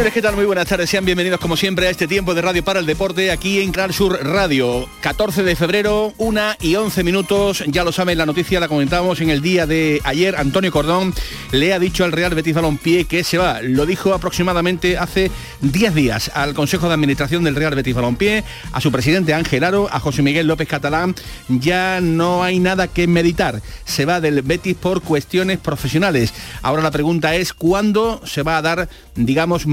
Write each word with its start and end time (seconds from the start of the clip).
Señores, 0.00 0.22
¿qué? 0.22 0.32
Muy 0.32 0.46
buenas 0.46 0.66
tardes. 0.66 0.88
Sean 0.88 1.04
bienvenidos 1.04 1.38
como 1.38 1.58
siempre 1.58 1.86
a 1.86 1.90
este 1.90 2.08
tiempo 2.08 2.32
de 2.32 2.40
Radio 2.40 2.64
para 2.64 2.80
el 2.80 2.86
Deporte 2.86 3.30
aquí 3.30 3.60
en 3.60 3.70
Canal 3.70 3.92
Sur 3.92 4.18
Radio. 4.22 4.88
14 5.02 5.42
de 5.42 5.54
febrero, 5.54 6.14
1 6.16 6.40
y 6.62 6.74
11 6.76 7.04
minutos. 7.04 7.62
Ya 7.66 7.84
lo 7.84 7.92
saben, 7.92 8.16
la 8.16 8.24
noticia 8.24 8.60
la 8.60 8.68
comentamos 8.68 9.20
en 9.20 9.28
el 9.28 9.42
día 9.42 9.66
de 9.66 10.00
ayer. 10.04 10.36
Antonio 10.36 10.72
Cordón 10.72 11.12
le 11.52 11.74
ha 11.74 11.78
dicho 11.78 12.04
al 12.04 12.12
Real 12.12 12.34
Betis 12.34 12.54
Balompié 12.54 13.04
que 13.04 13.24
se 13.24 13.36
va. 13.36 13.60
Lo 13.60 13.84
dijo 13.84 14.14
aproximadamente 14.14 14.96
hace 14.96 15.30
10 15.60 15.94
días 15.94 16.30
al 16.32 16.54
Consejo 16.54 16.88
de 16.88 16.94
Administración 16.94 17.44
del 17.44 17.56
Real 17.56 17.74
Betis 17.74 17.94
Balompié, 17.94 18.42
a 18.72 18.80
su 18.80 18.90
presidente 18.90 19.34
Ángel 19.34 19.64
Aro, 19.64 19.86
a 19.92 20.00
José 20.00 20.22
Miguel 20.22 20.46
López 20.46 20.66
Catalán. 20.66 21.14
Ya 21.48 22.00
no 22.00 22.42
hay 22.42 22.58
nada 22.58 22.88
que 22.88 23.06
meditar. 23.06 23.60
Se 23.84 24.06
va 24.06 24.22
del 24.22 24.40
Betis 24.40 24.76
por 24.76 25.02
cuestiones 25.02 25.58
profesionales. 25.58 26.32
Ahora 26.62 26.80
la 26.80 26.90
pregunta 26.90 27.34
es 27.34 27.52
cuándo 27.52 28.22
se 28.24 28.42
va 28.42 28.56
a 28.56 28.62
dar, 28.62 28.88
digamos, 29.14 29.66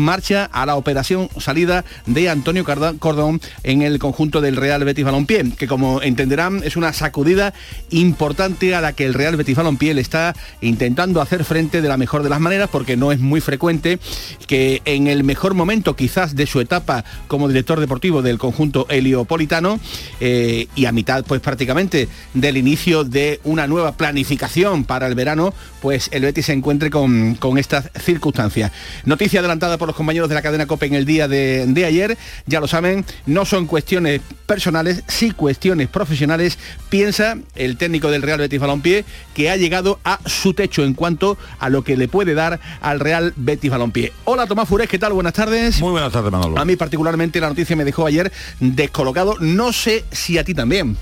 a 0.51 0.65
la 0.65 0.75
operación 0.75 1.29
salida 1.39 1.85
de 2.07 2.27
Antonio 2.27 2.65
Cordón 2.65 3.39
en 3.63 3.83
el 3.83 3.99
conjunto 3.99 4.41
del 4.41 4.55
Real 4.55 4.83
Betis 4.83 5.05
Balompié, 5.05 5.51
que 5.57 5.67
como 5.67 6.01
entenderán 6.01 6.61
es 6.63 6.75
una 6.75 6.91
sacudida 6.91 7.53
importante 7.91 8.73
a 8.73 8.81
la 8.81 8.93
que 8.93 9.05
el 9.05 9.13
Real 9.13 9.35
Betis 9.35 9.55
Balompié 9.55 9.93
le 9.93 10.01
está 10.01 10.35
intentando 10.61 11.21
hacer 11.21 11.43
frente 11.43 11.81
de 11.81 11.87
la 11.87 11.97
mejor 11.97 12.23
de 12.23 12.29
las 12.29 12.39
maneras, 12.39 12.67
porque 12.71 12.97
no 12.97 13.11
es 13.11 13.19
muy 13.19 13.41
frecuente 13.41 13.99
que 14.47 14.81
en 14.85 15.05
el 15.05 15.23
mejor 15.23 15.53
momento 15.53 15.95
quizás 15.95 16.35
de 16.35 16.47
su 16.47 16.61
etapa 16.61 17.05
como 17.27 17.47
director 17.47 17.79
deportivo 17.79 18.23
del 18.23 18.39
conjunto 18.39 18.87
heliopolitano 18.89 19.79
eh, 20.19 20.67
y 20.75 20.85
a 20.85 20.91
mitad 20.91 21.25
pues 21.25 21.41
prácticamente 21.41 22.09
del 22.33 22.57
inicio 22.57 23.03
de 23.03 23.39
una 23.43 23.67
nueva 23.67 23.91
planificación 23.91 24.83
para 24.83 25.05
el 25.05 25.13
verano, 25.13 25.53
pues 25.79 26.09
el 26.11 26.23
Betis 26.23 26.47
se 26.47 26.53
encuentre 26.53 26.89
con, 26.89 27.35
con 27.35 27.59
estas 27.59 27.91
circunstancias. 28.03 28.71
Noticia 29.05 29.41
adelantada 29.41 29.77
por 29.77 29.87
los 29.87 29.96
compañeros 29.97 30.29
de 30.29 30.35
la 30.35 30.41
cadena 30.41 30.65
COPE 30.65 30.85
en 30.85 30.93
el 30.93 31.05
día 31.05 31.27
de, 31.27 31.65
de, 31.67 31.85
ayer, 31.85 32.17
ya 32.45 32.59
lo 32.59 32.67
saben, 32.67 33.05
no 33.25 33.43
son 33.43 33.65
cuestiones 33.65 34.21
personales, 34.45 35.03
sí 35.07 35.31
cuestiones 35.31 35.89
profesionales, 35.89 36.57
piensa 36.89 37.37
el 37.55 37.75
técnico 37.77 38.09
del 38.09 38.21
Real 38.21 38.39
Betis 38.39 38.59
Balompié 38.59 39.03
que 39.33 39.49
ha 39.49 39.57
llegado 39.57 39.99
a 40.05 40.19
su 40.25 40.53
techo 40.53 40.83
en 40.83 40.93
cuanto 40.93 41.37
a 41.59 41.69
lo 41.69 41.83
que 41.83 41.97
le 41.97 42.07
puede 42.07 42.33
dar 42.33 42.59
al 42.81 42.99
Real 42.99 43.33
Betis 43.35 43.71
Balompié. 43.71 44.13
Hola 44.23 44.47
Tomás 44.47 44.69
Furés, 44.69 44.87
¿qué 44.87 44.99
tal? 44.99 45.13
Buenas 45.13 45.33
tardes. 45.33 45.81
Muy 45.81 45.91
buenas 45.91 46.13
tardes, 46.13 46.31
Manolo. 46.31 46.57
A 46.57 46.63
mí 46.63 46.75
particularmente 46.75 47.41
la 47.41 47.49
noticia 47.49 47.75
me 47.75 47.83
dejó 47.83 48.05
ayer 48.05 48.31
descolocado, 48.59 49.35
no 49.39 49.73
sé 49.73 50.05
si 50.11 50.37
a 50.37 50.43
ti 50.43 50.53
también. 50.53 50.95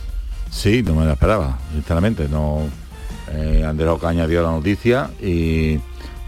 Sí, 0.49 0.81
no 0.81 0.95
me 0.95 1.05
la 1.05 1.13
esperaba, 1.13 1.59
sinceramente, 1.71 2.27
no... 2.29 2.63
Eh, 3.31 3.63
Andrés 3.67 3.89
Ocaña 3.89 4.27
dio 4.27 4.41
la 4.43 4.51
noticia 4.51 5.09
y 5.21 5.79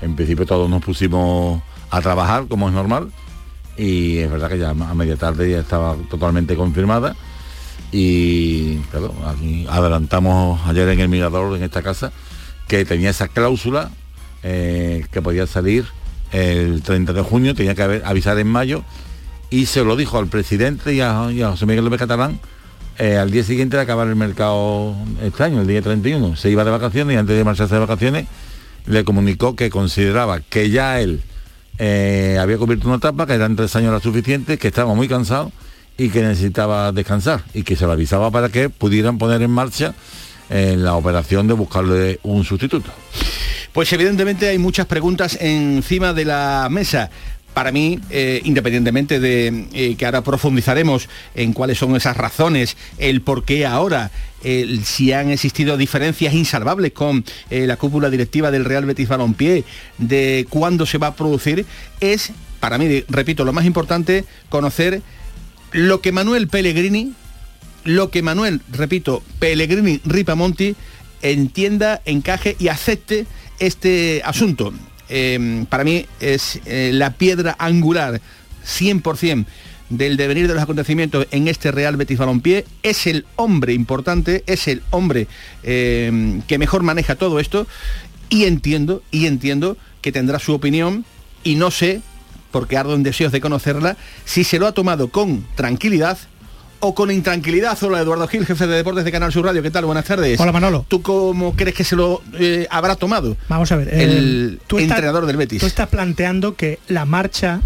en 0.02 0.16
principio 0.16 0.46
todos 0.46 0.70
nos 0.70 0.84
pusimos 0.84 1.62
a 1.90 2.02
trabajar 2.02 2.48
como 2.48 2.68
es 2.68 2.74
normal 2.74 3.12
y 3.78 4.18
es 4.18 4.32
verdad 4.32 4.50
que 4.50 4.58
ya 4.58 4.70
a 4.72 4.94
media 4.94 5.16
tarde 5.16 5.50
ya 5.52 5.60
estaba 5.60 5.96
totalmente 6.10 6.56
confirmada 6.56 7.16
y 7.92 8.78
claro, 8.92 9.14
aquí 9.28 9.66
adelantamos 9.70 10.60
ayer 10.66 10.90
en 10.90 11.00
el 11.00 11.10
mirador 11.10 11.56
en 11.56 11.64
esta 11.64 11.82
casa 11.82 12.12
que 12.68 12.84
tenía 12.86 13.12
esa 13.12 13.28
cláusula 13.28 13.92
eh, 14.44 15.06
que 15.12 15.22
podía 15.22 15.48
salir 15.48 15.86
el 16.32 16.82
30 16.82 17.14
de 17.14 17.22
junio, 17.22 17.56
tenía 17.56 17.76
que 17.76 17.84
haber, 17.84 18.06
avisar 18.06 18.38
en 18.40 18.48
mayo 18.48 18.84
y 19.50 19.68
se 19.68 19.84
lo 19.84 19.96
dijo 19.96 20.18
al 20.18 20.28
presidente 20.28 20.94
y 20.94 21.02
a, 21.02 21.32
y 21.32 21.42
José 21.42 21.66
Miguel 21.66 21.86
López 21.86 22.00
Catalán 22.00 22.40
eh, 23.00 23.16
al 23.18 23.30
día 23.30 23.44
siguiente 23.44 23.78
de 23.78 23.84
acabar 23.84 24.08
el 24.08 24.16
mercado 24.16 24.96
este 25.22 25.44
año, 25.44 25.62
el 25.62 25.68
día 25.68 25.84
31. 25.84 26.36
Se 26.36 26.50
iba 26.50 26.64
de 26.64 26.72
vacaciones 26.72 27.14
y 27.14 27.18
antes 27.18 27.38
de 27.38 27.44
marcharse 27.44 27.76
de 27.76 27.80
vacaciones 27.80 28.26
le 28.88 29.04
comunicó 29.04 29.56
que 29.56 29.70
consideraba 29.70 30.40
que 30.40 30.72
ya 30.72 31.00
él 31.00 31.22
eh, 31.80 32.38
había 32.40 32.58
cubierto 32.58 32.88
una 32.88 32.98
etapa, 32.98 33.26
que 33.26 33.34
eran 33.34 33.56
tres 33.56 33.76
años 33.76 33.90
era 33.90 34.00
suficiente, 34.00 34.58
que 34.58 34.68
estaba 34.68 34.94
muy 34.94 35.08
cansado 35.08 35.52
y 35.98 36.10
que 36.10 36.22
necesitaba 36.22 36.92
descansar 36.92 37.44
y 37.54 37.64
que 37.64 37.76
se 37.76 37.86
lo 37.86 37.92
avisaba 37.92 38.32
para 38.32 38.50
que 38.50 38.70
pudieran 38.70 39.18
poner 39.18 39.42
en 39.42 39.52
marcha 39.52 39.94
eh, 40.50 40.76
la 40.78 40.96
operación 40.96 41.48
de 41.48 41.54
buscarle 41.54 42.20
un 42.24 42.44
sustituto. 42.44 42.92
Pues 43.74 43.92
evidentemente 43.94 44.48
hay 44.48 44.58
muchas 44.58 44.86
preguntas 44.86 45.38
encima 45.40 46.14
de 46.14 46.26
la 46.26 46.68
mesa 46.72 47.10
para 47.58 47.72
mí, 47.72 48.00
eh, 48.12 48.40
independientemente 48.44 49.20
de 49.20 49.66
eh, 49.74 49.96
que 49.96 50.06
ahora 50.06 50.22
profundizaremos 50.22 51.10
en 51.34 51.54
cuáles 51.54 51.80
son 51.80 51.96
esas 51.96 52.16
razones, 52.16 52.78
el 53.00 53.22
por 53.22 53.46
qué 53.46 53.66
ahora, 53.66 54.12
si 54.84 55.12
han 55.12 55.32
existido 55.32 55.76
diferencias 55.76 56.36
insalvables 56.36 56.92
con 56.92 57.26
eh, 57.50 57.66
la 57.66 57.78
cúpula 57.78 58.12
directiva 58.12 58.52
del 58.52 58.64
Real 58.64 58.86
Betis 58.86 59.08
Balompié, 59.08 59.64
de 59.98 60.46
cuándo 60.52 60.86
se 60.86 61.00
va 61.00 61.08
a 61.08 61.16
producir, 61.16 61.66
es, 62.00 62.32
para 62.60 62.78
mí, 62.78 63.04
repito, 63.10 63.44
lo 63.44 63.54
más 63.54 63.66
importante, 63.66 64.24
conocer 64.50 65.02
lo 65.72 66.00
que 66.00 66.12
Manuel 66.12 66.50
Pellegrini, 66.50 67.14
lo 67.84 68.12
que 68.12 68.22
Manuel, 68.22 68.62
repito, 68.72 69.24
Pellegrini 69.40 70.00
Ripamonti, 70.06 70.76
entienda, 71.24 72.04
encaje 72.06 72.56
y 72.60 72.68
acepte 72.68 73.26
este 73.58 74.22
asunto 74.24 74.74
eh, 75.10 75.66
para 75.70 75.84
mí 75.84 76.06
es 76.20 76.60
eh, 76.66 76.92
la 76.94 77.12
piedra 77.12 77.56
angular 77.60 78.22
100% 78.66 79.46
del 79.90 80.18
devenir 80.18 80.48
de 80.48 80.54
los 80.54 80.64
acontecimientos 80.64 81.28
en 81.32 81.48
este 81.48 81.72
Real 81.72 81.96
Betis 81.96 82.18
Balompié, 82.18 82.66
es 82.84 83.08
el 83.08 83.26
hombre 83.36 83.74
importante, 83.74 84.44
es 84.46 84.68
el 84.68 84.84
hombre 84.90 85.28
eh, 85.64 86.42
que 86.48 86.58
mejor 86.58 86.84
maneja 86.84 87.16
todo 87.16 87.40
esto. 87.40 87.68
Y 88.30 88.44
entiendo, 88.44 89.02
y 89.10 89.26
entiendo 89.26 89.78
que 90.02 90.12
tendrá 90.12 90.40
su 90.40 90.54
opinión 90.54 91.06
y 91.44 91.56
no 91.56 91.72
sé, 91.72 92.02
porque 92.52 92.76
ardo 92.76 92.96
en 92.96 93.04
deseos 93.04 93.32
de 93.32 93.40
conocerla, 93.40 93.96
si 94.26 94.44
se 94.44 94.60
lo 94.60 94.68
ha 94.68 94.74
tomado 94.74 95.10
con 95.10 95.46
tranquilidad 95.56 96.18
o 96.80 96.96
con 96.96 97.12
intranquilidad. 97.12 97.78
Hola 97.82 98.02
Eduardo 98.02 98.28
Gil, 98.28 98.46
jefe 98.46 98.68
de 98.68 98.76
deportes 98.76 99.06
de 99.06 99.12
Canal 99.12 99.32
Sur 99.32 99.46
Radio. 99.46 99.62
¿Qué 99.64 99.72
tal? 99.72 99.86
Buenas 99.86 100.06
tardes. 100.06 100.40
Hola 100.40 100.52
Manolo. 100.52 100.86
¿Tú 100.88 101.02
cómo 101.02 101.56
crees 101.56 101.76
que 101.76 101.84
se 101.84 101.96
lo 101.96 102.22
eh, 102.40 102.68
habrá 102.70 102.96
tomado? 102.96 103.38
Vamos 103.50 103.72
a 103.72 103.78
ver. 103.78 103.94
El, 103.94 104.60
tú 104.68 104.80
entrenador 104.80 105.24
estás, 105.24 105.28
del 105.28 105.38
Betis. 105.38 105.60
Tú 105.60 105.66
estás 105.66 105.90
planteando 105.90 106.56
que 106.56 106.80
la 106.88 107.06
marcha 107.06 107.62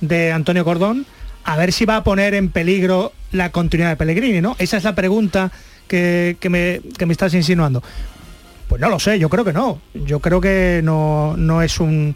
de 0.00 0.32
Antonio 0.32 0.64
Cordón, 0.64 1.06
a 1.44 1.56
ver 1.56 1.72
si 1.72 1.84
va 1.84 1.96
a 1.96 2.04
poner 2.04 2.34
en 2.34 2.50
peligro 2.50 3.12
la 3.32 3.50
continuidad 3.52 3.90
de 3.90 3.96
Pellegrini, 3.96 4.40
¿no? 4.40 4.56
Esa 4.58 4.76
es 4.76 4.84
la 4.84 4.94
pregunta 4.94 5.52
que, 5.86 6.36
que, 6.40 6.48
me, 6.48 6.80
que 6.96 7.06
me 7.06 7.12
estás 7.12 7.34
insinuando. 7.34 7.82
Pues 8.68 8.80
no 8.80 8.88
lo 8.90 8.98
sé, 8.98 9.18
yo 9.18 9.28
creo 9.28 9.44
que 9.44 9.52
no. 9.52 9.80
Yo 9.94 10.20
creo 10.20 10.40
que 10.40 10.80
no, 10.84 11.34
no 11.36 11.62
es 11.62 11.80
un 11.80 12.14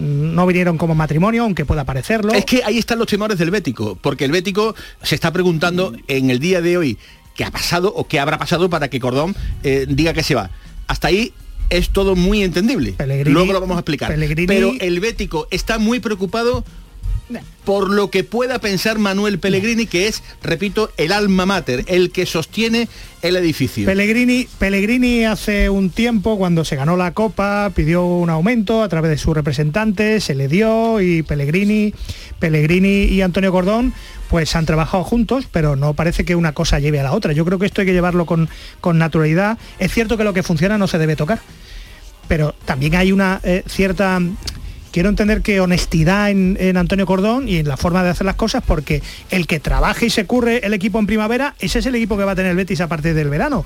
no 0.00 0.46
vinieron 0.46 0.78
como 0.78 0.94
matrimonio, 0.94 1.42
aunque 1.42 1.64
pueda 1.64 1.84
parecerlo. 1.84 2.32
Es 2.32 2.44
que 2.44 2.64
ahí 2.64 2.78
están 2.78 2.98
los 2.98 3.06
temores 3.06 3.38
del 3.38 3.50
Bético, 3.50 3.98
porque 4.00 4.24
el 4.24 4.32
Bético 4.32 4.74
se 5.02 5.14
está 5.14 5.32
preguntando 5.32 5.94
en 6.08 6.30
el 6.30 6.38
día 6.38 6.60
de 6.60 6.78
hoy 6.78 6.98
qué 7.36 7.44
ha 7.44 7.50
pasado 7.50 7.92
o 7.94 8.06
qué 8.06 8.18
habrá 8.18 8.38
pasado 8.38 8.70
para 8.70 8.88
que 8.88 8.98
Cordón 8.98 9.36
eh, 9.62 9.86
diga 9.88 10.12
que 10.12 10.22
se 10.22 10.34
va. 10.34 10.50
Hasta 10.86 11.08
ahí 11.08 11.32
es 11.68 11.90
todo 11.90 12.16
muy 12.16 12.42
entendible. 12.42 12.92
Pellegrini, 12.92 13.32
Luego 13.32 13.52
lo 13.52 13.60
vamos 13.60 13.76
a 13.76 13.80
explicar. 13.80 14.10
Pellegrini, 14.10 14.46
Pero 14.46 14.72
el 14.80 15.00
Bético 15.00 15.46
está 15.50 15.78
muy 15.78 16.00
preocupado 16.00 16.64
por 17.64 17.90
lo 17.90 18.10
que 18.10 18.24
pueda 18.24 18.58
pensar 18.58 18.98
Manuel 18.98 19.38
Pellegrini, 19.38 19.86
que 19.86 20.08
es, 20.08 20.22
repito, 20.42 20.90
el 20.96 21.12
alma 21.12 21.46
mater, 21.46 21.84
el 21.86 22.10
que 22.10 22.26
sostiene 22.26 22.88
el 23.22 23.36
edificio. 23.36 23.86
Pellegrini, 23.86 24.48
Pellegrini 24.58 25.24
hace 25.24 25.70
un 25.70 25.90
tiempo, 25.90 26.38
cuando 26.38 26.64
se 26.64 26.76
ganó 26.76 26.96
la 26.96 27.12
Copa, 27.12 27.70
pidió 27.74 28.04
un 28.04 28.30
aumento 28.30 28.82
a 28.82 28.88
través 28.88 29.10
de 29.10 29.18
su 29.18 29.34
representante, 29.34 30.20
se 30.20 30.34
le 30.34 30.48
dio 30.48 31.00
y 31.00 31.22
Pellegrini, 31.22 31.94
Pellegrini 32.38 33.04
y 33.04 33.22
Antonio 33.22 33.52
Cordón 33.52 33.92
pues 34.28 34.54
han 34.54 34.64
trabajado 34.64 35.02
juntos, 35.02 35.46
pero 35.50 35.74
no 35.74 35.94
parece 35.94 36.24
que 36.24 36.36
una 36.36 36.52
cosa 36.52 36.78
lleve 36.78 37.00
a 37.00 37.02
la 37.02 37.12
otra. 37.12 37.32
Yo 37.32 37.44
creo 37.44 37.58
que 37.58 37.66
esto 37.66 37.80
hay 37.80 37.86
que 37.88 37.92
llevarlo 37.92 38.26
con, 38.26 38.48
con 38.80 38.96
naturalidad. 38.96 39.58
Es 39.80 39.92
cierto 39.92 40.16
que 40.16 40.22
lo 40.22 40.32
que 40.32 40.44
funciona 40.44 40.78
no 40.78 40.86
se 40.86 40.98
debe 40.98 41.16
tocar, 41.16 41.40
pero 42.28 42.54
también 42.64 42.94
hay 42.94 43.10
una 43.10 43.40
eh, 43.42 43.64
cierta 43.66 44.20
quiero 44.90 45.08
entender 45.08 45.42
que 45.42 45.60
honestidad 45.60 46.30
en, 46.30 46.56
en, 46.60 46.76
Antonio 46.76 47.06
Cordón 47.06 47.48
y 47.48 47.56
en 47.56 47.68
la 47.68 47.76
forma 47.76 48.02
de 48.02 48.10
hacer 48.10 48.26
las 48.26 48.36
cosas, 48.36 48.62
porque 48.66 49.02
el 49.30 49.46
que 49.46 49.60
trabaje 49.60 50.06
y 50.06 50.10
se 50.10 50.26
curre 50.26 50.64
el 50.64 50.74
equipo 50.74 50.98
en 50.98 51.06
primavera, 51.06 51.54
ese 51.58 51.78
es 51.78 51.86
el 51.86 51.94
equipo 51.94 52.16
que 52.16 52.24
va 52.24 52.32
a 52.32 52.36
tener 52.36 52.50
el 52.50 52.56
Betis 52.56 52.80
a 52.80 52.88
partir 52.88 53.14
del 53.14 53.28
verano. 53.28 53.64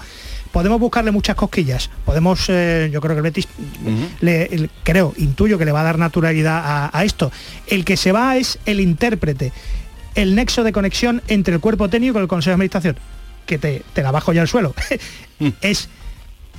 Podemos 0.52 0.78
buscarle 0.78 1.10
muchas 1.10 1.34
cosquillas. 1.34 1.90
Podemos, 2.04 2.46
eh, 2.48 2.88
yo 2.92 3.00
creo 3.00 3.14
que 3.14 3.18
el 3.18 3.22
Betis, 3.22 3.48
uh 3.84 3.88
-huh. 3.88 4.08
le, 4.20 4.44
el, 4.44 4.70
creo, 4.84 5.12
intuyo 5.16 5.58
que 5.58 5.64
le 5.64 5.72
va 5.72 5.80
a 5.80 5.84
dar 5.84 5.98
naturalidad 5.98 6.62
a, 6.64 6.90
a 6.96 7.04
esto. 7.04 7.32
El 7.66 7.84
que 7.84 7.96
se 7.96 8.12
va 8.12 8.36
es 8.36 8.58
el 8.66 8.80
intérprete, 8.80 9.52
el 10.14 10.34
nexo 10.34 10.62
de 10.62 10.72
conexión 10.72 11.22
entre 11.28 11.54
el 11.54 11.60
cuerpo 11.60 11.88
técnico 11.88 12.18
y 12.18 12.22
el 12.22 12.28
Consejo 12.28 12.50
de 12.50 12.54
Administración, 12.54 12.96
que 13.46 13.58
te, 13.58 13.82
te 13.92 14.02
la 14.02 14.12
bajo 14.12 14.32
ya 14.32 14.42
al 14.42 14.48
suelo. 14.48 14.74
es 15.60 15.88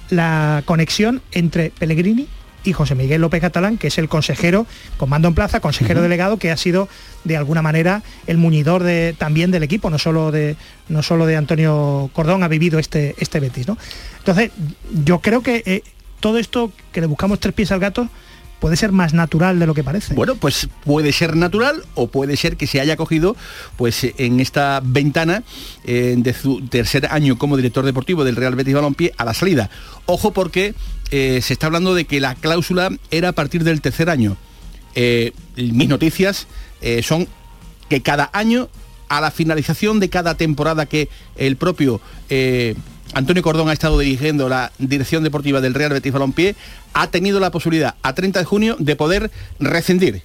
la 0.10 0.62
conexión 0.66 1.22
entre 1.32 1.72
Pellegrini 1.72 2.28
y 2.66 2.74
José 2.74 2.96
Miguel 2.96 3.22
López 3.22 3.42
Catalán, 3.42 3.78
que 3.78 3.88
es 3.88 3.98
el 3.98 4.10
consejero, 4.10 4.66
comando 4.98 5.28
en 5.28 5.36
plaza, 5.36 5.60
consejero 5.60 6.00
uh 6.00 6.02
-huh. 6.02 6.04
delegado, 6.04 6.38
que 6.38 6.52
ha 6.52 6.58
sido 6.58 6.90
de 7.24 7.38
alguna 7.38 7.62
manera 7.62 8.04
el 8.28 8.38
muñidor 8.38 8.84
de, 8.84 9.16
también 9.18 9.52
del 9.52 9.64
equipo, 9.64 9.90
no 9.90 10.00
solo 10.00 10.32
de, 10.32 10.56
no 10.90 11.04
solo 11.04 11.26
de 11.26 11.38
Antonio 11.38 12.10
Cordón 12.14 12.44
ha 12.44 12.48
vivido 12.48 12.80
este, 12.80 13.16
este 13.18 13.40
Betis. 13.40 13.68
¿no? 13.68 13.78
Entonces, 14.20 14.52
yo 15.06 15.20
creo 15.20 15.42
que 15.42 15.64
eh, 15.66 15.84
todo 16.20 16.38
esto 16.38 16.72
que 16.92 17.02
le 17.02 17.08
buscamos 17.08 17.40
tres 17.40 17.54
pies 17.54 17.72
al 17.72 17.80
gato, 17.80 18.10
puede 18.60 18.78
ser 18.78 18.92
más 18.92 19.14
natural 19.14 19.60
de 19.60 19.68
lo 19.68 19.74
que 19.74 19.84
parece. 19.84 20.14
Bueno, 20.14 20.36
pues 20.36 20.68
puede 20.84 21.12
ser 21.12 21.36
natural 21.36 21.84
o 21.94 22.08
puede 22.08 22.38
ser 22.38 22.58
que 22.58 22.68
se 22.68 22.80
haya 22.80 22.96
cogido 22.96 23.36
pues 23.78 24.08
en 24.18 24.40
esta 24.40 24.82
ventana 24.84 25.44
eh, 25.84 26.16
de 26.18 26.34
su 26.34 26.66
tercer 26.68 27.08
año 27.12 27.38
como 27.38 27.58
director 27.58 27.86
deportivo 27.86 28.24
del 28.24 28.36
Real 28.36 28.56
Betis 28.56 28.74
Balompié 28.74 29.14
a 29.18 29.26
la 29.26 29.34
salida. 29.34 29.70
Ojo 30.06 30.32
porque 30.32 30.74
eh, 31.12 31.40
se 31.42 31.54
está 31.54 31.68
hablando 31.68 31.94
de 31.94 32.06
que 32.06 32.20
la 32.20 32.36
cláusula 32.36 32.90
era 33.12 33.30
a 33.30 33.34
partir 33.34 33.64
del 33.64 33.82
tercer 33.82 34.10
año. 34.10 34.38
Eh, 34.96 35.34
mis 35.56 35.90
noticias 35.90 36.48
son 37.02 37.28
que 37.90 38.02
cada 38.02 38.30
año, 38.32 38.70
a 39.10 39.20
la 39.20 39.32
finalización 39.32 40.00
de 40.00 40.10
cada 40.10 40.36
temporada 40.36 40.86
que 40.86 41.10
el 41.36 41.56
propio 41.56 42.00
Antonio 43.16 43.42
Cordón 43.42 43.70
ha 43.70 43.74
estado 43.74 43.98
dirigiendo 43.98 44.50
la 44.50 44.74
dirección 44.78 45.24
deportiva 45.24 45.62
del 45.62 45.74
Real 45.74 45.94
Betis 45.94 46.12
Balompié, 46.12 46.54
ha 46.94 47.08
tenido 47.08 47.40
la 47.40 47.50
posibilidad 47.50 47.96
a 48.04 48.14
30 48.14 48.40
de 48.40 48.46
junio 48.46 48.76
de 48.78 48.98
poder 48.98 49.32
rescindir. 49.58 50.24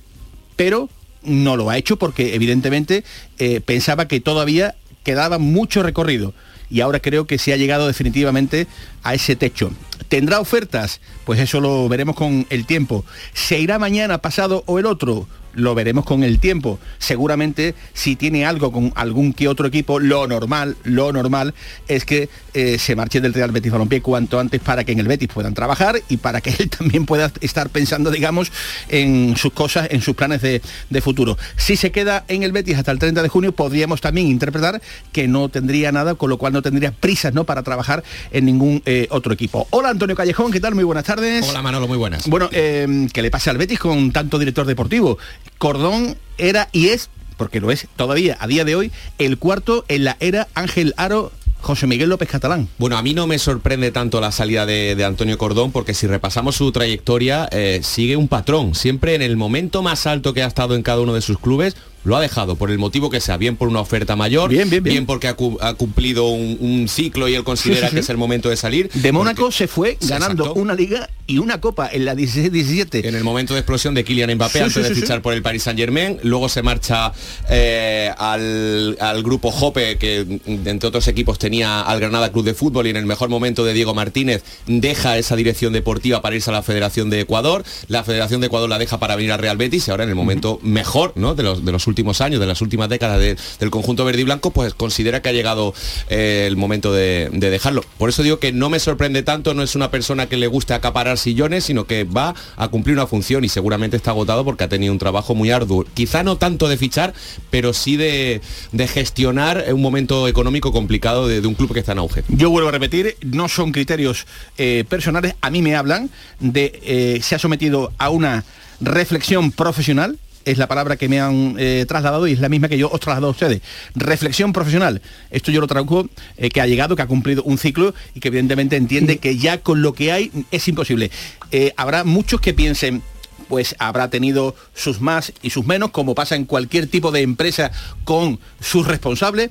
Pero 0.56 0.88
no 1.22 1.56
lo 1.56 1.70
ha 1.70 1.78
hecho 1.78 1.98
porque 1.98 2.34
evidentemente 2.34 3.04
eh, 3.38 3.60
pensaba 3.60 4.08
que 4.08 4.18
todavía 4.20 4.74
quedaba 5.04 5.38
mucho 5.38 5.84
recorrido 5.84 6.34
y 6.68 6.80
ahora 6.80 6.98
creo 6.98 7.28
que 7.28 7.38
se 7.38 7.52
ha 7.52 7.56
llegado 7.56 7.86
definitivamente 7.86 8.66
a 9.04 9.14
ese 9.14 9.36
techo. 9.36 9.70
¿Tendrá 10.08 10.40
ofertas? 10.40 11.00
Pues 11.24 11.38
eso 11.38 11.60
lo 11.60 11.88
veremos 11.88 12.16
con 12.16 12.44
el 12.50 12.66
tiempo. 12.66 13.04
¿Se 13.32 13.60
irá 13.60 13.78
mañana, 13.78 14.18
pasado 14.18 14.64
o 14.66 14.80
el 14.80 14.86
otro? 14.86 15.28
Lo 15.54 15.74
veremos 15.74 16.04
con 16.04 16.22
el 16.24 16.38
tiempo. 16.38 16.78
Seguramente 16.98 17.74
si 17.92 18.16
tiene 18.16 18.46
algo 18.46 18.72
con 18.72 18.92
algún 18.96 19.32
que 19.32 19.48
otro 19.48 19.66
equipo, 19.66 19.98
lo 19.98 20.26
normal, 20.26 20.76
lo 20.84 21.12
normal 21.12 21.54
es 21.88 22.04
que 22.04 22.28
eh, 22.54 22.78
se 22.78 22.96
marche 22.96 23.20
del 23.20 23.34
Real 23.34 23.52
Betis 23.52 23.72
Balompié 23.72 24.00
cuanto 24.00 24.38
antes 24.38 24.60
para 24.60 24.84
que 24.84 24.92
en 24.92 25.00
el 25.00 25.08
Betis 25.08 25.28
puedan 25.28 25.54
trabajar 25.54 26.00
y 26.08 26.16
para 26.16 26.40
que 26.40 26.54
él 26.58 26.70
también 26.78 27.06
pueda 27.06 27.32
estar 27.40 27.68
pensando, 27.70 28.10
digamos, 28.10 28.52
en 28.88 29.36
sus 29.36 29.52
cosas, 29.52 29.88
en 29.90 30.02
sus 30.02 30.14
planes 30.14 30.42
de, 30.42 30.62
de 30.88 31.00
futuro. 31.00 31.36
Si 31.56 31.76
se 31.76 31.90
queda 31.90 32.24
en 32.28 32.42
el 32.42 32.52
Betis 32.52 32.76
hasta 32.76 32.92
el 32.92 32.98
30 32.98 33.22
de 33.22 33.28
junio, 33.28 33.52
podríamos 33.52 34.00
también 34.00 34.26
interpretar 34.28 34.80
que 35.12 35.28
no 35.28 35.48
tendría 35.48 35.92
nada, 35.92 36.14
con 36.14 36.30
lo 36.30 36.38
cual 36.38 36.52
no 36.52 36.62
tendría 36.62 36.92
prisas 36.92 37.34
¿no? 37.34 37.44
para 37.44 37.62
trabajar 37.62 38.02
en 38.30 38.44
ningún 38.44 38.82
eh, 38.86 39.06
otro 39.10 39.32
equipo. 39.32 39.66
Hola 39.70 39.90
Antonio 39.90 40.16
Callejón, 40.16 40.52
¿qué 40.52 40.60
tal? 40.60 40.74
Muy 40.74 40.84
buenas 40.84 41.04
tardes. 41.04 41.48
Hola 41.48 41.62
Manolo, 41.62 41.88
muy 41.88 41.98
buenas. 41.98 42.28
Bueno, 42.28 42.48
eh, 42.52 43.08
¿qué 43.12 43.22
le 43.22 43.30
pasa 43.30 43.50
al 43.50 43.58
Betis 43.58 43.78
con 43.78 44.12
tanto 44.12 44.38
director 44.38 44.66
deportivo? 44.66 45.18
Cordón 45.60 46.16
era 46.38 46.70
y 46.72 46.88
es, 46.88 47.10
porque 47.36 47.60
lo 47.60 47.70
es 47.70 47.86
todavía 47.94 48.34
a 48.40 48.46
día 48.46 48.64
de 48.64 48.76
hoy, 48.76 48.92
el 49.18 49.36
cuarto 49.36 49.84
en 49.88 50.04
la 50.04 50.16
era 50.18 50.48
Ángel 50.54 50.94
Aro 50.96 51.32
José 51.60 51.86
Miguel 51.86 52.08
López 52.08 52.30
Catalán. 52.30 52.66
Bueno, 52.78 52.96
a 52.96 53.02
mí 53.02 53.12
no 53.12 53.26
me 53.26 53.38
sorprende 53.38 53.90
tanto 53.90 54.22
la 54.22 54.32
salida 54.32 54.64
de, 54.64 55.04
Antonio 55.04 55.36
Cordón 55.36 55.70
porque 55.70 55.92
si 55.92 56.06
repasamos 56.06 56.56
su 56.56 56.72
trayectoria 56.72 57.46
eh, 57.52 57.80
sigue 57.82 58.16
un 58.16 58.26
patrón. 58.26 58.74
Siempre 58.74 59.14
en 59.14 59.20
el 59.20 59.36
momento 59.36 59.82
más 59.82 60.06
alto 60.06 60.32
que 60.32 60.42
ha 60.42 60.46
estado 60.46 60.74
en 60.76 60.82
cada 60.82 61.02
uno 61.02 61.12
de 61.12 61.20
sus 61.20 61.38
clubes 61.38 61.76
lo 62.04 62.16
ha 62.16 62.20
dejado 62.20 62.56
por 62.56 62.70
el 62.70 62.78
motivo 62.78 63.10
que 63.10 63.20
sea, 63.20 63.36
bien 63.36 63.56
por 63.56 63.68
una 63.68 63.80
oferta 63.80 64.16
mayor, 64.16 64.50
bien, 64.50 64.70
bien, 64.70 64.82
bien. 64.82 64.94
bien 64.94 65.06
porque 65.06 65.28
ha, 65.28 65.34
cu 65.34 65.58
ha 65.60 65.74
cumplido 65.74 66.28
un, 66.28 66.56
un, 66.60 66.88
ciclo 66.88 67.28
y 67.28 67.34
él 67.34 67.44
considera 67.44 67.80
sí, 67.80 67.84
sí, 67.86 67.88
sí. 67.90 67.94
que 67.96 68.00
es 68.00 68.08
el 68.10 68.16
momento 68.16 68.48
de 68.48 68.56
salir. 68.56 68.90
De 68.92 69.12
Mónaco 69.12 69.50
se 69.50 69.68
fue 69.68 69.98
ganando 70.00 70.44
Exacto. 70.44 70.60
una 70.60 70.74
liga 70.74 71.08
y 71.26 71.38
una 71.38 71.60
copa 71.60 71.88
en 71.92 72.04
la 72.04 72.14
16-17. 72.14 73.04
En 73.04 73.14
el 73.14 73.22
momento 73.22 73.54
de 73.54 73.60
explosión 73.60 73.94
de 73.94 74.02
Kylian 74.02 74.34
Mbappé 74.34 74.62
antes 74.62 74.88
de 74.88 74.94
fichar 74.94 75.22
por 75.22 75.32
el 75.32 75.42
Paris 75.42 75.62
Saint 75.62 75.78
Germain, 75.78 76.18
luego 76.22 76.48
se 76.48 76.62
marcha 76.62 77.12
eh, 77.48 78.10
al, 78.18 78.96
al, 79.00 79.22
grupo 79.22 79.52
Jope, 79.52 79.96
que 79.96 80.40
entre 80.46 80.88
otros 80.88 81.06
equipos 81.06 81.38
tenía 81.38 81.82
al 81.82 82.00
Granada 82.00 82.32
Club 82.32 82.44
de 82.44 82.54
Fútbol 82.54 82.86
y 82.86 82.90
en 82.90 82.96
el 82.96 83.06
mejor 83.06 83.28
momento 83.28 83.64
de 83.64 83.74
Diego 83.74 83.94
Martínez 83.94 84.42
deja 84.66 85.18
esa 85.18 85.36
dirección 85.36 85.72
deportiva 85.72 86.20
para 86.20 86.34
irse 86.34 86.50
a 86.50 86.52
la 86.52 86.62
Federación 86.62 87.10
de 87.10 87.20
Ecuador, 87.20 87.64
la 87.86 88.02
Federación 88.02 88.40
de 88.40 88.48
Ecuador 88.48 88.68
la 88.68 88.78
deja 88.78 88.98
para 88.98 89.14
venir 89.14 89.32
a 89.32 89.36
Real 89.36 89.56
Betis 89.56 89.86
y 89.86 89.90
ahora 89.92 90.04
en 90.04 90.10
el 90.10 90.16
momento 90.16 90.54
uh 90.54 90.58
-huh. 90.58 90.62
mejor 90.62 91.12
¿no? 91.14 91.34
de, 91.34 91.42
los, 91.42 91.64
de 91.64 91.72
los 91.72 91.86
últimos 91.90 92.22
años, 92.22 92.40
de 92.40 92.46
las 92.46 92.62
últimas 92.62 92.88
décadas 92.88 93.18
de, 93.18 93.36
del 93.58 93.70
conjunto 93.70 94.06
verde 94.06 94.22
y 94.22 94.24
blanco, 94.24 94.50
pues 94.50 94.72
considera 94.72 95.20
que 95.20 95.28
ha 95.28 95.32
llegado 95.32 95.74
eh, 96.08 96.44
el 96.46 96.56
momento 96.56 96.92
de, 96.92 97.28
de, 97.32 97.50
dejarlo. 97.50 97.84
Por 97.98 98.08
eso 98.08 98.22
digo 98.22 98.38
que 98.38 98.52
no 98.52 98.70
me 98.70 98.78
sorprende 98.78 99.22
tanto, 99.22 99.52
no 99.52 99.62
es 99.62 99.74
una 99.74 99.90
persona 99.90 100.26
que 100.26 100.36
le 100.36 100.46
guste 100.46 100.72
acaparar 100.72 101.18
sillones, 101.18 101.64
sino 101.64 101.84
que 101.84 102.04
va 102.04 102.34
a 102.56 102.68
cumplir 102.68 102.96
una 102.96 103.06
función 103.06 103.44
y 103.44 103.48
seguramente 103.48 103.96
está 103.96 104.12
agotado 104.12 104.44
porque 104.44 104.64
ha 104.64 104.68
tenido 104.68 104.92
un 104.92 104.98
trabajo 104.98 105.34
muy 105.34 105.50
arduo. 105.50 105.84
Quizá 105.92 106.22
no 106.22 106.36
tanto 106.36 106.68
de 106.68 106.78
fichar, 106.78 107.12
pero 107.50 107.72
sí 107.72 107.96
de, 107.96 108.40
gestionar 108.88 109.66
un 109.72 109.82
momento 109.82 110.26
económico 110.26 110.72
complicado 110.72 111.28
de, 111.28 111.40
de, 111.40 111.46
un 111.46 111.54
club 111.54 111.72
que 111.74 111.80
está 111.80 111.92
en 111.92 111.98
auge. 111.98 112.24
Yo 112.28 112.50
vuelvo 112.50 112.68
a 112.68 112.72
repetir, 112.72 113.16
no 113.22 113.48
son 113.48 113.72
criterios 113.72 114.26
eh, 114.58 114.84
personales, 114.88 115.34
a 115.40 115.50
mí 115.50 115.62
me 115.62 115.76
hablan 115.76 116.10
de 116.38 116.80
eh, 116.82 117.20
se 117.22 117.34
ha 117.34 117.38
sometido 117.38 117.92
a 117.98 118.10
una 118.10 118.44
reflexión 118.80 119.52
profesional 119.52 120.18
es 120.44 120.58
la 120.58 120.68
palabra 120.68 120.96
que 120.96 121.08
me 121.08 121.20
han 121.20 121.56
eh, 121.58 121.84
trasladado 121.86 122.26
y 122.26 122.32
es 122.32 122.40
la 122.40 122.48
misma 122.48 122.68
que 122.68 122.78
yo 122.78 122.90
os 122.90 123.00
traslado 123.00 123.28
a 123.28 123.30
ustedes. 123.30 123.60
Reflexión 123.94 124.52
profesional. 124.52 125.02
Esto 125.30 125.50
yo 125.50 125.60
lo 125.60 125.66
traduzco 125.66 126.08
eh, 126.36 126.50
que 126.50 126.60
ha 126.60 126.66
llegado, 126.66 126.96
que 126.96 127.02
ha 127.02 127.06
cumplido 127.06 127.42
un 127.44 127.58
ciclo 127.58 127.94
y 128.14 128.20
que 128.20 128.28
evidentemente 128.28 128.76
entiende 128.76 129.18
que 129.18 129.36
ya 129.36 129.58
con 129.58 129.82
lo 129.82 129.92
que 129.92 130.12
hay 130.12 130.30
es 130.50 130.66
imposible. 130.68 131.10
Eh, 131.50 131.72
habrá 131.76 132.04
muchos 132.04 132.40
que 132.40 132.54
piensen 132.54 133.02
pues 133.48 133.74
habrá 133.80 134.08
tenido 134.10 134.54
sus 134.74 135.00
más 135.00 135.32
y 135.42 135.50
sus 135.50 135.66
menos, 135.66 135.90
como 135.90 136.14
pasa 136.14 136.36
en 136.36 136.44
cualquier 136.44 136.86
tipo 136.86 137.10
de 137.10 137.22
empresa 137.22 137.72
con 138.04 138.38
sus 138.60 138.86
responsables 138.86 139.50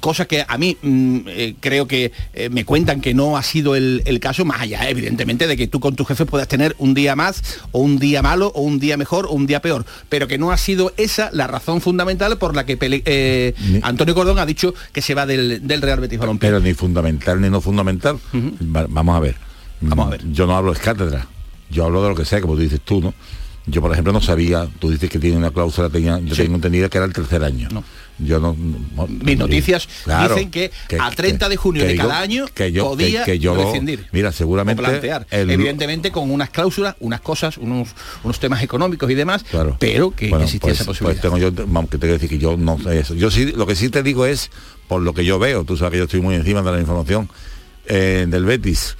cosa 0.00 0.26
que 0.26 0.44
a 0.46 0.58
mí 0.58 0.76
mmm, 0.82 1.18
eh, 1.26 1.54
creo 1.60 1.86
que 1.86 2.12
eh, 2.34 2.48
me 2.50 2.64
cuentan 2.64 3.00
que 3.00 3.14
no 3.14 3.36
ha 3.36 3.42
sido 3.42 3.74
el, 3.74 4.02
el, 4.04 4.20
caso, 4.20 4.44
más 4.44 4.60
allá, 4.60 4.88
evidentemente, 4.88 5.46
de 5.46 5.56
que 5.56 5.66
tú 5.66 5.80
con 5.80 5.96
tu 5.96 6.04
jefe 6.04 6.26
puedas 6.26 6.48
tener 6.48 6.74
un 6.78 6.94
día 6.94 7.16
más, 7.16 7.42
o 7.72 7.80
un 7.80 7.98
día 7.98 8.22
malo, 8.22 8.52
o 8.54 8.62
un 8.62 8.78
día 8.78 8.96
mejor, 8.96 9.26
o 9.26 9.32
un 9.32 9.46
día 9.46 9.60
peor, 9.60 9.84
pero 10.08 10.28
que 10.28 10.38
no 10.38 10.50
ha 10.50 10.56
sido 10.56 10.92
esa 10.96 11.30
la 11.32 11.46
razón 11.46 11.80
fundamental 11.80 12.38
por 12.38 12.54
la 12.54 12.66
que 12.66 12.76
Pele, 12.76 13.02
eh, 13.04 13.54
ni, 13.68 13.80
Antonio 13.82 14.14
Cordón 14.14 14.38
ha 14.38 14.46
dicho 14.46 14.74
que 14.92 15.02
se 15.02 15.14
va 15.14 15.26
del, 15.26 15.66
del 15.66 15.82
Real 15.82 16.00
Betis 16.00 16.18
Balompié. 16.18 16.48
Pero 16.50 16.60
ni 16.60 16.74
fundamental 16.74 17.40
ni 17.40 17.50
no 17.50 17.60
fundamental. 17.60 18.18
Uh 18.32 18.36
-huh. 18.36 18.86
Vamos 18.88 19.16
a 19.16 19.20
ver. 19.20 19.36
Vamos 19.80 20.06
a 20.06 20.10
ver. 20.10 20.32
Yo 20.32 20.46
no 20.46 20.56
hablo 20.56 20.72
de 20.72 20.80
cátedra, 20.80 21.26
yo 21.70 21.84
hablo 21.84 22.02
de 22.02 22.08
lo 22.08 22.14
que 22.14 22.24
sea, 22.24 22.40
como 22.40 22.54
tú 22.54 22.60
dices 22.60 22.80
tú, 22.80 23.00
¿no? 23.00 23.14
Yo, 23.66 23.82
por 23.82 23.92
ejemplo, 23.92 24.12
no 24.12 24.20
sabía, 24.20 24.66
tú 24.78 24.90
dices 24.90 25.10
que 25.10 25.18
tiene 25.18 25.36
una 25.36 25.50
cláusula, 25.50 25.90
tenía, 25.90 26.18
yo 26.20 26.34
sí. 26.34 26.42
tengo 26.42 26.54
entendido 26.54 26.88
que 26.88 26.96
era 26.96 27.06
el 27.06 27.12
tercer 27.12 27.44
año. 27.44 27.68
No. 27.70 27.84
Yo 28.18 28.40
no, 28.40 28.56
no 28.96 29.06
Mis 29.06 29.38
noticias 29.38 29.88
claro, 30.04 30.34
dicen 30.34 30.50
que, 30.50 30.72
que, 30.88 30.98
a 30.98 31.10
30 31.10 31.46
que, 31.46 31.50
de 31.50 31.56
junio 31.56 31.84
de 31.84 31.96
cada 31.96 32.14
yo, 32.14 32.20
año 32.20 32.46
que 32.52 32.72
yo, 32.72 32.84
podía 32.84 33.24
que, 33.24 33.38
yo 33.38 33.54
rescindir. 33.54 34.06
Mira, 34.12 34.32
seguramente. 34.32 34.82
plantear. 34.82 35.26
El, 35.30 35.50
Evidentemente 35.50 36.10
con 36.10 36.30
unas 36.30 36.50
cláusulas, 36.50 36.96
unas 37.00 37.20
cosas, 37.20 37.58
unos, 37.58 37.90
unos 38.24 38.40
temas 38.40 38.62
económicos 38.62 39.10
y 39.10 39.14
demás, 39.14 39.44
claro. 39.44 39.76
pero 39.78 40.10
que 40.10 40.30
bueno, 40.30 40.44
existía 40.44 40.68
pues, 40.68 40.80
esa 40.80 40.84
posibilidad. 40.84 41.20
Pues 41.20 41.32
tengo 41.32 41.38
yo, 41.38 41.66
vamos, 41.66 41.90
que 41.90 41.98
te 41.98 42.06
decir 42.08 42.28
que 42.28 42.38
yo 42.38 42.56
no 42.56 42.78
sé 42.78 43.00
eso. 43.00 43.14
Yo 43.14 43.30
sí, 43.30 43.52
lo 43.52 43.66
que 43.66 43.76
sí 43.76 43.88
te 43.88 44.02
digo 44.02 44.26
es, 44.26 44.50
por 44.88 45.02
lo 45.02 45.14
que 45.14 45.24
yo 45.24 45.38
veo, 45.38 45.64
tú 45.64 45.76
sabes 45.76 45.92
que 45.92 45.98
yo 45.98 46.04
estoy 46.04 46.20
muy 46.20 46.34
encima 46.34 46.62
de 46.62 46.72
la 46.72 46.80
información 46.80 47.28
eh, 47.86 48.26
del 48.28 48.44
Betis, 48.44 48.96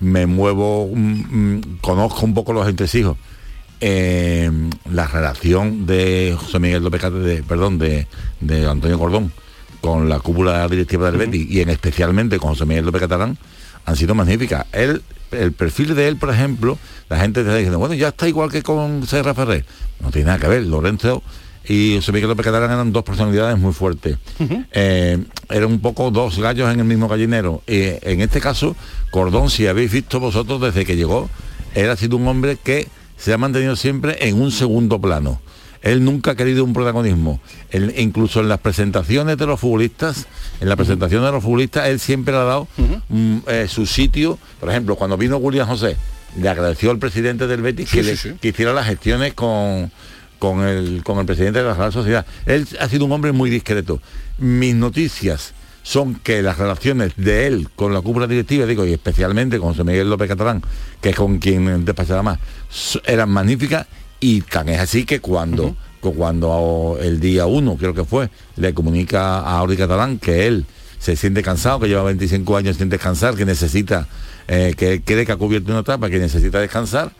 me 0.00 0.26
muevo, 0.26 0.90
mm, 0.92 1.78
conozco 1.80 2.24
un 2.24 2.34
poco 2.34 2.52
los 2.52 2.68
entresijos 2.68 3.16
eh, 3.80 4.50
la 4.90 5.06
relación 5.06 5.86
de 5.86 6.36
José 6.38 6.58
Miguel 6.58 6.82
López 6.82 7.02
de, 7.02 7.42
perdón, 7.42 7.78
de, 7.78 8.06
de, 8.40 8.66
Antonio 8.66 8.98
Cordón 8.98 9.32
con 9.80 10.08
la 10.08 10.18
cúpula 10.20 10.66
directiva 10.68 11.10
del 11.10 11.28
uh 11.28 11.32
-huh. 11.32 11.46
y 11.50 11.60
en 11.60 11.68
especialmente 11.68 12.38
con 12.38 12.50
José 12.50 12.64
Miguel 12.64 12.86
López 12.86 13.02
Catalán 13.02 13.38
han 13.84 13.96
sido 13.96 14.14
magníficas. 14.14 14.66
Él, 14.72 15.02
el 15.30 15.52
perfil 15.52 15.94
de 15.94 16.08
él, 16.08 16.16
por 16.16 16.30
ejemplo, 16.30 16.78
la 17.08 17.18
gente 17.18 17.40
está 17.40 17.54
diciendo, 17.54 17.78
bueno, 17.78 17.94
ya 17.94 18.08
está 18.08 18.28
igual 18.28 18.50
que 18.50 18.62
con 18.62 19.06
Serra 19.06 19.34
Ferrer. 19.34 19.64
No 20.00 20.10
tiene 20.10 20.26
nada 20.26 20.38
que 20.38 20.48
ver. 20.48 20.62
Lorenzo 20.62 21.22
y 21.68 21.96
José 21.96 22.12
Miguel 22.12 22.28
López 22.28 22.44
Catalán 22.44 22.70
eran 22.70 22.92
dos 22.92 23.04
personalidades 23.04 23.58
muy 23.58 23.72
fuertes. 23.72 24.18
Uh 24.38 24.44
-huh. 24.44 24.66
eh, 24.72 25.18
eran 25.50 25.70
un 25.70 25.80
poco 25.80 26.10
dos 26.10 26.38
gallos 26.38 26.72
en 26.72 26.80
el 26.80 26.86
mismo 26.86 27.08
gallinero. 27.08 27.62
Y 27.66 27.82
en 28.02 28.20
este 28.20 28.40
caso, 28.40 28.76
Cordón, 29.10 29.50
si 29.50 29.66
habéis 29.66 29.92
visto 29.92 30.18
vosotros 30.20 30.60
desde 30.60 30.84
que 30.84 30.96
llegó, 30.96 31.28
él 31.74 31.90
ha 31.90 31.96
sido 31.96 32.16
un 32.16 32.26
hombre 32.26 32.56
que 32.62 32.88
se 33.16 33.32
ha 33.32 33.38
mantenido 33.38 33.76
siempre 33.76 34.16
en 34.28 34.40
un 34.40 34.50
segundo 34.52 35.00
plano. 35.00 35.40
Él 35.82 36.02
nunca 36.04 36.32
ha 36.32 36.34
querido 36.34 36.64
un 36.64 36.72
protagonismo. 36.72 37.40
Él, 37.70 37.94
incluso 37.96 38.40
en 38.40 38.48
las 38.48 38.58
presentaciones 38.58 39.36
de 39.38 39.46
los 39.46 39.60
futbolistas, 39.60 40.26
en 40.60 40.68
la 40.68 40.74
presentación 40.76 41.22
de 41.24 41.30
los 41.30 41.42
futbolistas, 41.44 41.86
él 41.88 42.00
siempre 42.00 42.32
le 42.34 42.40
ha 42.40 42.44
dado 42.44 42.68
mm, 43.08 43.36
eh, 43.46 43.66
su 43.68 43.86
sitio. 43.86 44.38
Por 44.58 44.70
ejemplo, 44.70 44.96
cuando 44.96 45.16
vino 45.16 45.38
Julián 45.38 45.68
José, 45.68 45.96
le 46.40 46.48
agradeció 46.48 46.90
al 46.90 46.98
presidente 46.98 47.46
del 47.46 47.62
Betis 47.62 47.88
Sí, 47.88 47.98
que, 47.98 48.02
sí, 48.02 48.08
le- 48.10 48.16
sí. 48.16 48.32
que 48.40 48.48
hiciera 48.48 48.72
las 48.72 48.86
gestiones 48.86 49.34
con, 49.34 49.92
con, 50.40 50.66
el, 50.66 51.02
con 51.04 51.18
el 51.20 51.26
presidente 51.26 51.60
de 51.60 51.66
la 51.66 51.74
Real 51.74 51.92
Sociedad. 51.92 52.26
Él 52.46 52.66
ha 52.80 52.88
sido 52.88 53.04
un 53.04 53.12
hombre 53.12 53.30
muy 53.32 53.48
discreto. 53.48 54.00
Mis 54.38 54.74
noticias 54.74 55.54
son 55.86 56.16
que 56.16 56.42
las 56.42 56.58
relaciones 56.58 57.12
de 57.14 57.46
él 57.46 57.68
con 57.76 57.94
la 57.94 58.00
cúpula 58.00 58.26
directiva, 58.26 58.66
digo, 58.66 58.84
y 58.84 58.92
especialmente 58.92 59.60
con 59.60 59.68
José 59.68 59.84
Miguel 59.84 60.10
López 60.10 60.26
Catalán, 60.26 60.60
que 61.00 61.10
es 61.10 61.14
con 61.14 61.38
quien 61.38 61.84
despachará 61.84 62.24
más, 62.24 62.40
eran 63.04 63.30
magníficas 63.30 63.86
y 64.18 64.40
tan 64.40 64.68
es 64.68 64.80
así 64.80 65.04
que 65.04 65.20
cuando, 65.20 65.76
cuando 66.00 66.98
el 67.00 67.20
día 67.20 67.46
1, 67.46 67.76
creo 67.76 67.94
que 67.94 68.04
fue, 68.04 68.30
le 68.56 68.74
comunica 68.74 69.38
a 69.38 69.58
Auri 69.58 69.76
Catalán 69.76 70.18
que 70.18 70.48
él 70.48 70.66
se 70.98 71.14
siente 71.14 71.40
cansado, 71.44 71.78
que 71.78 71.86
lleva 71.86 72.02
25 72.02 72.56
años 72.56 72.78
sin 72.78 72.88
descansar, 72.88 73.36
que 73.36 73.44
necesita, 73.44 74.08
eh, 74.48 74.74
que 74.76 75.02
cree 75.02 75.24
que 75.24 75.30
ha 75.30 75.36
cubierto 75.36 75.70
una 75.70 75.82
etapa, 75.82 76.10
que 76.10 76.18
necesita 76.18 76.58
descansar, 76.58 77.12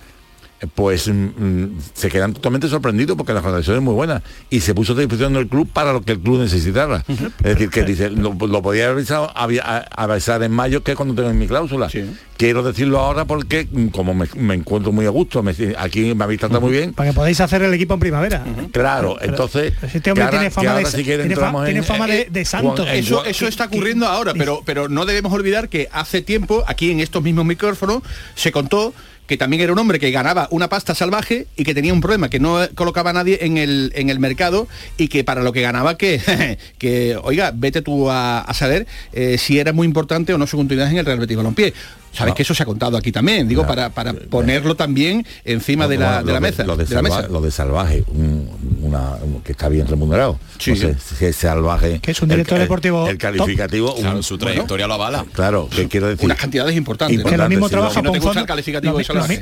pues 0.74 1.08
mm, 1.08 1.12
mm, 1.12 1.78
se 1.94 2.08
quedan 2.08 2.32
totalmente 2.32 2.68
sorprendidos 2.68 3.16
porque 3.16 3.32
la 3.34 3.40
relación 3.40 3.76
es 3.76 3.82
muy 3.82 3.94
buena 3.94 4.22
y 4.48 4.60
se 4.60 4.74
puso 4.74 4.94
a 4.94 4.96
disposición 4.96 5.34
del 5.34 5.48
club 5.48 5.68
para 5.70 5.92
lo 5.92 6.00
que 6.02 6.12
el 6.12 6.20
club 6.20 6.38
necesitara. 6.40 7.04
Es 7.08 7.42
decir, 7.44 7.68
que 7.70 7.82
dice, 7.84 8.10
lo, 8.10 8.32
lo 8.34 8.62
podía 8.62 8.84
haber 8.84 8.96
avisado, 8.96 9.30
había- 9.36 9.62
a- 9.64 10.04
avisar 10.04 10.42
en 10.42 10.52
mayo 10.52 10.82
que 10.82 10.92
es 10.92 10.96
cuando 10.96 11.14
tengo 11.14 11.28
en 11.30 11.38
mi 11.38 11.46
cláusula. 11.46 11.90
Sí. 11.90 12.10
Quiero 12.38 12.62
decirlo 12.62 12.98
ahora 13.00 13.24
porque 13.26 13.68
mm, 13.70 13.88
como 13.88 14.14
me, 14.14 14.26
me 14.34 14.54
encuentro 14.54 14.92
muy 14.92 15.04
a 15.06 15.10
gusto, 15.10 15.42
me- 15.42 15.54
aquí 15.78 16.14
me 16.14 16.24
habéis 16.24 16.40
tratado 16.40 16.60
muy 16.62 16.70
bien, 16.72 16.92
Para 16.94 17.10
que 17.10 17.14
podáis 17.14 17.40
hacer 17.40 17.62
el 17.62 17.72
equipo 17.74 17.94
en 17.94 18.00
primavera. 18.00 18.42
Claro, 18.72 19.18
entonces 19.20 19.74
Este 19.92 20.10
hombre 20.10 20.24
ahora- 20.24 20.30
tiene 20.30 20.44
que 20.46 20.50
fama, 20.50 20.74
de, 20.78 20.84
si 20.86 21.04
quiere 21.04 21.22
tiene 21.24 21.34
fa- 21.36 21.40
entramos 21.42 21.64
tiene 21.64 21.78
en- 21.80 21.84
fama 21.84 22.06
de, 22.06 22.28
de 22.30 22.44
santo. 22.46 22.76
Juan- 22.84 22.88
Eso, 22.96 23.24
eso 23.26 23.46
está 23.46 23.66
ocurriendo 23.66 24.06
ahora, 24.06 24.32
pero, 24.34 24.62
pero 24.64 24.88
no 24.88 25.04
debemos 25.04 25.32
olvidar 25.32 25.68
que 25.68 25.88
hace 25.92 26.22
tiempo, 26.22 26.64
aquí 26.66 26.90
en 26.90 27.00
estos 27.00 27.22
mismos 27.22 27.44
micrófonos, 27.44 28.02
se 28.34 28.52
contó 28.52 28.94
que 29.26 29.36
también 29.36 29.62
era 29.62 29.72
un 29.72 29.78
hombre 29.78 29.98
que 29.98 30.10
ganaba 30.10 30.48
una 30.50 30.68
pasta 30.68 30.94
salvaje 30.94 31.46
y 31.56 31.64
que 31.64 31.74
tenía 31.74 31.92
un 31.92 32.00
problema, 32.00 32.28
que 32.28 32.38
no 32.38 32.58
colocaba 32.74 33.10
a 33.10 33.12
nadie 33.12 33.38
en 33.42 33.58
el, 33.58 33.92
en 33.94 34.10
el 34.10 34.18
mercado 34.18 34.68
y 34.98 35.08
que 35.08 35.24
para 35.24 35.42
lo 35.42 35.52
que 35.52 35.62
ganaba 35.62 35.96
que, 35.96 36.20
que 36.78 37.16
oiga, 37.22 37.52
vete 37.54 37.82
tú 37.82 38.10
a, 38.10 38.40
a 38.40 38.54
saber 38.54 38.86
eh, 39.12 39.36
si 39.38 39.58
era 39.58 39.72
muy 39.72 39.86
importante 39.86 40.32
o 40.34 40.38
no 40.38 40.46
su 40.46 40.56
continuidad 40.56 40.90
en 40.90 40.98
el 40.98 41.06
Real 41.06 41.18
Betis 41.18 41.36
Balompié. 41.36 41.74
Sabes 42.12 42.30
No. 42.30 42.34
que 42.34 42.42
eso 42.44 42.54
se 42.54 42.62
ha 42.62 42.66
contado 42.66 42.96
aquí 42.96 43.12
también, 43.12 43.46
digo, 43.46 43.66
para, 43.66 43.90
para 43.90 44.14
ponerlo 44.14 44.74
también 44.74 45.26
encima 45.44 45.86
de 45.86 45.98
la, 45.98 46.22
de 46.22 46.32
la 46.32 46.40
mesa. 46.40 46.64
Lo 46.64 46.74
de, 46.74 46.86
de 46.86 46.94
la 46.94 47.02
salva- 47.02 47.16
mesa. 47.18 47.28
lo 47.28 47.40
de 47.42 47.50
salvaje, 47.50 48.04
un- 48.08 48.48
una, 48.86 49.10
un- 49.22 49.42
que 49.42 49.52
está 49.52 49.68
bien 49.68 49.86
remunerado. 49.86 50.38
Sí. 50.58 50.70
No 50.70 50.76
sé 50.76 50.96
si 50.98 51.24
es 51.26 51.36
salvaje. 51.36 52.00
Que 52.00 52.10
es 52.12 52.22
un 52.22 52.28
director 52.28 52.56
el- 52.56 52.62
deportivo 52.64 53.08
El, 53.08 53.18
calificativo. 53.18 53.94
un- 53.94 54.00
Claro, 54.02 54.22
su 54.22 54.38
trayectoria 54.38 54.86
lo 54.86 54.94
avala. 54.94 55.24
claro, 55.32 55.68
¿qué 55.74 55.88
quiero 55.88 56.08
decir? 56.08 56.24
Unas 56.24 56.38
cantidades 56.38 56.76
importantes. 56.76 57.16
que 57.16 57.22
lo 57.22 57.28
Importante, 57.28 57.54
mismo 57.54 57.68
trabaja 57.68 58.00
para 58.00 58.10
un 58.12 58.20
fondo 58.22 58.40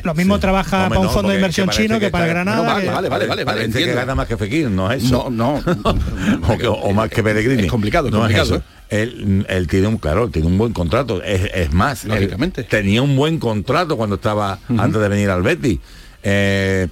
lo, 0.03 0.15
mismo 0.15 0.39
trabaja 0.39 0.89
para 0.89 1.01
un 1.01 1.11
fondo 1.11 1.29
de 1.31 1.35
inversión 1.37 1.69
chino 1.71 2.01
que, 2.01 2.11
para 2.11 2.27
Granada. 2.27 2.63
Vale, 2.63 2.85
que- 2.85 2.91
vale, 2.91 3.09
vale, 3.09 3.27
vale, 3.27 3.45
vale, 3.45 3.71
que 3.71 3.93
gana 3.93 4.15
más 4.15 4.27
que 4.27 4.37
Fekir, 4.37 4.71
no 4.71 4.91
es 4.91 5.05
eso. 5.05 5.29
No, 5.31 5.61
no. 5.61 5.75
o, 6.49 6.59
que- 6.59 6.93
más 6.95 7.11
que 7.11 7.23
Pellegrini. 7.23 7.65
Es 7.65 7.71
complicado, 7.71 8.11
no 8.11 8.27
es 8.27 8.37
eso. 8.37 8.63
Él, 8.91 9.45
él 9.49 9.67
tiene 9.67 9.89
un 9.89 9.97
claro, 9.97 10.29
tiene 10.29 10.47
un 10.47 10.57
buen 10.59 10.73
contrato. 10.73 11.23
Es, 11.23 11.51
es 11.55 11.73
más, 11.73 12.05
Lógicamente. 12.05 12.63
tenía 12.65 13.03
un 13.03 13.17
buen 13.17 13.39
contrato 13.39 13.97
cuando 13.97 14.17
estaba 14.17 14.59
antes 14.79 15.01
de 15.01 15.09
venir 15.09 15.31
al 15.31 15.43
Betis. 15.43 15.79
Eh, 16.23 16.89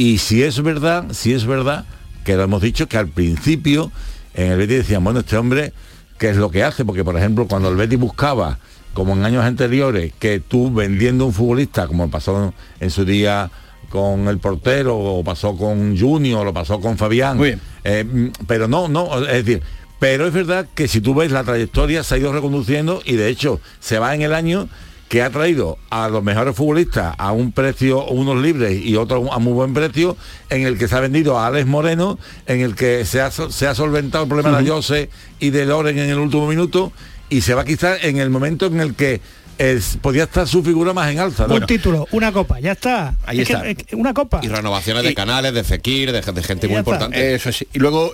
y 0.00 0.16
si 0.16 0.42
es 0.42 0.62
verdad, 0.62 1.08
si 1.10 1.34
es 1.34 1.44
verdad, 1.44 1.84
que 2.24 2.34
lo 2.34 2.44
hemos 2.44 2.62
dicho, 2.62 2.88
que 2.88 2.96
al 2.96 3.08
principio 3.08 3.92
en 4.32 4.50
el 4.50 4.56
Betis 4.56 4.78
decían, 4.78 5.04
bueno, 5.04 5.20
este 5.20 5.36
hombre, 5.36 5.74
¿qué 6.16 6.30
es 6.30 6.38
lo 6.38 6.50
que 6.50 6.64
hace? 6.64 6.86
Porque, 6.86 7.04
por 7.04 7.18
ejemplo, 7.18 7.46
cuando 7.46 7.68
el 7.68 7.76
Betis 7.76 7.98
buscaba, 7.98 8.58
como 8.94 9.12
en 9.12 9.26
años 9.26 9.44
anteriores, 9.44 10.14
que 10.18 10.40
tú 10.40 10.72
vendiendo 10.72 11.26
un 11.26 11.34
futbolista, 11.34 11.86
como 11.86 12.10
pasó 12.10 12.54
en 12.80 12.90
su 12.90 13.04
día 13.04 13.50
con 13.90 14.26
el 14.28 14.38
portero, 14.38 14.96
o 14.96 15.22
pasó 15.22 15.54
con 15.54 15.98
Junior, 15.98 16.46
o 16.46 16.54
pasó 16.54 16.80
con 16.80 16.96
Fabián, 16.96 17.38
eh, 17.84 18.04
mm, 18.04 18.46
pero 18.46 18.68
no, 18.68 18.88
no, 18.88 19.22
es 19.26 19.44
decir, 19.44 19.62
pero 19.98 20.26
es 20.26 20.32
verdad 20.32 20.66
que 20.74 20.88
si 20.88 21.02
tú 21.02 21.14
ves 21.14 21.30
la 21.30 21.44
trayectoria 21.44 22.02
se 22.04 22.14
ha 22.14 22.18
ido 22.18 22.32
reconduciendo 22.32 23.02
y 23.04 23.16
de 23.16 23.28
hecho 23.28 23.60
se 23.80 23.98
va 23.98 24.14
en 24.14 24.22
el 24.22 24.32
año 24.32 24.66
que 25.10 25.22
ha 25.22 25.30
traído 25.30 25.76
a 25.90 26.08
los 26.08 26.22
mejores 26.22 26.54
futbolistas 26.54 27.16
a 27.18 27.32
un 27.32 27.50
precio, 27.50 28.04
unos 28.04 28.40
libres 28.40 28.80
y 28.80 28.94
otros 28.94 29.28
a 29.32 29.40
muy 29.40 29.52
buen 29.52 29.74
precio, 29.74 30.16
en 30.50 30.62
el 30.62 30.78
que 30.78 30.86
se 30.86 30.94
ha 30.94 31.00
vendido 31.00 31.36
a 31.36 31.48
Alex 31.48 31.66
Moreno, 31.66 32.16
en 32.46 32.60
el 32.60 32.76
que 32.76 33.04
se 33.04 33.20
ha, 33.20 33.32
se 33.32 33.66
ha 33.66 33.74
solventado 33.74 34.22
el 34.22 34.28
problema 34.28 34.62
de 34.62 34.70
Jose 34.70 35.10
y 35.40 35.50
de 35.50 35.66
Loren 35.66 35.98
en 35.98 36.10
el 36.10 36.18
último 36.20 36.46
minuto, 36.46 36.92
y 37.28 37.40
se 37.40 37.54
va 37.54 37.64
quizás 37.64 38.04
en 38.04 38.18
el 38.18 38.30
momento 38.30 38.66
en 38.66 38.78
el 38.78 38.94
que 38.94 39.20
es- 39.60 39.98
podía 40.00 40.24
estar 40.24 40.48
su 40.48 40.62
figura 40.62 40.92
más 40.92 41.10
en 41.12 41.18
alza. 41.18 41.46
¿no? 41.46 41.54
un 41.54 41.66
título, 41.66 42.06
una 42.12 42.32
copa, 42.32 42.58
ya 42.60 42.72
está. 42.72 43.14
Ahí 43.26 43.40
Es 43.40 43.46
que- 43.48 43.52
está. 43.52 43.68
es 43.68 43.76
una 43.92 44.14
copa. 44.14 44.40
Y 44.42 44.48
renovaciones 44.48 45.02
de 45.04 45.14
canales, 45.14 45.52
de 45.54 45.62
Fekir, 45.64 46.12
de, 46.12 46.20
de 46.20 46.42
gente 46.42 46.66
muy 46.68 46.78
está. 46.78 46.90
importante. 46.90 47.34
Eso 47.34 47.52
sí. 47.52 47.66
Y 47.72 47.78
luego 47.78 48.12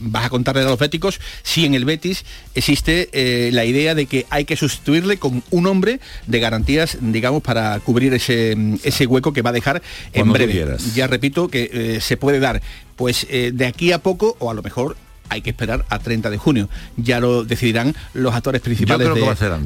vas 0.00 0.26
a 0.26 0.30
contarle 0.30 0.62
a 0.62 0.64
los 0.64 0.78
béticos 0.78 1.20
si 1.42 1.64
en 1.66 1.74
el 1.74 1.84
Betis 1.84 2.24
existe 2.54 3.08
eh, 3.12 3.50
la 3.52 3.64
idea 3.64 3.94
de 3.94 4.06
que 4.06 4.26
hay 4.30 4.44
que 4.44 4.56
sustituirle 4.56 5.18
con 5.18 5.42
un 5.50 5.66
hombre 5.66 6.00
de 6.26 6.40
garantías, 6.40 6.98
digamos, 7.00 7.42
para 7.42 7.78
cubrir 7.80 8.14
ese, 8.14 8.54
mm, 8.56 8.76
ese 8.84 9.06
hueco 9.06 9.32
que 9.32 9.42
va 9.42 9.50
a 9.50 9.52
dejar 9.54 9.82
en 10.12 10.22
Cuando 10.30 10.34
breve. 10.34 10.76
Ya 10.94 11.06
repito 11.06 11.48
que 11.48 11.70
eh, 11.72 12.00
se 12.00 12.16
puede 12.16 12.38
dar, 12.38 12.62
pues 12.96 13.26
eh, 13.30 13.50
de 13.52 13.66
aquí 13.66 13.92
a 13.92 13.98
poco 13.98 14.36
o 14.38 14.50
a 14.50 14.54
lo 14.54 14.62
mejor 14.62 14.96
hay 15.28 15.42
que 15.42 15.50
esperar 15.50 15.84
a 15.88 15.98
30 15.98 16.30
de 16.30 16.38
junio. 16.38 16.68
Ya 16.96 17.20
lo 17.20 17.44
decidirán 17.44 17.94
los 18.12 18.34
actores 18.34 18.60
principales 18.60 19.08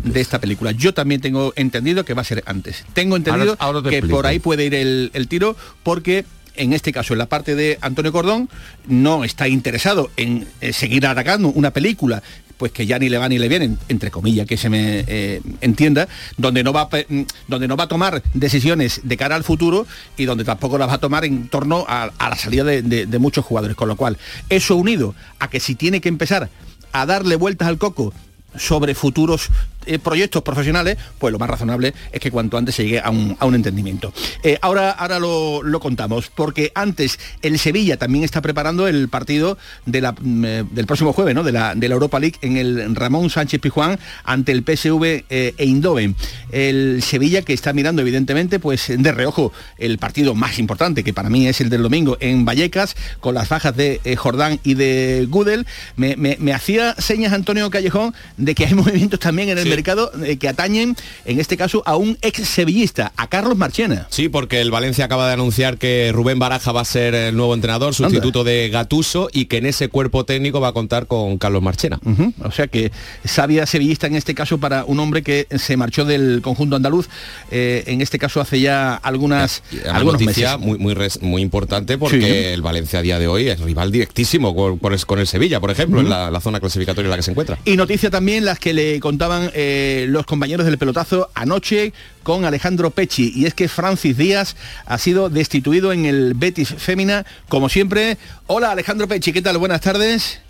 de, 0.04 0.20
esta 0.20 0.40
película. 0.40 0.72
Yo 0.72 0.94
también 0.94 1.20
tengo 1.20 1.52
entendido 1.56 2.04
que 2.04 2.14
va 2.14 2.22
a 2.22 2.24
ser 2.24 2.42
antes. 2.46 2.84
Tengo 2.92 3.16
entendido 3.16 3.56
Ahora- 3.58 3.78
ahora 3.78 3.82
te 3.82 3.90
que 3.90 3.96
explico. 3.98 4.16
por 4.16 4.26
ahí 4.26 4.38
puede 4.38 4.64
ir 4.66 4.74
el, 4.74 5.10
el 5.14 5.28
tiro 5.28 5.56
porque 5.82 6.24
en 6.58 6.72
este 6.72 6.92
caso 6.92 7.14
en 7.14 7.18
la 7.18 7.26
parte 7.26 7.54
de 7.54 7.78
Antonio 7.80 8.12
Cordón 8.12 8.48
no 8.86 9.24
está 9.24 9.48
interesado 9.48 10.10
en 10.16 10.46
eh, 10.60 10.72
seguir 10.72 11.06
atacando 11.06 11.48
una 11.48 11.70
película 11.70 12.22
pues 12.58 12.72
que 12.72 12.86
ya 12.86 12.98
ni 12.98 13.08
le 13.08 13.18
va 13.18 13.28
ni 13.28 13.38
le 13.38 13.48
viene, 13.48 13.76
entre 13.88 14.10
comillas, 14.10 14.46
que 14.46 14.56
se 14.56 14.68
me 14.68 15.04
eh, 15.06 15.40
entienda, 15.60 16.08
donde 16.36 16.62
no, 16.62 16.72
va 16.72 16.86
mm, 16.86 17.22
donde 17.46 17.68
no 17.68 17.76
va 17.76 17.84
a 17.84 17.88
tomar 17.88 18.22
decisiones 18.34 19.00
de 19.04 19.16
cara 19.16 19.36
al 19.36 19.44
futuro 19.44 19.86
y 20.16 20.24
donde 20.24 20.44
tampoco 20.44 20.76
las 20.76 20.88
va 20.88 20.94
a 20.94 20.98
tomar 20.98 21.24
en 21.24 21.48
torno 21.48 21.86
a, 21.88 22.10
la 22.18 22.36
salida 22.36 22.64
de 22.64 23.18
muchos 23.18 23.44
jugadores. 23.44 23.76
Con 23.76 23.88
lo 23.88 23.96
cual, 23.96 24.18
eso 24.48 24.76
unido 24.76 25.14
a 25.38 25.48
que 25.48 25.60
si 25.60 25.74
tiene 25.74 26.00
que 26.00 26.08
empezar 26.08 26.50
a 26.92 27.06
darle 27.06 27.36
vueltas 27.36 27.68
al 27.68 27.78
coco 27.78 28.12
sobre 28.56 28.94
futuros 28.94 29.48
eh, 29.86 29.98
proyectos 29.98 30.42
profesionales, 30.42 30.96
pues 31.18 31.32
lo 31.32 31.38
más 31.38 31.48
razonable 31.48 31.94
es 32.12 32.20
que 32.20 32.30
cuanto 32.30 32.56
antes 32.58 32.74
se 32.74 32.84
llegue 32.84 33.00
a 33.00 33.10
un, 33.10 33.36
a 33.38 33.46
un 33.46 33.54
entendimiento. 33.54 34.12
Eh, 34.42 34.58
ahora 34.60 34.90
ahora 34.90 35.18
lo, 35.18 35.62
lo 35.62 35.80
contamos, 35.80 36.30
porque 36.34 36.72
antes 36.74 37.18
el 37.42 37.58
Sevilla 37.58 37.96
también 37.96 38.24
está 38.24 38.40
preparando 38.42 38.88
el 38.88 39.08
partido 39.08 39.56
de 39.86 40.00
la, 40.00 40.12
mm, 40.12 40.44
eh, 40.44 40.64
del 40.70 40.86
próximo 40.86 41.12
jueves, 41.12 41.34
¿no? 41.34 41.42
de, 41.42 41.52
la, 41.52 41.74
de 41.74 41.88
la 41.88 41.94
Europa 41.94 42.18
League 42.20 42.36
en 42.42 42.56
el 42.56 42.94
Ramón 42.96 43.30
Sánchez 43.30 43.60
Pijuán 43.60 43.98
ante 44.24 44.52
el 44.52 44.62
PSV 44.64 45.24
e 45.30 45.54
Eindhoven. 45.58 46.16
El 46.50 47.02
Sevilla 47.02 47.42
que 47.42 47.52
está 47.52 47.72
mirando 47.72 48.02
evidentemente 48.02 48.58
pues 48.58 48.86
de 48.88 49.12
reojo 49.12 49.52
el 49.78 49.98
partido 49.98 50.34
más 50.34 50.58
importante, 50.58 51.04
que 51.04 51.12
para 51.14 51.30
mí 51.30 51.46
es 51.46 51.60
el 51.60 51.70
del 51.70 51.82
domingo 51.82 52.16
en 52.20 52.44
Vallecas, 52.44 52.96
con 53.20 53.34
las 53.34 53.48
bajas 53.48 53.76
de 53.76 54.00
Jordán 54.18 54.58
y 54.64 54.74
de 54.74 55.26
Gudel. 55.30 55.66
Me- 55.96 56.16
me 56.16 56.52
hacía 56.52 56.94
señas 56.98 57.32
Antonio 57.32 57.70
Callejón 57.70 58.14
de 58.38 58.54
que 58.54 58.64
hay 58.66 58.74
movimientos 58.74 59.20
también 59.20 59.50
en 59.50 59.58
el 59.58 59.64
Sí. 59.64 59.70
mercado 59.70 60.10
eh, 60.24 60.36
que 60.38 60.48
atañen, 60.48 60.96
en 61.26 61.40
este 61.40 61.56
caso, 61.56 61.82
a 61.84 61.96
un 61.96 62.16
ex 62.22 62.48
sevillista, 62.48 63.12
a 63.16 63.26
Carlos 63.28 63.56
Marchena. 63.56 64.06
Sí, 64.10 64.28
porque 64.30 64.60
el 64.60 64.70
Valencia 64.70 65.04
acaba 65.04 65.26
de 65.26 65.34
anunciar 65.34 65.76
que 65.78 66.10
Rubén 66.12 66.38
Baraja 66.38 66.72
va 66.72 66.80
a 66.80 66.84
ser 66.86 67.14
el 67.14 67.36
nuevo 67.36 67.52
entrenador, 67.54 67.94
sustituto 67.94 68.44
de 68.44 68.68
Gatuso, 68.70 69.28
y 69.32 69.46
que 69.46 69.58
en 69.58 69.66
ese 69.66 69.88
cuerpo 69.88 70.24
técnico 70.24 70.60
va 70.60 70.68
a 70.68 70.72
contar 70.72 71.06
con 71.06 71.36
Carlos 71.38 71.62
Marchena. 71.62 71.98
O 72.42 72.50
sea 72.50 72.66
que 72.68 72.90
sabia 73.24 73.66
sevillista 73.66 74.06
en 74.06 74.14
este 74.16 74.34
caso 74.34 74.58
para 74.58 74.84
un 74.84 75.00
hombre 75.00 75.22
que 75.22 75.46
se 75.58 75.76
marchó 75.76 76.04
del 76.04 76.40
conjunto 76.42 76.76
andaluz, 76.76 77.08
eh, 77.50 77.82
en 77.86 78.00
este 78.00 78.18
caso 78.18 78.40
hace 78.40 78.60
ya 78.60 78.94
algunas, 78.94 79.62
Y 79.72 79.78
Una 79.78 79.96
algunos 79.96 80.20
noticia 80.20 80.56
meses. 80.56 80.66
muy, 80.66 80.78
muy, 80.78 80.94
res- 80.94 81.20
muy 81.22 81.42
importante 81.42 81.98
porque 81.98 82.20
Sí. 82.20 82.24
el 82.52 82.62
Valencia 82.62 83.00
a 83.00 83.02
día 83.02 83.18
de 83.18 83.26
hoy 83.26 83.48
es 83.48 83.60
rival 83.60 83.90
directísimo 83.90 84.54
con, 84.54 84.78
con 84.78 84.92
el, 84.92 85.04
con 85.06 85.18
el 85.18 85.26
Sevilla, 85.26 85.60
por 85.60 85.70
ejemplo, 85.70 86.00
en 86.00 86.08
la, 86.08 86.30
la 86.30 86.40
zona 86.40 86.60
clasificatoria 86.60 87.06
en 87.06 87.10
la 87.10 87.16
que 87.16 87.22
se 87.22 87.30
encuentra. 87.32 87.58
Y 87.64 87.76
noticia 87.76 88.10
también 88.10 88.27
las 88.28 88.58
que 88.58 88.74
le 88.74 89.00
contaban 89.00 89.50
eh, 89.54 90.04
los 90.08 90.26
compañeros 90.26 90.66
del 90.66 90.76
pelotazo 90.76 91.30
anoche 91.34 91.94
con 92.22 92.44
Alejandro 92.44 92.90
Pecci. 92.90 93.32
Y 93.34 93.46
es 93.46 93.54
que 93.54 93.68
Francis 93.68 94.18
Díaz 94.18 94.54
ha 94.84 94.98
sido 94.98 95.30
destituido 95.30 95.92
en 95.92 96.04
el 96.04 96.34
Betis 96.34 96.74
Fémina, 96.76 97.24
como 97.48 97.70
siempre. 97.70 98.18
Hola 98.46 98.72
Alejandro 98.72 99.08
Pecci, 99.08 99.32
¿qué 99.32 99.40
tal? 99.40 99.56
Buenas 99.56 99.80
tardes. 99.80 100.40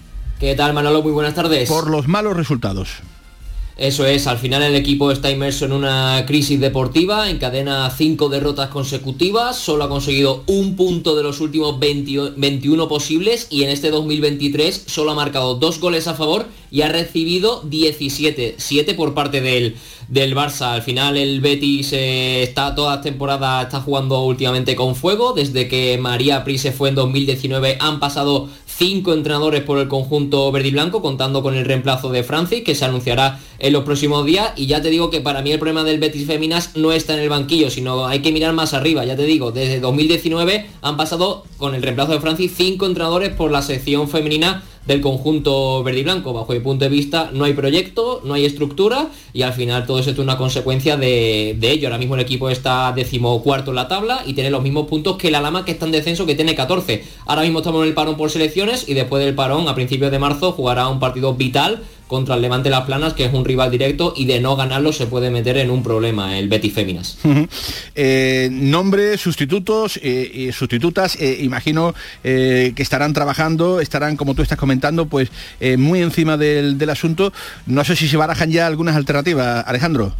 ¿Qué 0.40 0.56
tal 0.56 0.74
Manolo? 0.74 1.02
Muy 1.02 1.12
buenas 1.12 1.34
tardes. 1.34 1.68
Por 1.68 1.88
los 1.88 2.08
malos 2.08 2.36
resultados. 2.36 2.88
Eso 3.78 4.04
es, 4.06 4.26
al 4.26 4.38
final 4.38 4.64
el 4.64 4.74
equipo 4.74 5.12
está 5.12 5.30
inmerso 5.30 5.64
en 5.64 5.70
una 5.70 6.24
crisis 6.26 6.58
deportiva, 6.58 7.30
encadena 7.30 7.88
cinco 7.90 8.28
derrotas 8.28 8.70
consecutivas, 8.70 9.56
solo 9.56 9.84
ha 9.84 9.88
conseguido 9.88 10.42
un 10.48 10.74
punto 10.74 11.14
de 11.14 11.22
los 11.22 11.40
últimos 11.40 11.78
21 11.78 12.88
posibles 12.88 13.46
y 13.50 13.62
en 13.62 13.70
este 13.70 13.90
2023 13.90 14.82
solo 14.88 15.12
ha 15.12 15.14
marcado 15.14 15.54
dos 15.54 15.78
goles 15.78 16.08
a 16.08 16.14
favor 16.14 16.46
y 16.72 16.82
ha 16.82 16.88
recibido 16.88 17.62
17, 17.66 18.56
7 18.58 18.94
por 18.94 19.14
parte 19.14 19.40
del, 19.40 19.76
del 20.08 20.34
Barça. 20.34 20.72
Al 20.72 20.82
final 20.82 21.16
el 21.16 21.40
Betis 21.40 21.92
eh, 21.92 22.42
está 22.42 22.74
toda 22.74 23.00
temporada, 23.00 23.62
está 23.62 23.80
jugando 23.80 24.22
últimamente 24.22 24.74
con 24.74 24.96
fuego. 24.96 25.34
Desde 25.34 25.68
que 25.68 25.98
María 25.98 26.44
Prise 26.44 26.72
fue 26.72 26.88
en 26.88 26.94
2019 26.94 27.76
han 27.80 28.00
pasado 28.00 28.48
cinco 28.66 29.12
entrenadores 29.12 29.62
por 29.62 29.78
el 29.78 29.88
conjunto 29.88 30.50
verde 30.52 30.68
y 30.68 30.70
blanco, 30.70 31.02
contando 31.02 31.42
con 31.42 31.56
el 31.56 31.64
reemplazo 31.64 32.10
de 32.10 32.22
Francis, 32.22 32.62
que 32.62 32.74
se 32.74 32.84
anunciará 32.84 33.40
en 33.58 33.72
los 33.72 33.84
próximos 33.84 34.24
días. 34.24 34.52
Y 34.56 34.66
ya 34.66 34.80
te 34.80 34.88
digo 34.88 35.10
que 35.10 35.20
para 35.20 35.42
mí 35.42 35.50
el 35.50 35.58
problema 35.58 35.84
del 35.84 35.98
Betis 35.98 36.26
Féminas 36.26 36.76
no 36.76 36.92
está 36.92 37.14
en 37.14 37.20
el 37.20 37.28
banquillo, 37.28 37.70
sino 37.70 38.06
hay 38.06 38.20
que 38.20 38.32
mirar 38.32 38.52
más 38.54 38.74
arriba. 38.74 39.04
Ya 39.04 39.16
te 39.16 39.24
digo, 39.24 39.52
desde 39.52 39.80
2019 39.80 40.66
han 40.80 40.96
pasado 40.96 41.44
con 41.56 41.74
el 41.74 41.82
reemplazo 41.82 42.12
de 42.12 42.20
Francis 42.20 42.52
cinco 42.56 42.86
entrenadores 42.86 43.30
por 43.30 43.50
la 43.50 43.62
sección 43.62 44.08
femenina 44.08 44.62
del 44.88 45.02
conjunto 45.02 45.84
verde 45.84 46.00
y 46.00 46.02
blanco. 46.02 46.32
Bajo 46.32 46.54
mi 46.54 46.60
punto 46.60 46.86
de 46.86 46.88
vista, 46.88 47.30
no 47.34 47.44
hay 47.44 47.52
proyecto, 47.52 48.22
no 48.24 48.32
hay 48.32 48.46
estructura 48.46 49.10
y 49.34 49.42
al 49.42 49.52
final 49.52 49.86
todo 49.86 49.98
eso 49.98 50.10
es 50.10 50.18
una 50.18 50.38
consecuencia 50.38 50.96
de, 50.96 51.50
ello. 51.60 51.88
Ahora 51.88 51.98
mismo 51.98 52.14
el 52.14 52.22
equipo 52.22 52.48
está 52.48 52.90
decimocuarto 52.96 53.70
en 53.70 53.76
la 53.76 53.86
tabla 53.86 54.22
y 54.24 54.32
tiene 54.32 54.50
los 54.50 54.62
mismos 54.62 54.86
puntos 54.86 55.18
que 55.18 55.30
la 55.30 55.42
Lama 55.42 55.66
que 55.66 55.72
está 55.72 55.84
en 55.84 55.92
descenso 55.92 56.24
que 56.24 56.34
tiene 56.34 56.54
14. 56.54 57.04
Ahora 57.26 57.42
mismo 57.42 57.58
estamos 57.58 57.82
en 57.82 57.88
el 57.88 57.94
parón 57.94 58.16
por 58.16 58.30
selecciones 58.30 58.88
y 58.88 58.94
después 58.94 59.22
del 59.22 59.34
parón 59.34 59.68
a 59.68 59.74
principios 59.74 60.10
de 60.10 60.18
marzo 60.18 60.52
jugará 60.52 60.88
un 60.88 60.98
partido 60.98 61.34
vital 61.34 61.82
contra 62.08 62.34
el 62.34 62.42
Levante 62.42 62.70
Las 62.70 62.84
Planas, 62.84 63.14
que 63.14 63.24
es 63.24 63.32
un 63.32 63.44
rival 63.44 63.70
directo, 63.70 64.14
y 64.16 64.24
de 64.24 64.40
no 64.40 64.56
ganarlo 64.56 64.92
se 64.92 65.06
puede 65.06 65.30
meter 65.30 65.56
en 65.58 65.70
un 65.70 65.82
problema 65.82 66.38
el 66.38 66.48
Betis 66.48 66.72
Féminas. 66.72 67.18
eh, 67.94 68.48
nombres, 68.50 69.20
sustitutos 69.20 69.98
eh, 70.02 70.30
y 70.32 70.52
sustitutas, 70.52 71.16
eh, 71.20 71.38
imagino 71.42 71.94
eh, 72.24 72.72
que 72.74 72.82
estarán 72.82 73.12
trabajando, 73.12 73.80
estarán, 73.80 74.16
como 74.16 74.34
tú 74.34 74.42
estás 74.42 74.58
comentando, 74.58 75.06
pues 75.06 75.30
muy 75.76 76.02
encima 76.02 76.36
del, 76.36 76.78
del 76.78 76.90
asunto. 76.90 77.32
No 77.66 77.84
sé 77.84 77.94
si 77.94 78.08
se 78.08 78.16
barajan 78.16 78.50
ya 78.50 78.66
algunas 78.66 78.96
alternativas, 78.96 79.64
Alejandro. 79.66 80.14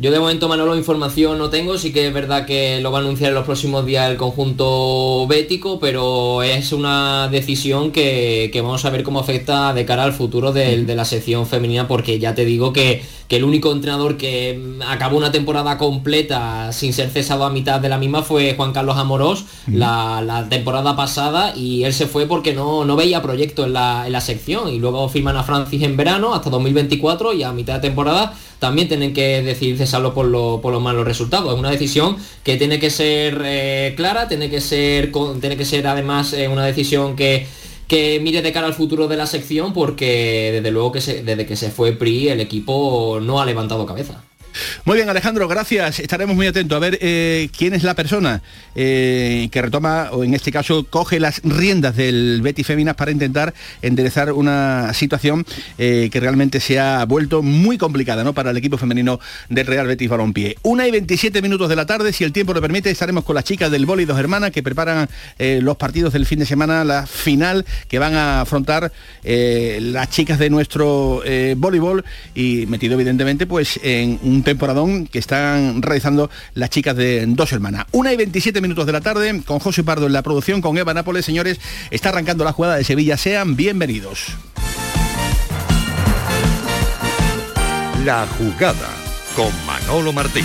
Yo 0.00 0.10
de 0.10 0.18
momento, 0.18 0.48
Manolo, 0.48 0.78
información 0.78 1.36
no 1.36 1.50
tengo, 1.50 1.76
sí 1.76 1.92
que 1.92 2.06
es 2.06 2.14
verdad 2.14 2.46
que 2.46 2.80
lo 2.80 2.90
va 2.90 3.00
a 3.00 3.00
anunciar 3.02 3.28
en 3.28 3.34
los 3.34 3.44
próximos 3.44 3.84
días 3.84 4.10
el 4.10 4.16
conjunto 4.16 5.26
bético, 5.26 5.78
pero 5.78 6.42
es 6.42 6.72
una 6.72 7.28
decisión 7.28 7.92
que, 7.92 8.50
vamos 8.62 8.82
a 8.86 8.88
ver 8.88 9.02
cómo 9.02 9.20
afecta 9.20 9.74
de 9.74 9.84
cara 9.84 10.04
al 10.04 10.14
futuro 10.14 10.52
de, 10.52 10.86
la 10.86 11.04
sección 11.04 11.46
femenina, 11.46 11.86
porque 11.86 12.18
ya 12.18 12.34
te 12.34 12.46
digo 12.46 12.72
que, 12.72 13.02
el 13.28 13.44
único 13.44 13.70
entrenador 13.70 14.16
que 14.16 14.60
acabó 14.88 15.16
una 15.16 15.30
temporada 15.30 15.78
completa 15.78 16.72
sin 16.72 16.92
ser 16.92 17.10
cesado 17.10 17.44
a 17.44 17.50
mitad 17.50 17.78
de 17.78 17.88
la 17.88 17.96
misma 17.96 18.22
fue 18.22 18.54
Juan 18.56 18.72
Carlos 18.72 18.96
Amorós 18.96 19.44
la, 19.68 20.46
temporada 20.50 20.96
pasada 20.96 21.54
y 21.54 21.84
él 21.84 21.92
se 21.92 22.06
fue 22.06 22.26
porque 22.26 22.54
no, 22.54 22.84
no 22.84 22.96
veía 22.96 23.22
proyecto 23.22 23.66
en 23.66 23.74
la, 23.74 24.04
en 24.06 24.12
la 24.14 24.20
sección. 24.20 24.68
Y 24.68 24.80
luego 24.80 25.08
firman 25.08 25.36
a 25.36 25.44
Francis 25.44 25.82
en 25.82 25.96
verano 25.96 26.34
hasta 26.34 26.50
2024 26.50 27.34
y 27.34 27.44
a 27.44 27.52
mitad 27.52 27.74
de 27.74 27.80
temporada 27.80 28.34
también 28.60 28.88
tienen 28.88 29.12
que 29.12 29.42
decidir 29.42 29.78
cesarlo 29.90 30.14
por, 30.14 30.30
por 30.60 30.72
los 30.72 30.82
malos 30.82 31.04
resultados. 31.04 31.52
Es 31.52 31.58
una 31.58 31.70
decisión 31.70 32.16
que 32.44 32.56
tiene 32.56 32.78
que 32.78 32.90
ser 32.90 33.42
eh, 33.44 33.94
clara, 33.96 34.28
tiene 34.28 34.48
que 34.48 34.60
ser, 34.60 35.10
tiene 35.40 35.56
que 35.56 35.64
ser 35.64 35.86
además 35.86 36.32
eh, 36.32 36.46
una 36.46 36.64
decisión 36.64 37.16
que, 37.16 37.46
que 37.88 38.20
mire 38.22 38.40
de 38.40 38.52
cara 38.52 38.68
al 38.68 38.74
futuro 38.74 39.08
de 39.08 39.16
la 39.16 39.26
sección 39.26 39.72
porque 39.72 40.50
desde 40.52 40.70
luego 40.70 40.92
que 40.92 41.00
desde 41.00 41.46
que 41.46 41.56
se 41.56 41.70
fue 41.70 41.92
PRI 41.92 42.28
el 42.28 42.40
equipo 42.40 43.18
no 43.20 43.40
ha 43.40 43.46
levantado 43.46 43.84
cabeza. 43.84 44.22
Muy 44.84 44.96
bien, 44.96 45.08
Alejandro, 45.08 45.48
gracias. 45.48 46.00
Estaremos 46.00 46.36
muy 46.36 46.46
atentos 46.46 46.76
a 46.76 46.78
ver 46.78 46.98
eh, 47.00 47.48
quién 47.56 47.74
es 47.74 47.82
la 47.82 47.94
persona 47.94 48.42
eh, 48.74 49.48
que 49.50 49.62
retoma, 49.62 50.08
o 50.12 50.24
en 50.24 50.34
este 50.34 50.52
caso, 50.52 50.84
coge 50.84 51.20
las 51.20 51.40
riendas 51.44 51.96
del 51.96 52.40
Betty 52.42 52.64
Féminas 52.64 52.96
para 52.96 53.10
intentar 53.10 53.54
enderezar 53.82 54.32
una 54.32 54.92
situación 54.94 55.44
eh, 55.78 56.08
que 56.12 56.20
realmente 56.20 56.60
se 56.60 56.78
ha 56.78 57.04
vuelto 57.04 57.42
muy 57.42 57.78
complicada 57.78 58.24
¿no? 58.24 58.32
para 58.32 58.50
el 58.50 58.56
equipo 58.56 58.78
femenino 58.78 59.20
del 59.48 59.66
Real 59.66 59.86
Betis 59.86 60.08
Balompié. 60.08 60.56
Una 60.62 60.86
y 60.86 60.90
27 60.90 61.42
minutos 61.42 61.68
de 61.68 61.76
la 61.76 61.86
tarde, 61.86 62.12
si 62.12 62.24
el 62.24 62.32
tiempo 62.32 62.54
lo 62.54 62.60
permite, 62.60 62.90
estaremos 62.90 63.24
con 63.24 63.34
las 63.34 63.44
chicas 63.44 63.70
del 63.70 63.86
Boli 63.86 64.04
Dos 64.04 64.18
Hermanas 64.18 64.50
que 64.50 64.62
preparan 64.62 65.08
los 65.38 65.76
partidos 65.76 66.12
del 66.12 66.26
fin 66.26 66.38
de 66.38 66.46
semana, 66.46 66.84
la 66.84 67.06
final 67.06 67.64
que 67.88 67.98
van 67.98 68.14
a 68.14 68.40
afrontar 68.42 68.92
las 69.22 70.10
chicas 70.10 70.38
de 70.38 70.50
nuestro 70.50 71.22
voleibol 71.56 72.04
y 72.34 72.66
metido 72.66 72.94
evidentemente 72.94 73.46
pues 73.46 73.78
en 73.82 74.18
un 74.22 74.39
temporadón 74.42 75.06
que 75.06 75.18
están 75.18 75.82
realizando 75.82 76.30
las 76.54 76.70
chicas 76.70 76.96
de 76.96 77.24
Dos 77.26 77.52
Hermanas. 77.52 77.86
Una 77.92 78.12
y 78.12 78.16
27 78.16 78.60
minutos 78.60 78.86
de 78.86 78.92
la 78.92 79.00
tarde, 79.00 79.42
con 79.44 79.58
José 79.58 79.84
Pardo 79.84 80.06
en 80.06 80.12
la 80.12 80.22
producción, 80.22 80.60
con 80.60 80.76
Eva 80.78 80.94
Nápoles, 80.94 81.24
señores, 81.24 81.60
está 81.90 82.10
arrancando 82.10 82.44
la 82.44 82.52
jugada 82.52 82.76
de 82.76 82.84
Sevilla. 82.84 83.16
Sean 83.16 83.56
bienvenidos. 83.56 84.28
La 88.04 88.26
jugada 88.38 88.88
con 89.36 89.52
Manolo 89.66 90.12
Martín. 90.12 90.44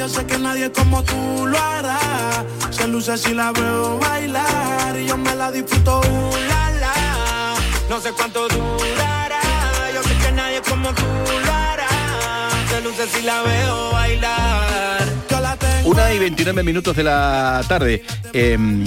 yo 0.00 0.08
sé 0.08 0.24
que 0.24 0.38
nadie 0.38 0.72
como 0.72 1.02
tú 1.02 1.46
lo 1.46 1.58
hará. 1.58 1.98
Se 2.70 2.88
luce 2.88 3.18
si 3.18 3.34
la 3.34 3.52
veo 3.52 3.98
bailar 3.98 4.98
y 4.98 5.06
yo 5.06 5.18
me 5.18 5.34
la 5.34 5.52
disfruto, 5.52 6.00
uh, 6.00 6.36
la, 6.48 6.70
la. 6.82 6.94
No 7.90 8.00
sé 8.00 8.10
cuánto 8.12 8.48
durará, 8.48 9.42
yo 9.94 10.02
sé 10.02 10.14
que 10.22 10.32
nadie 10.32 10.62
como 10.62 10.88
tú 10.94 11.04
lo 11.44 11.52
hará. 11.52 11.88
Se 12.70 12.80
luce 12.80 13.06
si 13.08 13.22
la 13.22 13.42
veo 13.42 13.92
bailar. 13.92 15.02
Una 15.84 16.12
y 16.14 16.18
29 16.18 16.62
minutos 16.62 16.96
de 16.96 17.02
la 17.02 17.62
tarde. 17.68 18.02
Em, 18.32 18.82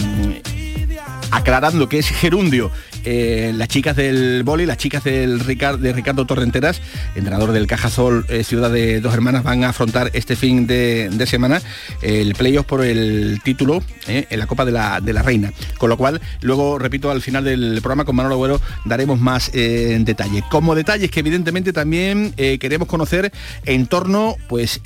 aclarando 1.29 1.87
que 1.87 1.99
es 1.99 2.07
gerundio 2.07 2.71
eh, 3.05 3.51
las 3.55 3.67
chicas 3.67 3.95
del 3.95 4.43
boli, 4.43 4.65
las 4.65 4.77
chicas 4.77 5.03
del 5.03 5.39
de 5.39 5.93
Ricardo 5.93 6.25
Torrenteras, 6.25 6.81
entrenador 7.15 7.51
del 7.51 7.67
Cajasol 7.67 8.25
eh, 8.29 8.43
Ciudad 8.43 8.71
de 8.71 9.01
Dos 9.01 9.13
Hermanas, 9.13 9.43
van 9.43 9.63
a 9.63 9.69
afrontar 9.69 10.09
este 10.13 10.35
fin 10.35 10.67
de, 10.67 11.09
semana 11.25 11.61
el 12.01 12.33
playoff 12.35 12.65
por 12.65 12.83
el 12.83 13.41
título 13.43 13.83
eh, 14.07 14.27
en 14.29 14.39
la 14.39 14.47
Copa 14.47 14.65
de 14.65 14.71
la, 14.71 15.01
de 15.01 15.13
la, 15.13 15.21
Reina. 15.21 15.51
Con 15.77 15.89
lo 15.89 15.97
cual, 15.97 16.21
luego, 16.41 16.79
repito, 16.79 17.11
al 17.11 17.21
final 17.21 17.43
del 17.43 17.79
programa 17.81 18.05
con 18.05 18.15
Manolo 18.15 18.35
Agüero 18.35 18.61
daremos 18.85 19.19
más 19.19 19.51
en 19.53 20.05
detalle. 20.05 20.43
Como 20.49 20.75
detalles 20.75 21.11
que 21.11 21.19
evidentemente 21.19 21.73
también 21.73 22.33
queremos 22.33 22.87
conocer 22.87 23.31
en 23.65 23.87
torno 23.87 24.35
pues, 24.47 24.81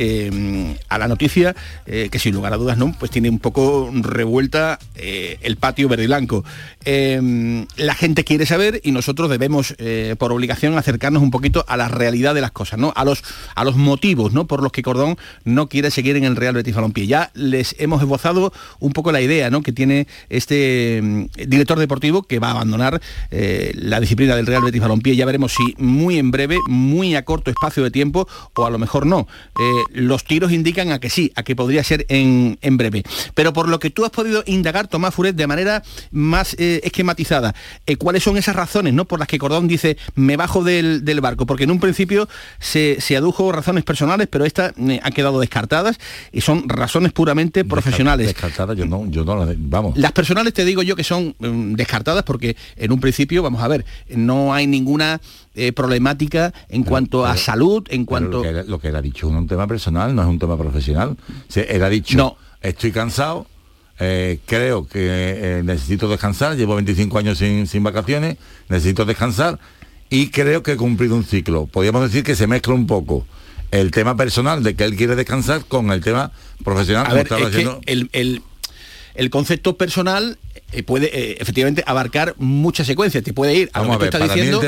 a 0.89 0.97
la 0.97 1.08
noticia 1.08 1.56
que 1.86 2.19
sin 2.19 2.34
lugar 2.34 2.53
a 2.53 2.58
dudas 2.58 2.77
no, 2.77 2.95
pues 2.97 3.12
tiene 3.12 3.30
un 3.30 3.39
poco 3.39 3.91
revuelta 3.93 4.80
el 4.95 5.58
patio 5.58 5.89
verde 5.89 6.03
y 6.03 6.08
blanco. 6.08 6.43
la 6.86 7.95
gente 7.95 8.06
quiere 8.15 8.45
saber 8.45 8.81
y 8.83 8.91
nosotros 8.91 9.29
debemos, 9.29 9.75
eh, 9.77 10.15
por 10.17 10.31
obligación, 10.31 10.77
acercarnos 10.77 11.21
un 11.21 11.31
poquito 11.31 11.65
a 11.67 11.77
la 11.77 11.87
realidad 11.87 12.35
de 12.35 12.41
las 12.41 12.51
cosas, 12.51 12.79
¿no? 12.79 12.93
A 12.95 13.05
los, 13.05 13.23
a 13.55 13.63
los 13.63 13.75
motivos, 13.75 14.33
¿no? 14.33 14.47
Por 14.47 14.63
los 14.63 14.71
que 14.71 14.81
Cordón 14.81 15.17
no 15.43 15.69
quiere 15.69 15.91
seguir 15.91 16.15
en 16.15 16.23
el 16.23 16.35
Real 16.35 16.55
Betis 16.55 16.75
Balompié. 16.75 17.07
Ya 17.07 17.31
les 17.33 17.75
hemos 17.79 18.01
esbozado 18.01 18.53
un 18.79 18.93
poco 18.93 19.11
la 19.11 19.21
idea, 19.21 19.49
¿no? 19.49 19.61
Que 19.61 19.71
tiene 19.71 20.07
este 20.29 21.01
mm, 21.01 21.25
director 21.47 21.79
deportivo 21.79 22.23
que 22.23 22.39
va 22.39 22.49
a 22.49 22.51
abandonar 22.51 23.01
eh, 23.31 23.71
la 23.75 23.99
disciplina 23.99 24.35
del 24.35 24.45
Real 24.45 24.63
Betis 24.63 24.81
Balompié. 24.81 25.15
Ya 25.15 25.25
veremos 25.25 25.53
si 25.53 25.75
muy 25.77 26.17
en 26.17 26.31
breve, 26.31 26.57
muy 26.67 27.15
a 27.15 27.25
corto 27.25 27.51
espacio 27.51 27.83
de 27.83 27.91
tiempo 27.91 28.27
o 28.55 28.65
a 28.65 28.69
lo 28.69 28.77
mejor 28.77 29.05
no. 29.05 29.27
Eh, 29.59 29.83
los 29.93 30.23
tiros 30.23 30.51
indican 30.51 30.91
a 30.91 30.99
que 30.99 31.09
sí, 31.09 31.31
a 31.35 31.43
que 31.43 31.55
podría 31.55 31.83
ser 31.83 32.05
en, 32.09 32.57
en 32.61 32.77
breve. 32.77 33.03
Pero 33.33 33.53
por 33.53 33.67
lo 33.69 33.79
que 33.79 33.89
tú 33.89 34.05
has 34.05 34.11
podido 34.11 34.43
indagar, 34.45 34.87
Tomás 34.87 35.13
Furet, 35.13 35.35
de 35.35 35.47
manera 35.47 35.83
más 36.11 36.55
esquematizada, 36.57 37.55
¿cuáles 37.97 38.23
son 38.23 38.38
esas 38.38 38.55
razones 38.55 38.93
¿no? 38.93 39.05
por 39.05 39.19
las 39.19 39.27
que 39.27 39.38
Cordón 39.38 39.67
dice 39.67 39.97
me 40.15 40.38
bajo 40.38 40.63
del, 40.63 41.03
del 41.05 41.21
barco? 41.21 41.45
Porque 41.45 41.63
en 41.65 41.71
un 41.71 41.79
principio 41.79 42.27
se, 42.60 42.97
se 42.99 43.17
adujo 43.17 43.51
razones 43.51 43.83
personales, 43.83 44.27
pero 44.29 44.45
estas 44.45 44.73
eh, 44.77 44.99
han 45.03 45.12
quedado 45.13 45.39
descartadas 45.39 45.99
y 46.31 46.41
son 46.41 46.67
razones 46.69 47.12
puramente 47.12 47.65
profesionales. 47.65 48.27
Descartadas, 48.27 48.77
yo 48.77 48.86
no, 48.86 49.05
yo 49.10 49.23
no 49.25 49.36
las 49.45 49.55
vamos. 49.57 49.97
Las 49.97 50.12
personales 50.12 50.53
te 50.53 50.65
digo 50.65 50.81
yo 50.83 50.95
que 50.95 51.03
son 51.03 51.36
mm, 51.39 51.73
descartadas 51.73 52.23
porque 52.23 52.55
en 52.75 52.91
un 52.91 52.99
principio, 52.99 53.41
vamos 53.43 53.62
a 53.62 53.67
ver, 53.67 53.86
no 54.10 54.53
hay 54.53 54.67
ninguna 54.67 55.19
eh, 55.55 55.71
problemática 55.71 56.53
en 56.69 56.83
cuanto 56.83 57.25
a 57.25 57.31
pero- 57.33 57.43
salud, 57.43 57.83
en 57.89 58.05
cuanto... 58.05 58.38
Lo 58.38 58.43
que, 58.43 58.49
él- 58.49 58.65
lo 58.67 58.79
que 58.79 58.88
él 58.89 58.95
ha 58.95 59.01
dicho 59.01 59.27
es 59.29 59.33
un 59.36 59.47
tema 59.47 59.67
personal, 59.67 60.13
no 60.15 60.21
es 60.21 60.27
un 60.27 60.39
tema 60.39 60.57
profesional. 60.57 61.17
O 61.29 61.51
sea, 61.51 61.63
él 61.63 61.83
ha 61.83 61.89
dicho, 61.89 62.17
No. 62.17 62.38
estoy 62.62 62.91
cansado, 62.91 63.47
eh, 63.99 64.39
creo 64.45 64.88
que 64.88 64.99
eh, 65.01 65.62
necesito 65.63 66.07
descansar, 66.07 66.55
llevo 66.55 66.75
25 66.75 67.17
años 67.17 67.38
sin, 67.38 67.67
sin 67.67 67.83
vacaciones, 67.83 68.38
necesito 68.69 69.05
descansar 69.05 69.60
y 70.10 70.29
creo 70.29 70.63
que 70.63 70.73
he 70.73 70.77
cumplido 70.77 71.15
un 71.15 71.23
ciclo. 71.23 71.65
Podríamos 71.65 72.03
decir 72.03 72.23
que 72.23 72.36
se 72.36 72.47
mezcla 72.47 72.73
un 72.73 72.88
poco 72.88 73.25
el 73.71 73.91
tema 73.91 74.15
personal 74.15 74.63
de 74.63 74.75
que 74.75 74.83
él 74.86 74.95
quiere 74.95 75.15
descansar 75.15 75.65
con 75.65 75.91
el 75.91 76.01
tema 76.01 76.31
profesional. 76.63 77.03
A 77.05 77.10
como 77.10 77.15
ver, 77.15 77.23
estaba 77.25 77.41
es 77.41 77.47
que 77.49 77.57
diciendo. 77.57 77.81
el, 77.86 78.10
el- 78.13 78.41
el 79.15 79.31
concepto 79.31 79.77
personal 79.77 80.38
puede 80.86 81.08
eh, 81.17 81.38
efectivamente 81.39 81.84
abarcar 81.88 82.36
muchas 82.38 82.88
secuencias. 82.88 83.23
Te 83.23 83.32
puede 83.34 83.56
ir 83.56 83.69
a 83.73 83.80
Vamos 83.80 83.95
lo 83.95 83.99
que 83.99 84.06
a 84.08 84.10
tú 84.12 84.17
estás 84.17 84.36
diciendo, 84.36 84.60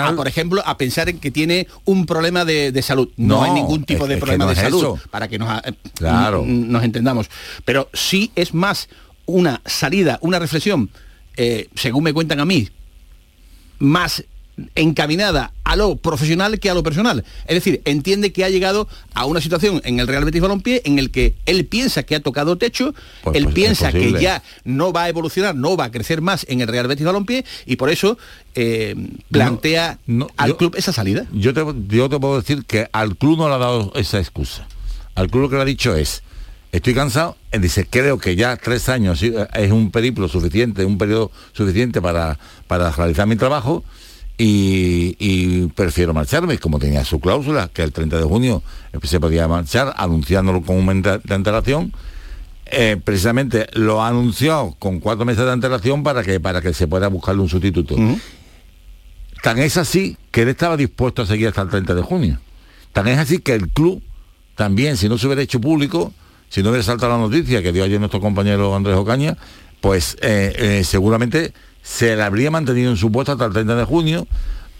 a- 0.00 0.16
por 0.16 0.26
ejemplo, 0.28 0.62
a 0.66 0.76
pensar 0.76 1.08
en 1.08 1.18
que 1.20 1.30
tiene 1.30 1.68
un 1.84 2.04
problema 2.06 2.44
de, 2.44 2.72
de 2.72 2.82
salud. 2.82 3.08
No, 3.16 3.36
No, 3.36 3.42
hay 3.44 3.52
ningún 3.52 3.84
tipo 3.84 4.04
es- 4.04 4.08
de 4.10 4.16
problema 4.16 4.44
no 4.44 4.50
de 4.50 4.56
salud, 4.56 4.78
eso. 4.78 5.00
para 5.10 5.28
que 5.28 5.38
nos, 5.38 5.48
eh, 5.64 5.72
Claro. 5.94 6.44
nos 6.46 6.82
entendamos. 6.82 7.30
Pero 7.64 7.88
sí 7.92 8.32
es 8.34 8.54
más 8.54 8.88
una 9.24 9.60
salida, 9.64 10.18
una 10.20 10.38
reflexión, 10.38 10.90
eh, 11.36 11.68
según 11.74 12.02
me 12.04 12.12
cuentan 12.12 12.40
a 12.40 12.44
mí, 12.44 12.68
más 13.78 14.24
encaminada 14.74 15.52
a 15.64 15.76
lo 15.76 15.96
profesional 15.96 16.58
que 16.58 16.70
a 16.70 16.74
lo 16.74 16.82
personal. 16.82 17.24
Es 17.46 17.54
decir, 17.56 17.82
entiende 17.84 18.32
que 18.32 18.44
ha 18.44 18.48
llegado 18.48 18.88
a 19.14 19.26
una 19.26 19.40
situación 19.40 19.80
en 19.84 20.00
el 20.00 20.06
Real 20.06 20.24
Betis 20.24 20.40
Balompié 20.40 20.82
en 20.84 20.98
el 20.98 21.10
que 21.10 21.34
él 21.46 21.66
piensa 21.66 22.02
que 22.04 22.14
ha 22.14 22.20
tocado 22.20 22.56
techo, 22.56 22.94
Pues- 23.22 23.36
él 23.36 23.44
pues 23.44 23.52
es 23.52 23.54
piensa 23.54 23.92
que 23.92 24.12
ya 24.20 24.42
no 24.64 24.92
va 24.92 25.04
a 25.04 25.08
evolucionar, 25.08 25.54
no 25.54 25.76
va 25.76 25.84
a 25.84 25.90
crecer 25.90 26.20
más 26.22 26.46
en 26.48 26.60
el 26.60 26.68
Real 26.68 26.86
Betis 26.86 27.04
Balompié 27.04 27.44
y 27.66 27.76
por 27.76 27.90
eso 27.90 28.16
eh, 28.54 28.94
plantea 29.30 29.98
no, 30.06 30.28
al 30.36 30.50
yo- 30.50 30.56
club 30.56 30.74
esa 30.76 30.92
salida. 30.92 31.26
Yo 31.32 31.52
te, 31.52 31.62
yo 31.88 32.08
te 32.08 32.18
puedo 32.18 32.40
decir 32.40 32.64
que 32.64 32.88
al 32.92 33.16
club 33.16 33.38
no 33.38 33.48
le 33.48 33.54
ha 33.54 33.58
dado 33.58 33.92
esa 33.94 34.18
excusa. 34.18 34.66
Al 35.14 35.28
club 35.30 35.42
lo 35.44 35.48
que 35.50 35.56
le 35.56 35.62
ha 35.62 35.66
dicho 35.66 35.94
es, 35.96 36.22
estoy 36.72 36.94
cansado, 36.94 37.36
él 37.50 37.60
dice, 37.62 37.86
creo 37.88 38.18
que 38.18 38.36
ya 38.36 38.56
tres 38.56 38.88
años 38.88 39.22
eh, 39.22 39.34
es 39.54 39.70
un 39.72 39.90
periplo 39.90 40.28
suficiente, 40.28 40.84
un 40.84 40.96
periodo 40.98 41.30
suficiente 41.52 42.00
para, 42.00 42.38
para 42.66 42.90
realizar 42.92 43.26
mi 43.26 43.36
trabajo 43.36 43.82
y, 44.38 45.16
y 45.18 45.66
prefiero 45.68 46.12
marcharme, 46.12 46.58
como 46.58 46.78
tenía 46.78 47.04
su 47.04 47.20
cláusula, 47.20 47.68
que 47.72 47.82
el 47.82 47.92
30 47.92 48.18
de 48.18 48.24
junio 48.24 48.62
se 49.02 49.18
podía 49.20 49.48
marchar, 49.48 49.94
anunciándolo 49.96 50.62
con 50.62 50.76
un 50.76 50.86
mes 50.86 51.20
de 51.24 51.34
antelación. 51.34 51.92
Eh, 52.66 53.00
precisamente 53.02 53.68
lo 53.74 54.02
anunció 54.02 54.74
con 54.78 54.98
cuatro 54.98 55.24
meses 55.24 55.44
de 55.44 55.52
antelación 55.52 56.02
para 56.02 56.24
que 56.24 56.40
para 56.40 56.60
que 56.60 56.74
se 56.74 56.88
pueda 56.88 57.06
buscarle 57.08 57.42
un 57.42 57.48
sustituto. 57.48 57.96
Tan 59.42 59.58
es 59.58 59.76
así 59.76 60.16
que 60.32 60.42
él 60.42 60.48
estaba 60.48 60.76
dispuesto 60.76 61.22
a 61.22 61.26
seguir 61.26 61.48
hasta 61.48 61.62
el 61.62 61.68
30 61.68 61.94
de 61.94 62.02
junio. 62.02 62.40
Tan 62.92 63.06
es 63.06 63.18
así 63.18 63.38
que 63.38 63.54
el 63.54 63.68
club 63.68 64.02
también, 64.56 64.96
si 64.96 65.08
no 65.08 65.16
se 65.16 65.26
hubiera 65.26 65.42
hecho 65.42 65.60
público, 65.60 66.12
si 66.48 66.62
no 66.62 66.70
hubiera 66.70 66.82
saltado 66.82 67.12
la 67.12 67.18
noticia 67.18 67.62
que 67.62 67.72
dio 67.72 67.84
ayer 67.84 68.00
nuestro 68.00 68.20
compañero 68.20 68.74
Andrés 68.74 68.96
Ocaña, 68.96 69.36
pues 69.80 70.16
eh, 70.20 70.52
eh, 70.58 70.84
seguramente 70.84 71.52
se 71.88 72.16
le 72.16 72.22
habría 72.22 72.50
mantenido 72.50 72.90
en 72.90 72.96
su 72.96 73.12
puesto 73.12 73.30
hasta 73.32 73.44
el 73.44 73.52
30 73.52 73.76
de 73.76 73.84
junio, 73.84 74.26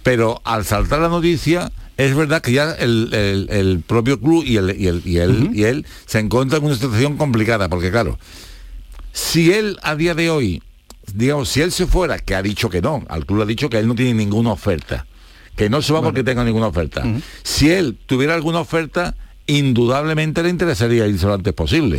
pero 0.02 0.40
al 0.44 0.64
saltar 0.64 0.98
la 1.00 1.08
noticia, 1.08 1.70
es 1.96 2.14
verdad 2.16 2.42
que 2.42 2.50
ya 2.52 2.72
el, 2.72 3.14
el- 3.14 3.46
el 3.50 3.80
propio 3.86 4.20
club 4.20 4.42
y, 4.44 4.56
el, 4.56 4.74
y, 4.78 4.88
el- 4.88 5.02
y 5.04 5.18
él, 5.18 5.50
y 5.54 5.62
él 5.64 5.86
se 6.06 6.18
encuentran 6.18 6.60
en 6.62 6.66
una 6.66 6.74
situación 6.74 7.16
complicada, 7.16 7.68
porque 7.68 7.90
claro, 7.92 8.18
si 9.12 9.52
él 9.52 9.78
a 9.82 9.94
día 9.94 10.14
de 10.14 10.30
hoy, 10.30 10.62
digamos, 11.14 11.48
si 11.48 11.60
él 11.62 11.70
se 11.72 11.86
fuera, 11.86 12.18
que 12.18 12.34
ha 12.34 12.42
dicho 12.42 12.68
que 12.68 12.82
no, 12.82 13.04
al 13.08 13.24
club 13.24 13.42
ha 13.42 13.46
dicho 13.46 13.70
que 13.70 13.78
él 13.78 13.86
no 13.86 13.94
tiene 13.94 14.14
ninguna 14.14 14.50
oferta, 14.52 15.06
que 15.54 15.70
no 15.70 15.80
se 15.82 15.92
va 15.92 16.02
porque 16.02 16.22
tenga 16.24 16.44
ninguna 16.44 16.66
oferta. 16.66 17.02
Si 17.44 17.70
él 17.70 17.96
tuviera 18.06 18.34
alguna 18.34 18.60
oferta, 18.60 19.14
indudablemente 19.46 20.42
le 20.42 20.50
interesaría 20.50 21.06
irse 21.06 21.24
lo 21.26 21.34
antes 21.34 21.54
posible. 21.54 21.98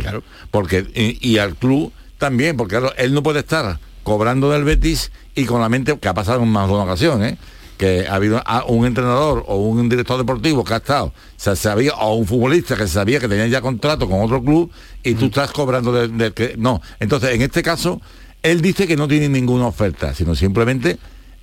Porque, 0.50 0.86
y, 0.94 1.28
y 1.28 1.38
al 1.38 1.56
club 1.56 1.92
también, 2.18 2.56
porque 2.56 2.76
claro, 2.76 2.92
él 2.98 3.14
no 3.14 3.22
puede 3.22 3.40
estar 3.40 3.80
cobrando 4.08 4.50
del 4.50 4.64
Betis 4.64 5.12
y 5.34 5.44
con 5.44 5.60
la 5.60 5.68
mente, 5.68 5.96
que 5.98 6.08
ha 6.08 6.14
pasado 6.14 6.42
en 6.42 6.48
más 6.48 6.66
de 6.66 6.74
una 6.74 6.84
ocasión, 6.84 7.22
¿eh? 7.24 7.36
que 7.76 8.08
ha 8.08 8.14
habido 8.16 8.42
a- 8.44 8.64
un 8.64 8.86
entrenador 8.86 9.44
o 9.46 9.56
un 9.56 9.88
director 9.88 10.18
deportivo 10.18 10.64
que 10.64 10.74
ha 10.74 10.78
estado, 10.78 11.12
se 11.36 11.54
sabía, 11.54 11.92
o 11.94 12.14
un 12.16 12.26
futbolista 12.26 12.74
que 12.74 12.88
sabía 12.88 13.20
que 13.20 13.28
tenía 13.28 13.46
ya 13.46 13.60
contrato 13.60 14.08
con 14.08 14.20
otro 14.20 14.42
club 14.42 14.70
y 15.04 15.14
tú 15.14 15.26
estás 15.26 15.52
cobrando 15.52 15.92
del 15.92 16.16
del 16.18 16.32
que. 16.34 16.56
No. 16.58 16.80
Entonces, 16.98 17.30
en 17.34 17.42
este 17.42 17.62
caso, 17.62 18.00
él 18.42 18.60
dice 18.62 18.86
que 18.88 18.96
no 18.96 19.06
tiene 19.06 19.28
ninguna 19.28 19.66
oferta, 19.66 20.12
sino 20.14 20.34
simplemente. 20.34 20.98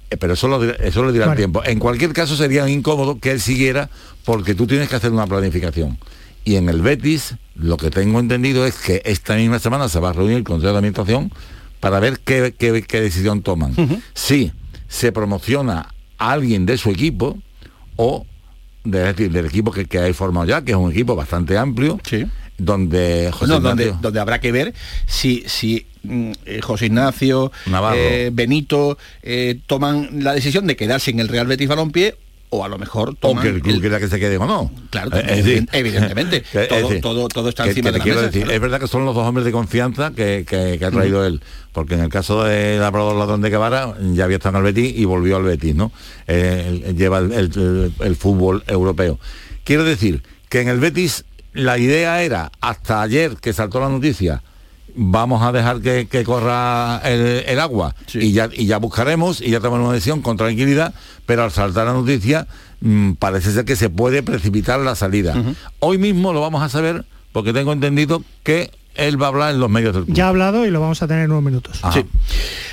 eh, 0.10 0.18
Pero 0.18 0.34
eso 0.34 0.48
lo, 0.50 0.62
eso 0.62 1.04
lo 1.04 1.12
dirá 1.14 1.26
el 1.26 1.38
tiempo. 1.38 1.64
En 1.64 1.80
cualquier 1.80 2.12
caso 2.12 2.36
sería 2.36 2.68
incómodo 2.68 3.18
que 3.20 3.32
él 3.32 3.40
siguiera 3.40 3.90
porque 4.26 4.56
tú 4.56 4.68
tienes 4.68 4.90
que 4.90 4.96
hacer 4.98 5.12
una 5.14 5.28
planificación. 5.28 5.98
Y 6.44 6.58
en 6.58 6.68
el 6.70 6.82
Betis, 6.82 7.36
lo 7.56 7.78
que 7.78 7.90
tengo 7.92 8.20
entendido 8.20 8.66
es 8.66 8.76
que 8.76 9.02
esta 9.06 9.36
misma 9.36 9.60
semana 9.60 9.88
se 9.88 10.00
va 10.02 10.10
a 10.10 10.14
reunir 10.14 10.36
el 10.38 10.44
Consejo 10.44 10.74
de 10.74 10.78
Administración 10.80 11.32
para 11.86 12.00
ver 12.00 12.20
qué, 12.20 12.52
qué- 12.58 12.82
qué 12.82 13.00
decisión 13.00 13.44
toman. 13.44 13.76
Si 14.16 14.52
se 14.88 15.12
promociona 15.12 15.94
a 16.18 16.32
alguien 16.32 16.66
de 16.66 16.80
su 16.80 16.90
equipo 16.90 17.38
o 17.96 18.26
de- 18.84 19.00
decir, 19.14 19.32
del 19.32 19.46
equipo 19.46 19.72
que, 19.72 19.86
que 19.86 20.00
hay 20.00 20.14
formado 20.14 20.48
ya, 20.48 20.64
que 20.64 20.72
es 20.72 20.78
un 20.78 20.92
equipo 20.92 21.16
bastante 21.16 21.58
amplio, 21.60 22.00
donde 22.58 23.30
José 23.32 23.52
Ignacio- 23.70 23.92
donde 24.02 24.20
habrá 24.20 24.40
que 24.40 24.52
ver 24.52 24.74
si, 25.06 25.44
si 25.46 25.86
mm, 26.04 26.32
eh, 26.46 26.62
José 26.62 26.88
Ignacio, 26.88 27.52
eh, 27.96 28.30
Benito 28.34 28.98
eh, 29.22 29.60
toman 29.68 30.24
la 30.24 30.34
decisión 30.34 30.66
de 30.66 30.76
quedarse 30.76 31.12
en 31.12 31.20
el 31.20 31.28
Real 31.28 31.46
Betis 31.46 31.68
Balompié 31.68 32.16
o 32.56 32.66
a 32.66 32.68
lo 32.68 32.78
mejor 32.78 33.10
o 33.10 33.14
toman 33.14 33.44
que 33.44 33.50
el 33.50 33.62
club 33.62 33.80
quiera 33.82 34.00
que 34.00 34.08
se 34.08 34.20
quede 34.20 34.38
o 34.38 34.46
no. 34.46 34.72
Claro, 34.90 35.16
Eh, 35.18 35.24
es 35.28 35.46
decir, 35.46 35.70
evidentemente. 35.72 36.38
es 36.54 36.68
todo, 36.68 36.80
decir, 36.88 37.02
todo, 37.02 37.28
todo 37.28 37.50
está 37.50 37.66
encima 37.68 37.90
que 37.90 37.94
de 37.94 37.98
la 38.00 38.04
quiero 38.04 38.18
mesa. 38.20 38.28
decir, 38.28 38.42
claro. 38.44 38.56
Es 38.56 38.62
verdad 38.62 38.80
que 38.80 38.88
son 38.88 39.06
los 39.06 39.14
dos 39.16 39.26
hombres 39.28 39.46
de 39.46 39.52
confianza 39.52 40.12
que, 40.16 40.46
que- 40.48 40.84
ha 40.86 40.92
traído 40.92 41.26
él, 41.26 41.42
porque 41.72 41.94
en 41.96 42.02
el 42.02 42.10
caso 42.10 42.44
de 42.44 42.78
Labrador 42.78 43.16
Ladrón 43.16 43.42
de 43.42 43.50
Guevara 43.50 43.94
ya 44.14 44.24
había 44.26 44.38
estado 44.38 44.58
en 44.60 44.66
el 44.66 44.74
Betis 44.74 44.98
y 44.98 45.06
volvió 45.06 45.38
al 45.38 45.44
Betis, 45.44 45.76
¿no? 45.76 45.92
Eh, 46.28 46.94
lleva 46.98 47.20
el, 47.20 47.32
el- 47.32 47.52
el- 47.56 47.94
el 48.00 48.16
fútbol 48.16 48.64
europeo. 48.68 49.20
Quiero 49.64 49.84
decir 49.84 50.22
que 50.50 50.62
en 50.62 50.68
el 50.70 50.80
Betis 50.80 51.26
la 51.54 51.78
idea 51.78 52.22
era, 52.22 52.52
hasta 52.62 53.02
ayer 53.02 53.38
que 53.38 53.54
saltó 53.54 53.80
la 53.80 53.90
noticia, 53.90 54.42
vamos 54.96 55.44
a 55.44 55.52
dejar 55.52 55.82
que, 55.82 56.08
que 56.08 56.24
corra 56.24 57.02
el, 57.04 57.44
el 57.46 57.60
agua 57.60 57.96
y, 58.14 58.32
ya, 58.32 58.50
y 58.52 58.66
ya 58.66 58.78
buscaremos 58.78 59.42
y 59.42 59.52
ya 59.52 59.60
tomamos 59.60 59.86
una 59.86 59.94
decisión 59.94 60.22
con 60.22 60.38
tranquilidad, 60.38 60.94
pero 61.26 61.44
al 61.44 61.52
saltar 61.52 61.86
la 61.88 61.94
noticia 61.94 62.48
mm, 62.82 63.14
parece 63.14 63.52
ser 63.52 63.66
que 63.66 63.76
se 63.76 63.90
puede 63.90 64.24
precipitar 64.24 64.80
la 64.80 64.96
salida. 64.96 65.36
Hoy 65.80 65.98
mismo 65.98 66.34
lo 66.34 66.42
vamos 66.42 66.64
a 66.64 66.70
saber 66.70 67.06
porque 67.32 67.54
tengo 67.54 67.74
entendido 67.74 68.24
que 68.44 68.72
él 68.96 69.22
va 69.22 69.26
a 69.28 69.30
hablar 69.30 69.54
en 69.54 69.60
los 69.60 69.70
medios 69.70 69.94
del 69.94 70.06
club. 70.06 70.16
Ya 70.16 70.26
ha 70.26 70.30
hablado 70.30 70.66
y 70.66 70.72
lo 70.72 70.80
vamos 70.80 71.02
a 71.02 71.08
tener 71.08 71.26
en 71.26 71.32
unos 71.32 71.44
minutos. 71.44 71.82
Sí. 71.94 72.06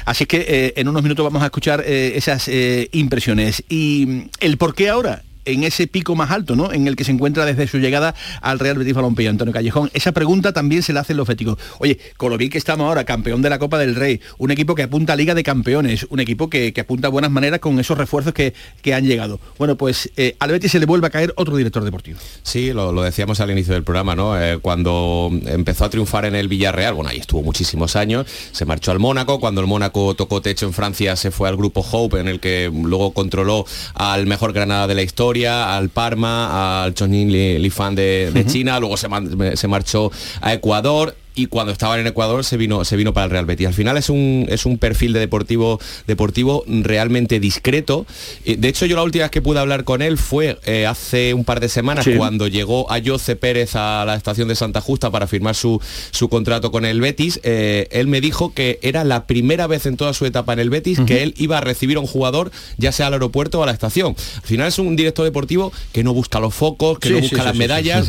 Así 0.05 0.27
que 0.27 0.45
eh, 0.49 0.75
en 0.77 0.89
unos 0.89 1.03
minutos 1.03 1.25
vamos 1.25 1.43
a 1.43 1.47
escuchar 1.47 1.83
eh, 1.85 2.13
esas 2.17 2.49
eh, 2.49 2.89
impresiones. 2.93 3.65
Y 3.69 4.07
mm, 4.07 4.31
el 4.41 4.57
por 4.59 4.75
qué 4.75 4.89
ahora, 4.89 5.23
en 5.45 5.65
ese 5.65 5.87
pico 5.87 6.15
más 6.15 6.31
alto, 6.31 6.57
¿no? 6.57 6.73
En 6.73 6.87
el 6.87 6.97
que 6.97 7.05
se 7.05 7.13
encuentra 7.13 7.45
desde 7.45 7.67
su 7.67 7.79
llegada 7.79 8.15
al 8.41 8.59
Real 8.59 8.79
Betis 8.79 8.95
Balompié, 8.95 9.29
Antonio 9.29 9.53
Callejón. 9.53 9.91
Esa 9.95 10.13
pregunta 10.13 10.53
también 10.53 10.83
se 10.83 10.93
la 10.93 11.01
hacen 11.01 11.17
los 11.17 11.27
féticos. 11.27 11.59
Oye, 11.79 11.99
con 12.17 12.31
lo 12.31 12.39
bien 12.39 12.51
que 12.51 12.59
estamos 12.59 12.87
ahora, 12.87 13.05
campeón 13.05 13.43
de 13.43 13.51
la 13.51 13.59
Copa 13.59 13.79
del 13.79 13.95
Rey, 13.95 14.21
un 14.39 14.51
equipo 14.51 14.75
que 14.75 14.83
apunta 14.83 15.13
a 15.13 15.17
Liga 15.17 15.35
de 15.35 15.43
Campeones, 15.43 16.07
un 16.11 16.21
equipo 16.21 16.49
que, 16.49 16.73
apunta 16.83 17.09
a 17.09 17.11
buenas 17.11 17.31
maneras 17.31 17.61
con 17.61 17.79
esos 17.79 17.97
refuerzos 17.97 18.33
que, 18.35 18.55
han 18.93 19.07
llegado. 19.07 19.41
Bueno, 19.59 19.77
pues 19.77 20.11
eh, 20.17 20.37
al 20.39 20.51
Betis 20.51 20.73
se 20.73 20.79
le 20.79 20.85
vuelve 20.85 21.07
a 21.07 21.11
caer 21.11 21.33
otro 21.37 21.57
director 21.57 21.83
deportivo. 21.83 22.19
Sí, 22.43 22.73
lo, 22.73 22.93
decíamos 23.03 23.41
al 23.41 23.51
inicio 23.51 23.73
del 23.73 23.85
programa, 23.85 24.15
¿no? 24.15 24.41
Eh, 24.41 24.59
cuando 24.61 25.31
empezó 25.47 25.87
a 25.87 25.91
triunfar 25.91 26.27
en 26.27 26.35
el 26.35 26.49
Villarreal, 26.49 26.95
bueno, 26.95 27.11
ahí 27.11 27.19
estuvo 27.19 27.43
muchísimos 27.43 27.97
años, 27.97 28.27
se 28.53 28.65
marchó 28.65 28.91
al 28.91 28.99
Mónaco, 28.99 29.41
cuando 29.41 29.61
el 29.61 29.67
Mónaco 29.67 30.15
tocó 30.15 30.43
techo 30.43 30.67
en 30.67 30.73
Francia 30.73 31.17
se 31.17 31.31
fue 31.31 31.49
al 31.49 31.57
grupo 31.57 31.85
Hope, 31.91 32.21
en 32.21 32.29
el 32.29 32.41
que 32.41 32.71
luego 32.73 33.13
controló 33.13 33.65
al 33.95 34.27
mejor 34.27 34.53
Granada 34.53 34.87
de 34.87 34.95
la 34.95 35.03
historia, 35.03 35.32
al 35.37 35.89
Parma, 35.89 36.85
al 36.85 36.95
Chonin 36.95 37.31
Lifan 37.31 37.95
de, 37.95 38.31
de 38.33 38.47
China, 38.47 38.79
luego 38.79 38.97
se, 38.97 39.09
se 39.57 39.69
marchó 39.69 40.11
a 40.41 40.53
Ecuador 40.53 41.15
y 41.35 41.47
cuando 41.47 41.73
estaba 41.73 41.99
en 41.99 42.07
Ecuador 42.07 42.45
se 42.45 42.57
vino, 42.57 42.85
se 42.85 42.97
vino 42.97 43.13
para 43.13 43.25
el 43.25 43.31
Real 43.31 43.47
Betis. 43.47 43.67
Al 43.67 43.75
final 43.75 43.97
es 43.97 44.11
un, 44.11 44.47
es 44.49 44.67
un 44.67 44.79
perfil 44.79 45.13
de 45.13 45.21
deportivo, 45.21 45.81
deportivo 46.07 46.65
realmente 46.67 47.41
discreto. 47.41 48.07
Eh, 48.45 48.57
de 48.57 48.69
hecho, 48.69 48.87
yo 48.87 48.97
la 48.97 49.03
última 49.03 49.25
vez 49.25 49.31
que 49.31 49.43
pude 49.43 49.59
hablar 49.59 49.85
con 49.85 50.03
él 50.03 50.19
fue 50.19 50.59
eh, 50.65 50.87
hace 50.87 51.35
un 51.35 51.45
par 51.45 51.61
de 51.61 51.69
semanas 51.69 52.07
cuando 52.17 52.49
llegó 52.49 52.91
a 52.91 53.01
Jose 53.05 53.37
Pérez 53.37 53.77
a 53.77 54.05
la 54.05 54.15
estación 54.15 54.49
de 54.49 54.57
Santa 54.57 54.81
Justa 54.81 55.11
para 55.11 55.27
firmar 55.27 55.55
su, 55.55 55.81
su 56.11 56.29
contrato 56.29 56.71
con 56.71 56.85
el 56.85 57.01
Betis. 57.01 57.41
Eh, 57.43 57.89
él 57.91 58.07
me 58.07 58.21
dijo 58.21 58.53
que 58.53 58.79
era 58.83 59.05
la 59.05 59.27
primera 59.27 59.67
vez 59.67 59.87
en 59.87 59.97
toda 59.97 60.13
su 60.13 60.27
etapa 60.27 60.53
en 60.53 60.59
el 60.59 60.71
Betis 60.71 61.01
que 61.07 61.23
él 61.23 61.35
iba 61.37 61.59
a 61.59 61.61
recibir 61.61 61.97
a 61.97 62.01
un 62.01 62.07
jugador, 62.07 62.51
ya 62.77 62.93
sea 62.93 63.07
al 63.07 63.15
aeropuerto 63.15 63.61
o 63.61 63.63
a 63.63 63.67
la 63.67 63.73
estación. 63.73 64.15
Al 64.37 64.43
final 64.43 64.69
es 64.69 64.79
un 64.79 64.97
director 64.97 65.25
deportivo 65.25 65.73
que 65.93 66.05
no 66.05 66.13
busca 66.13 66.41
los 66.41 66.55
focos, 66.55 66.99
que 66.99 67.11
no 67.11 67.21
busca 67.21 67.43
las 67.43 67.57
medallas, 67.57 68.09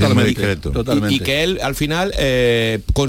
y, 1.10 1.20
que 1.20 1.44
él 1.44 1.60
al 1.62 1.76
final 1.76 2.14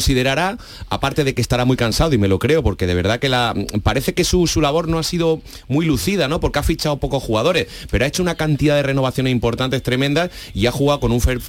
considerará, 0.05 0.59
aparte 0.90 1.25
de 1.25 1.33
que 1.35 1.40
estará 1.40 1.64
muy 1.64 1.79
cansado, 1.79 2.12
y 2.12 2.19
me 2.19 2.29
lo 2.29 2.38
creo, 2.38 2.62
porque 2.62 2.87
de 2.87 2.95
verdad 2.95 3.21
que 3.21 3.31
la, 3.31 3.55
parece 3.83 4.12
que 4.12 4.23
su, 4.23 4.47
labor 4.61 4.87
no 4.87 4.99
ha 4.99 5.03
sido 5.03 5.40
muy 5.67 5.87
lucida, 5.87 6.29
¿no? 6.29 6.40
Porque 6.40 6.59
ha 6.59 6.62
fichado 6.62 6.99
pocos 6.99 7.23
jugadores, 7.23 7.69
pero 7.90 8.05
ha 8.05 8.09
hecho 8.09 8.23
una 8.23 8.35
cantidad 8.35 8.77
de 8.77 8.83
renovaciones 8.83 9.31
importantes, 9.33 9.83
tremendas, 9.83 10.31
y 10.53 10.67
ha 10.67 10.73
jugado 10.73 11.01
con 11.01 11.11
un 11.11 11.23
fair, 11.23 11.40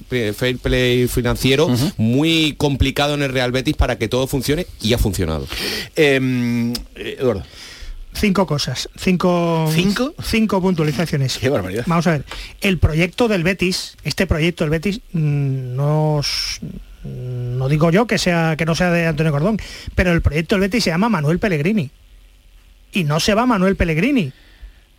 play 0.60 1.10
financiero 1.10 1.70
muy 1.98 2.56
complicado 2.58 3.16
en 3.16 3.24
el 3.24 3.34
Real 3.34 3.52
Betis 3.52 3.76
para 3.76 3.98
que 3.98 4.08
todo 4.08 4.26
funcione, 4.26 4.68
y 4.82 4.94
ha 4.94 4.98
funcionado. 4.98 5.46
Em, 5.98 6.72
eh, 6.96 7.18
Eduardo. 7.20 7.44
Cinco 8.14 8.48
cosas, 8.48 8.88
cinco, 8.96 9.70
¿Cinco? 9.74 10.14
cinco 10.24 10.62
puntualizaciones. 10.62 11.38
Qué 11.38 11.50
barbaridad. 11.50 11.84
Vamos 11.88 12.08
a 12.08 12.12
ver, 12.12 12.26
el 12.62 12.78
proyecto 12.78 13.28
del 13.28 13.44
Betis, 13.44 13.98
este 14.06 14.26
proyecto 14.26 14.64
del 14.64 14.72
Betis, 14.72 15.02
mm, 15.12 15.76
nos, 15.76 16.62
no 17.06 17.70
digo 17.70 17.92
yo 17.92 18.08
que, 18.08 18.18
sea, 18.18 18.56
que 18.58 18.66
no 18.66 18.76
sea 18.76 18.92
de 18.92 19.08
Antonio 19.08 19.32
Cordón, 19.32 19.58
pero 19.96 20.12
el 20.12 20.22
proyecto 20.22 20.56
del 20.56 20.62
Betis 20.62 20.84
se 20.84 20.90
llama 20.90 21.10
Manuel 21.10 21.40
Pellegrini. 21.40 21.92
Y 22.92 23.04
no 23.04 23.20
se 23.20 23.34
va 23.34 23.46
Manuel 23.46 23.76
Pellegrini, 23.76 24.32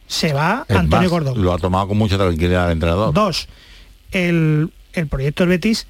se 0.07 0.33
va 0.33 0.67
Antonio 0.69 1.09
Cordón. 1.11 1.43
Lo 1.43 1.53
ha 1.53 1.59
tomado 1.59 1.89
con 1.89 1.99
mucha 1.99 2.17
tranquilidad 2.17 2.67
el 2.67 2.73
entrenador. 2.73 3.15
Dos, 3.15 3.49
el, 4.13 4.71
proyecto 5.09 5.43
del 5.43 5.51
Betis 5.51 5.87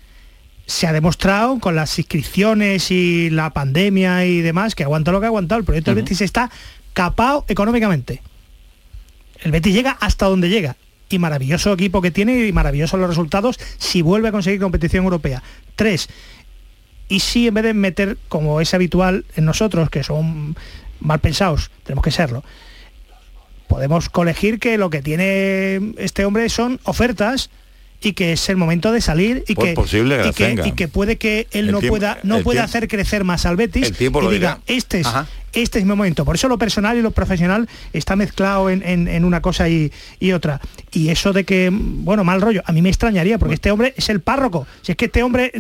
se 0.67 0.87
ha 0.87 0.93
demostrado 0.93 1.59
con 1.59 1.77
las 1.77 1.99
inscripciones 1.99 2.91
y 2.91 3.31
la 3.31 3.51
pandemia 3.51 4.25
y 4.25 4.41
demás 4.41 4.75
que 4.75 4.85
aguanta 4.85 5.13
lo 5.13 5.21
que 5.21 5.27
ha 5.27 5.29
aguantado. 5.29 5.59
El 5.59 5.65
proyecto 5.65 5.93
del 5.93 6.03
Betis 6.03 6.21
está 6.21 6.51
capado 6.93 7.45
económicamente. 7.49 8.23
El 9.41 9.53
Betis 9.53 9.75
llega 9.75 9.93
hasta 10.01 10.27
donde 10.27 10.49
llega 10.49 10.77
y 11.09 11.19
maravilloso 11.19 11.73
equipo 11.73 12.03
que 12.03 12.11
tiene 12.11 12.47
y 12.47 12.53
maravillosos 12.53 12.99
los 12.99 13.09
resultados 13.09 13.59
si 13.79 14.03
vuelve 14.03 14.29
a 14.29 14.33
conseguir 14.33 14.61
competición 14.61 15.05
europea. 15.05 15.43
Tres, 15.77 16.09
y 17.09 17.21
si 17.21 17.47
en 17.47 17.55
vez 17.55 17.65
de 17.65 17.75
meter, 17.75 18.19
como 18.29 18.61
es 18.61 18.75
habitual 18.75 19.25
en 19.37 19.45
nosotros, 19.45 19.91
que 19.91 20.03
son 20.03 20.57
mal 21.01 21.21
pensados, 21.21 21.71
tenemos 21.85 22.03
que 22.03 22.11
serlo, 22.11 22.43
podemos 23.69 24.09
colegir 24.09 24.59
que 24.59 24.79
lo 24.79 24.91
que 24.91 25.03
tiene 25.03 25.93
este 25.99 26.25
hombre 26.25 26.49
son 26.49 26.81
ofertas 26.85 27.51
y 28.01 28.13
que 28.13 28.33
es 28.33 28.49
el 28.49 28.57
momento 28.57 28.93
de 28.93 29.01
salir 29.01 29.45
y, 29.49 29.55
que, 29.55 29.75
y 30.65 30.73
que, 30.73 30.89
puede 30.89 31.17
que 31.17 31.47
él 31.51 31.73
no 31.73 31.81
pueda 31.81 32.19
no 32.23 32.41
pueda 32.41 32.63
hacer 32.63 32.89
crecer 32.89 33.25
más 33.25 33.47
al 33.47 33.57
Betis 33.57 33.93
y 33.99 34.09
diga 34.31 34.61
este 34.67 35.01
es 35.01 35.09
este 35.63 35.79
es 35.79 35.85
mi 35.85 35.89
momento. 35.89 36.25
Por 36.25 36.35
eso 36.35 36.49
lo 36.49 36.59
personal 36.59 36.97
y 36.97 37.03
lo 37.03 37.11
profesional 37.11 37.69
está 37.93 38.17
mezclado 38.17 38.71
en, 38.71 39.25
una 39.25 39.41
cosa 39.41 39.69
y, 39.69 39.91
otra. 40.33 40.61
Y 40.93 41.09
eso 41.09 41.33
de 41.33 41.45
que, 41.45 41.71
bueno, 41.73 42.25
mal 42.25 42.41
rollo, 42.41 42.63
a 42.65 42.73
mí 42.73 42.83
me 42.83 42.89
extrañaría, 42.89 43.39
porque 43.39 43.55
este 43.55 43.71
hombre 43.71 43.95
es 43.97 44.09
el 44.09 44.21
párroco. 44.21 44.67
Si 44.83 44.93
es 44.93 44.99
que 44.99 45.07
este 45.07 45.23
hombre 45.23 45.53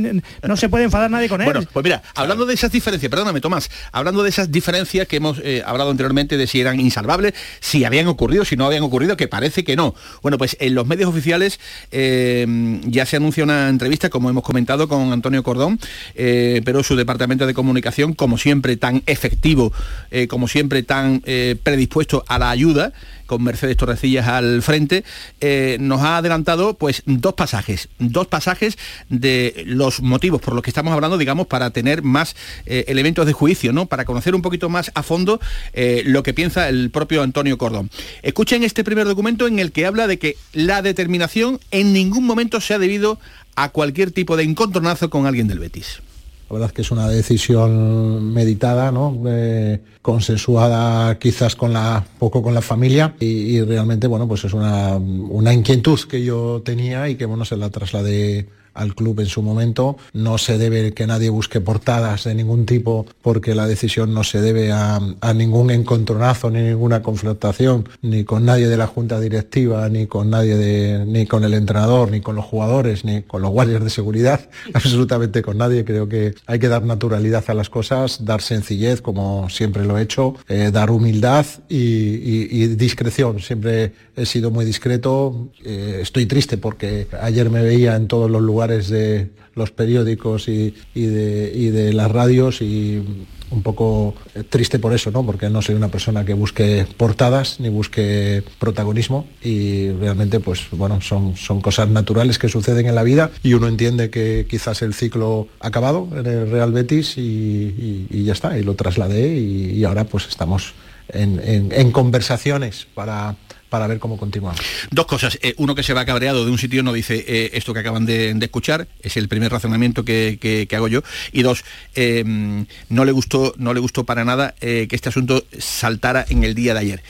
no 0.42 0.56
se 0.56 0.68
puede 0.68 0.84
enfadar 0.84 1.10
nadie 1.10 1.28
con 1.28 1.40
él. 1.40 1.46
Bueno, 1.46 1.62
pues 1.72 1.84
mira, 1.84 2.02
hablando 2.14 2.46
de 2.46 2.54
esas 2.54 2.70
diferencias, 2.70 3.10
perdóname 3.10 3.40
Tomás, 3.40 3.70
hablando 3.92 4.22
de 4.22 4.28
esas 4.28 4.50
diferencias 4.50 5.08
que 5.08 5.16
hemos 5.16 5.40
eh, 5.42 5.62
hablado 5.64 5.90
anteriormente 5.90 6.36
de 6.36 6.46
si 6.46 6.60
eran 6.60 6.78
insalvables, 6.80 7.34
si 7.60 7.84
habían 7.84 8.06
ocurrido, 8.06 8.44
si 8.44 8.56
no 8.56 8.66
habían 8.66 8.82
ocurrido, 8.82 9.16
que 9.16 9.28
parece 9.28 9.64
que 9.64 9.76
no. 9.76 9.94
Bueno, 10.22 10.38
pues 10.38 10.56
en 10.60 10.74
los 10.74 10.86
medios 10.86 11.08
oficiales 11.08 11.58
eh, 11.90 12.46
ya 12.84 13.06
se 13.06 13.16
anuncia 13.16 13.44
una 13.44 13.68
entrevista, 13.68 14.10
como 14.10 14.30
hemos 14.30 14.42
comentado, 14.42 14.88
con 14.88 15.12
Antonio 15.12 15.42
Cordón, 15.42 15.78
eh, 16.14 16.62
pero 16.64 16.82
su 16.82 16.96
departamento 16.96 17.46
de 17.46 17.54
comunicación, 17.54 18.14
como 18.14 18.38
siempre, 18.38 18.76
tan 18.76 19.02
efectivo 19.06 19.72
eh, 20.10 20.26
como 20.26 20.48
siempre, 20.48 20.82
tan 20.82 21.22
eh, 21.26 21.56
predispuesto 21.62 22.24
a 22.28 22.38
la 22.38 22.50
ayuda, 22.50 22.92
con 23.26 23.42
Mercedes 23.42 23.76
Torrecillas 23.76 24.28
al 24.28 24.62
frente, 24.62 25.02
eh, 25.40 25.78
nos 25.80 26.02
ha 26.02 26.18
adelantado 26.18 26.74
pues 26.74 27.02
dos 27.06 27.34
pasajes, 27.34 27.88
dos 27.98 28.28
pasajes 28.28 28.78
de 29.08 29.64
los 29.66 30.00
motivos 30.00 30.40
por 30.40 30.54
los 30.54 30.62
que 30.62 30.70
estamos 30.70 30.92
hablando, 30.92 31.18
digamos, 31.18 31.48
para 31.48 31.70
tener 31.70 32.02
más 32.02 32.36
elementos 32.66 33.26
de 33.26 33.32
juicio, 33.32 33.72
¿no? 33.72 33.86
Para 33.86 34.04
conocer 34.04 34.36
un 34.36 34.42
poquito 34.42 34.68
más 34.68 34.92
a 34.94 35.02
fondo 35.02 35.40
lo 35.74 36.22
que 36.22 36.34
piensa 36.34 36.68
el 36.68 36.90
propio 36.90 37.22
Antonio 37.22 37.58
Cordón. 37.58 37.90
Escuchen 38.22 38.62
este 38.62 38.84
primer 38.84 39.06
documento 39.08 39.48
en 39.48 39.58
el 39.58 39.72
que 39.72 39.86
habla 39.86 40.06
de 40.06 40.20
que 40.20 40.36
la 40.52 40.82
determinación 40.82 41.58
en 41.72 41.92
ningún 41.92 42.24
momento 42.24 42.60
se 42.60 42.74
ha 42.74 42.78
debido 42.78 43.18
a 43.56 43.70
cualquier 43.70 44.12
tipo 44.12 44.36
de 44.36 44.44
encontronazo 44.44 45.10
con 45.10 45.26
alguien 45.26 45.48
del 45.48 45.58
Betis. 45.58 46.00
La 46.48 46.54
verdad 46.54 46.68
es 46.68 46.72
que 46.74 46.82
es 46.82 46.90
una 46.92 47.08
decisión 47.08 48.32
meditada, 48.32 48.92
¿no? 48.92 49.20
Eh, 49.26 49.80
consensuada 50.00 51.18
quizás 51.18 51.56
con 51.56 51.72
la, 51.72 52.04
poco 52.20 52.40
con 52.40 52.54
la 52.54 52.62
familia 52.62 53.16
y, 53.18 53.60
realmente, 53.62 54.06
bueno, 54.06 54.28
pues 54.28 54.44
es 54.44 54.52
una, 54.52 54.96
una, 54.96 55.52
inquietud 55.52 55.98
que 56.08 56.22
yo 56.22 56.62
tenía 56.64 57.08
y 57.08 57.16
que, 57.16 57.24
bueno, 57.24 57.44
se 57.44 57.56
la 57.56 57.70
trasladé 57.70 58.46
al 58.76 58.94
club 58.94 59.20
en 59.20 59.26
su 59.26 59.42
momento. 59.42 59.96
No 60.12 60.38
se 60.38 60.58
debe 60.58 60.92
que 60.92 61.06
nadie 61.06 61.30
busque 61.30 61.60
portadas 61.60 62.24
de 62.24 62.34
ningún 62.34 62.66
tipo 62.66 63.06
porque 63.22 63.54
la 63.54 63.66
decisión 63.66 64.14
no 64.14 64.24
se 64.24 64.40
debe 64.40 64.72
a, 64.72 65.00
ningún 65.34 65.70
encontronazo 65.70 66.50
ni 66.50 66.62
ninguna 66.62 67.02
confrontación 67.02 67.88
ni 68.00 68.24
con 68.24 68.44
nadie 68.44 68.68
de 68.68 68.76
la 68.76 68.86
junta 68.86 69.20
directiva 69.20 69.88
ni 69.88 70.06
con 70.06 70.30
nadie 70.30 70.56
de, 70.56 71.04
ni 71.04 71.26
con 71.26 71.44
el 71.44 71.52
entrenador 71.52 72.10
ni 72.10 72.20
con 72.20 72.36
los 72.36 72.44
jugadores 72.44 73.04
ni 73.04 73.22
con 73.22 73.42
los 73.42 73.50
guardias 73.50 73.82
de 73.82 73.90
seguridad 73.90 74.40
absolutamente 74.74 75.42
con 75.42 75.58
nadie. 75.58 75.84
Creo 75.84 76.08
que 76.08 76.34
hay 76.46 76.58
que 76.58 76.68
dar 76.68 76.84
naturalidad 76.84 77.44
a 77.48 77.54
las 77.54 77.68
cosas 77.68 78.24
dar 78.24 78.40
sencillez 78.40 79.02
como 79.02 79.48
siempre 79.50 79.84
lo 79.84 79.98
he 79.98 80.02
hecho 80.02 80.34
eh, 80.48 80.70
dar 80.72 80.90
humildad 80.90 81.46
y, 81.68 82.66
discreción. 82.76 83.40
Siempre 83.40 83.92
he 84.16 84.26
sido 84.26 84.50
muy 84.50 84.64
discreto. 84.64 85.48
Eh, 85.64 85.98
estoy 86.02 86.26
triste 86.26 86.58
porque 86.58 87.06
ayer 87.20 87.50
me 87.50 87.62
veía 87.62 87.96
en 87.96 88.08
todos 88.08 88.30
los 88.30 88.42
lugares 88.42 88.65
de 88.66 89.30
los 89.54 89.70
periódicos 89.70 90.48
y, 90.48 90.74
de, 90.94 91.92
las 91.92 92.10
radios 92.10 92.60
y 92.60 93.02
un 93.50 93.62
poco 93.62 94.14
triste 94.50 94.78
por 94.78 94.92
eso, 94.92 95.10
¿no? 95.10 95.24
Porque 95.24 95.48
no 95.48 95.62
soy 95.62 95.76
una 95.76 95.88
persona 95.88 96.24
que 96.24 96.34
busque 96.34 96.86
portadas 96.96 97.60
ni 97.60 97.68
busque 97.68 98.42
protagonismo 98.58 99.26
y 99.42 99.90
realmente, 99.90 100.40
pues 100.40 100.66
bueno, 100.72 101.00
son 101.00 101.60
cosas 101.62 101.88
naturales 101.88 102.38
que 102.38 102.48
suceden 102.48 102.86
en 102.86 102.94
la 102.94 103.02
vida 103.02 103.30
y 103.42 103.54
uno 103.54 103.68
entiende 103.68 104.10
que 104.10 104.46
quizás 104.48 104.82
el 104.82 104.94
ciclo 104.94 105.48
ha 105.60 105.68
acabado 105.68 106.08
en 106.12 106.26
el 106.26 106.50
Real 106.50 106.72
Betis 106.72 107.14
y, 107.16 108.24
ya 108.24 108.32
está, 108.32 108.58
y 108.58 108.62
lo 108.62 108.74
trasladé 108.74 109.36
y, 109.36 109.84
ahora 109.84 110.04
pues 110.04 110.26
estamos 110.26 110.74
en 111.08 111.92
conversaciones 111.92 112.88
para 112.94 113.36
para 113.68 113.86
ver 113.86 113.98
cómo 113.98 114.16
continuamos. 114.16 114.60
Dos 114.90 115.06
cosas. 115.06 115.38
Eh, 115.42 115.54
uno 115.58 115.74
que 115.74 115.82
se 115.82 115.94
va 115.94 116.04
cabreado 116.04 116.44
de 116.44 116.50
un 116.50 116.58
sitio 116.58 116.82
no 116.82 116.92
dice 116.92 117.24
eh, 117.26 117.50
esto 117.54 117.74
que 117.74 117.80
acaban 117.80 118.06
de, 118.06 118.36
escuchar, 118.40 118.86
es 119.02 119.16
el 119.16 119.28
primer 119.28 119.52
razonamiento 119.52 120.04
que, 120.04 120.68
hago 120.72 120.88
yo. 120.88 121.02
Y 121.32 121.42
dos, 121.42 121.64
em, 121.94 122.66
no, 122.88 123.04
le 123.04 123.12
gustó, 123.12 123.54
no 123.56 123.74
le 123.74 123.80
gustó 123.80 124.04
para 124.04 124.24
nada 124.24 124.54
eh, 124.60 124.86
que 124.88 124.96
este 124.96 125.08
asunto 125.08 125.44
saltara 125.58 126.24
en 126.28 126.44
el 126.44 126.54
día 126.54 126.74
de 126.74 126.80
ayer. 126.80 127.02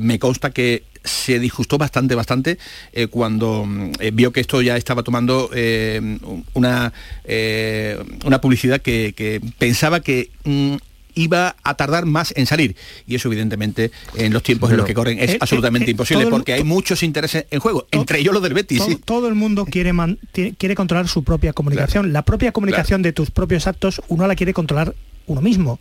me 0.00 0.18
consta 0.18 0.50
que 0.50 0.84
se 1.04 1.38
disgustó 1.38 1.78
bastante, 1.78 2.14
bastante 2.14 2.58
cuando 3.10 3.64
mm, 3.64 3.92
vio 4.12 4.32
que 4.32 4.40
esto 4.40 4.60
ya 4.60 4.76
estaba 4.76 5.02
tomando 5.02 5.50
una, 6.54 6.92
una 8.24 8.40
publicidad 8.40 8.80
que, 8.82 9.40
pensaba 9.58 10.00
que 10.00 10.30
mm, 10.44 10.76
iba 11.18 11.56
a 11.62 11.74
tardar 11.74 12.06
más 12.06 12.32
en 12.36 12.46
salir. 12.46 12.76
Y 13.06 13.14
eso 13.16 13.28
evidentemente 13.28 13.90
en 14.14 14.32
los 14.32 14.42
tiempos 14.42 14.70
en 14.70 14.76
los 14.76 14.86
que 14.86 14.94
corren 14.94 15.18
es 15.18 15.30
Eh, 15.30 15.38
absolutamente 15.40 15.86
eh, 15.86 15.90
eh, 15.90 15.92
imposible 15.92 16.24
el- 16.24 16.30
porque 16.30 16.52
hay 16.52 16.64
muchos 16.64 17.02
intereses 17.02 17.46
en 17.50 17.60
juego, 17.60 17.86
entre 17.90 18.20
ellos 18.20 18.32
los 18.32 18.42
del 18.42 18.54
Betis. 18.54 18.78
todo, 18.78 18.88
sí. 18.88 18.98
todo 19.04 19.28
el 19.28 19.34
mundo 19.34 19.64
quiere, 19.64 19.92
man- 19.92 20.18
quiere 20.32 20.74
controlar 20.74 21.08
su 21.08 21.24
propia 21.24 21.52
comunicación. 21.52 22.12
La 22.12 22.22
propia 22.22 22.52
comunicación 22.52 23.02
de 23.02 23.12
tus 23.12 23.30
propios 23.30 23.66
actos, 23.66 24.00
uno 24.08 24.26
la 24.26 24.34
quiere 24.36 24.52
controlar 24.54 24.94
uno 25.26 25.40
mismo. 25.40 25.78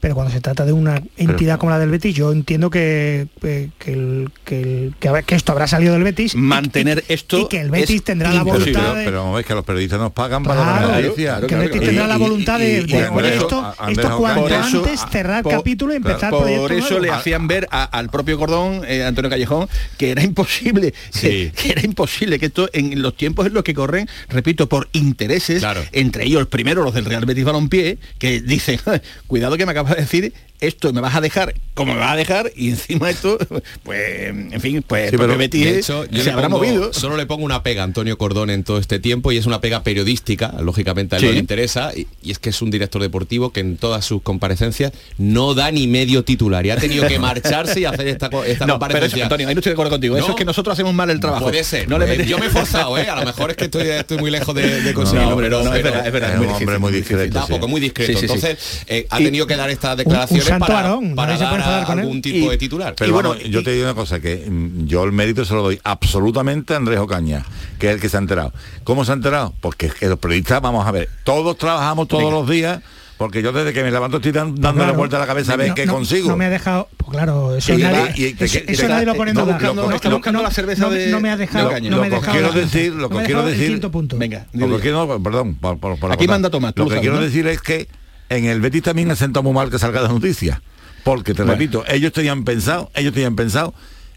Pero 0.00 0.14
cuando 0.14 0.32
se 0.32 0.40
trata 0.40 0.64
de 0.64 0.72
una 0.72 1.02
entidad 1.16 1.58
como 1.58 1.70
la 1.70 1.78
del 1.78 1.90
Betis, 1.90 2.14
yo 2.14 2.30
entiendo 2.32 2.70
que, 2.70 3.26
eh, 3.42 3.70
que, 3.78 3.92
el- 3.92 4.30
que 4.44 4.60
el- 4.62 4.94
que 5.00 5.08
habrá- 5.08 5.22
que 5.22 5.34
esto 5.34 5.52
habrá 5.52 5.66
salido 5.66 5.92
del 5.94 6.04
Betis. 6.04 6.34
Mantener 6.36 7.04
y- 7.08 7.12
esto 7.12 7.40
Y 7.40 7.48
que 7.48 7.60
el 7.60 7.70
Betis 7.70 8.04
tendrá 8.04 8.32
la 8.32 8.42
voluntad 8.44 8.80
pero, 8.80 8.94
de... 8.94 9.04
pero 9.04 9.38
es 9.40 9.46
que 9.46 9.54
los 9.54 9.64
periodistas 9.64 9.98
nos 9.98 10.12
pagan 10.12 10.42
para 10.44 10.62
Claro, 10.62 10.88
la 10.92 11.00
noticia. 11.00 11.40
que 11.46 11.54
el 11.54 11.60
Betis 11.60 11.80
tendrá 11.80 12.06
la 12.06 12.16
voluntad 12.16 12.58
de, 12.58 12.78
esto, 12.78 13.74
Andrés 13.78 14.04
esto 14.06 14.16
cuanto 14.18 14.42
Por 14.42 14.52
eso- 14.52 14.78
antes 14.84 15.00
cerrar 15.10 15.42
por- 15.42 15.52
capítulo 15.52 15.92
y 15.92 15.96
empezar 15.96 16.30
Por 16.30 16.42
proyecto 16.42 16.74
eso 16.74 16.88
nuevo. 16.90 17.00
le 17.04 17.10
hacían 17.10 17.48
ver 17.48 17.66
a- 17.70 17.84
al 17.84 18.08
propio 18.08 18.38
Cordón, 18.38 18.82
eh, 18.86 19.04
Antonio 19.04 19.30
Callejón, 19.30 19.68
que 19.96 20.10
era 20.12 20.22
imposible, 20.22 20.94
que, 21.20 21.52
que 21.54 21.70
era 21.72 21.82
imposible, 21.84 22.38
que 22.38 22.46
esto 22.46 22.68
en 22.72 23.02
los 23.02 23.16
tiempos 23.16 23.46
en 23.46 23.54
los 23.54 23.64
que 23.64 23.74
corren, 23.74 24.08
repito, 24.28 24.68
por 24.68 24.88
intereses, 24.92 25.62
entre 25.92 26.24
ellos 26.24 26.46
primero 26.46 26.82
los 26.82 26.94
del 26.94 27.04
Real 27.04 27.24
Betis 27.26 27.44
Balompié, 27.44 27.98
que 28.18 28.40
dicen, 28.40 28.78
cuidado 29.26 29.56
que 29.56 29.66
me 29.66 29.72
acabas 29.72 29.87
de 29.88 30.02
decir 30.02 30.32
esto 30.60 30.92
me 30.92 31.00
vas 31.00 31.14
a 31.14 31.20
dejar 31.20 31.54
como 31.74 31.94
me 31.94 32.00
vas 32.00 32.12
a 32.12 32.16
dejar 32.16 32.50
y 32.56 32.70
encima 32.70 33.08
esto 33.10 33.38
pues 33.84 34.28
en 34.28 34.60
fin 34.60 34.82
pues 34.86 35.12
el 35.12 35.18
propio 35.18 35.38
Betis 35.38 35.64
de 35.64 35.78
hecho, 35.78 36.04
yo 36.06 36.18
se 36.18 36.24
le 36.26 36.32
habrá 36.32 36.48
pongo- 36.48 36.58
movido 36.58 36.92
Solo 36.92 37.16
le 37.16 37.26
pongo 37.26 37.44
una 37.44 37.62
pega 37.62 37.82
a 37.82 37.84
Antonio 37.84 38.18
Cordón 38.18 38.50
en 38.50 38.64
todo 38.64 38.78
este 38.78 38.98
tiempo 38.98 39.30
y 39.32 39.36
es 39.36 39.46
una 39.46 39.60
pega 39.60 39.82
periodística, 39.82 40.54
lógicamente 40.60 41.14
a 41.16 41.18
él 41.18 41.24
no 41.24 41.28
Sí. 41.30 41.34
le 41.34 41.40
interesa, 41.40 41.92
y, 41.94 42.06
y 42.22 42.30
es 42.32 42.38
que 42.38 42.50
es 42.50 42.60
un 42.62 42.70
director 42.70 43.00
deportivo 43.02 43.52
que 43.52 43.60
en 43.60 43.76
todas 43.76 44.04
sus 44.04 44.22
comparecencias 44.22 44.92
no 45.18 45.54
da 45.54 45.70
ni 45.70 45.86
medio 45.86 46.24
titular 46.24 46.64
y 46.66 46.70
ha 46.70 46.76
tenido 46.76 47.06
que 47.06 47.18
marcharse 47.20 47.80
y 47.80 47.84
hacer 47.84 48.08
esta, 48.08 48.26
esta 48.26 48.36
no, 48.36 48.46
pero 48.46 48.46
eso, 48.56 48.68
comparecencia. 48.78 49.24
Antonio, 49.24 49.48
ahí 49.48 49.54
no 49.54 49.60
estoy 49.60 49.70
de 49.70 49.74
acuerdo 49.74 49.90
contigo. 49.90 50.16
Eso 50.16 50.26
No. 50.28 50.32
es 50.32 50.38
que 50.38 50.44
nosotros 50.44 50.72
hacemos 50.72 50.94
mal 50.94 51.10
el 51.10 51.20
trabajo. 51.20 51.44
Puede 51.44 51.62
ser. 51.64 51.88
No 51.88 51.98
le 51.98 52.06
metes- 52.06 52.26
yo 52.26 52.38
me 52.38 52.46
he 52.46 52.50
forzado, 52.50 52.96
¿eh? 52.98 53.08
A 53.08 53.16
lo 53.20 53.24
mejor 53.26 53.50
es 53.50 53.56
que 53.56 53.64
estoy, 53.66 53.86
estoy 53.88 54.18
muy 54.18 54.30
lejos 54.30 54.54
de, 54.54 54.82
de 54.82 54.94
conseguirlo, 54.94 55.30
No, 55.30 55.36
pero, 55.36 55.62
no, 55.62 55.74
es 55.74 55.82
pero- 55.82 55.84
verdad, 55.90 56.06
es 56.06 56.12
verdad, 56.12 56.34
Es 56.34 56.40
un 56.40 56.46
hombre 56.54 56.78
muy 56.78 56.92
discreto. 56.92 57.34
Tampoco, 57.38 57.66
sí. 57.66 57.70
muy 57.70 57.80
discreto. 57.80 58.12
Sí, 58.12 58.18
sí, 58.18 58.26
sí. 58.26 58.34
Entonces, 58.34 58.82
eh, 58.88 59.06
ha 59.10 59.18
tenido 59.18 59.46
que 59.46 59.56
dar 59.56 59.70
estas 59.70 59.96
declaraciones 59.96 60.47
santo 60.48 60.66
para, 60.66 60.82
varón, 60.82 61.14
para 61.14 61.36
dar 61.38 61.54
enfadar 61.54 61.84
con 61.84 61.98
él. 61.98 62.04
algún 62.04 62.22
tipo 62.22 62.46
Y- 62.46 62.48
de 62.48 62.56
titular. 62.58 62.94
Pero 62.96 63.10
Y 63.10 63.12
vamos, 63.14 63.36
bueno, 63.36 63.50
yo 63.50 63.60
y- 63.60 63.64
te 63.64 63.72
digo 63.72 63.84
una 63.84 63.94
cosa, 63.94 64.20
que 64.20 64.44
mm, 64.48 64.86
yo 64.86 65.04
el 65.04 65.12
mérito 65.12 65.44
se 65.44 65.54
lo 65.54 65.62
doy 65.62 65.80
absolutamente 65.84 66.74
a 66.74 66.76
Andrés 66.76 66.98
Ocaña, 66.98 67.44
que 67.78 67.88
es 67.88 67.94
el 67.94 68.00
que 68.00 68.08
se 68.08 68.16
ha 68.16 68.20
enterado. 68.20 68.52
¿Cómo 68.84 69.04
se 69.04 69.12
ha 69.12 69.14
enterado? 69.14 69.54
Porque 69.60 69.86
es 69.86 69.94
que 69.94 70.06
los 70.08 70.18
periodistas, 70.18 70.60
vamos 70.60 70.86
a 70.86 70.90
ver, 70.90 71.08
todos 71.24 71.56
trabajamos 71.58 72.08
todos 72.08 72.32
los 72.32 72.48
días, 72.48 72.80
porque 73.16 73.42
yo 73.42 73.50
desde 73.52 73.72
que 73.72 73.82
me 73.82 73.90
levanto 73.90 74.18
estoy 74.18 74.30
dan- 74.30 74.54
dándole 74.54 74.84
Claro. 74.86 74.98
vuelta 74.98 75.16
a 75.16 75.20
la 75.20 75.26
cabeza 75.26 75.54
a 75.54 75.56
ver 75.56 75.70
No, 75.70 75.74
qué 75.74 75.86
no, 75.86 75.92
consigo. 75.94 76.28
No 76.28 76.36
me 76.36 76.44
ha 76.44 76.50
dejado, 76.50 76.88
pues 76.96 77.10
claro, 77.10 77.56
eso, 77.56 77.74
Y- 77.74 77.82
nadie, 77.82 78.12
y- 78.14 78.34
te- 78.34 78.44
eso, 78.44 78.58
te- 78.60 78.72
eso 78.72 78.82
te- 78.82 78.88
nadie 78.88 79.06
lo 79.06 79.14
pone 79.16 79.30
en 79.32 79.36
no, 79.36 79.42
duda. 79.44 79.54
buscando- 79.54 79.88
No, 79.88 79.94
está 79.96 80.08
no, 80.08 80.16
buscando 80.16 80.38
no, 80.38 80.42
la 80.44 80.50
cerveza 80.52 80.82
no, 80.82 80.90
de- 80.90 81.08
no 81.08 81.20
me 81.20 81.28
ha 81.30 81.36
de 81.36 81.46
dejado, 81.46 81.64
no 81.64 81.72
me 81.72 82.06
ha 82.06 82.10
Lo 82.10 82.20
que 82.20 82.30
quiero 82.30 82.48
la- 82.48 82.54
decir, 82.60 82.92
lo 82.92 83.08
no 83.08 83.18
que 83.18 83.24
quiero 83.24 83.44
decir- 83.44 83.80
punto. 83.90 84.16
venga 84.18 84.46
Lo 84.52 84.76
que 84.76 84.82
quiero, 84.82 85.20
perdón, 85.20 85.56
por, 85.56 85.78
por- 85.78 85.98
por 85.98 86.12
Aquí 86.12 86.28
manda 86.28 86.48
Tomás, 86.48 86.74
Lo 86.76 86.84
lo 86.84 86.88
que 86.90 86.94
sabes, 86.94 87.00
quiero 87.02 87.16
¿no? 87.16 87.22
decir 87.22 87.46
es 87.48 87.60
que 87.60 87.88
en 88.28 88.44
el 88.46 88.60
Betis 88.60 88.82
también 88.82 89.10
ha 89.10 89.16
sentado 89.16 89.42
muy 89.42 89.52
mal 89.52 89.70
que 89.70 89.78
salga 89.78 90.00
la 90.00 90.08
noticia. 90.08 90.62
Porque 91.04 91.32
te 91.34 91.42
Bueno. 91.42 91.52
repito, 91.52 91.84
ellos 91.88 92.12
tenían 92.12 92.44
pensado, 92.44 92.90
ellos 92.94 93.12
tenían 93.14 93.36
pensado 93.36 93.72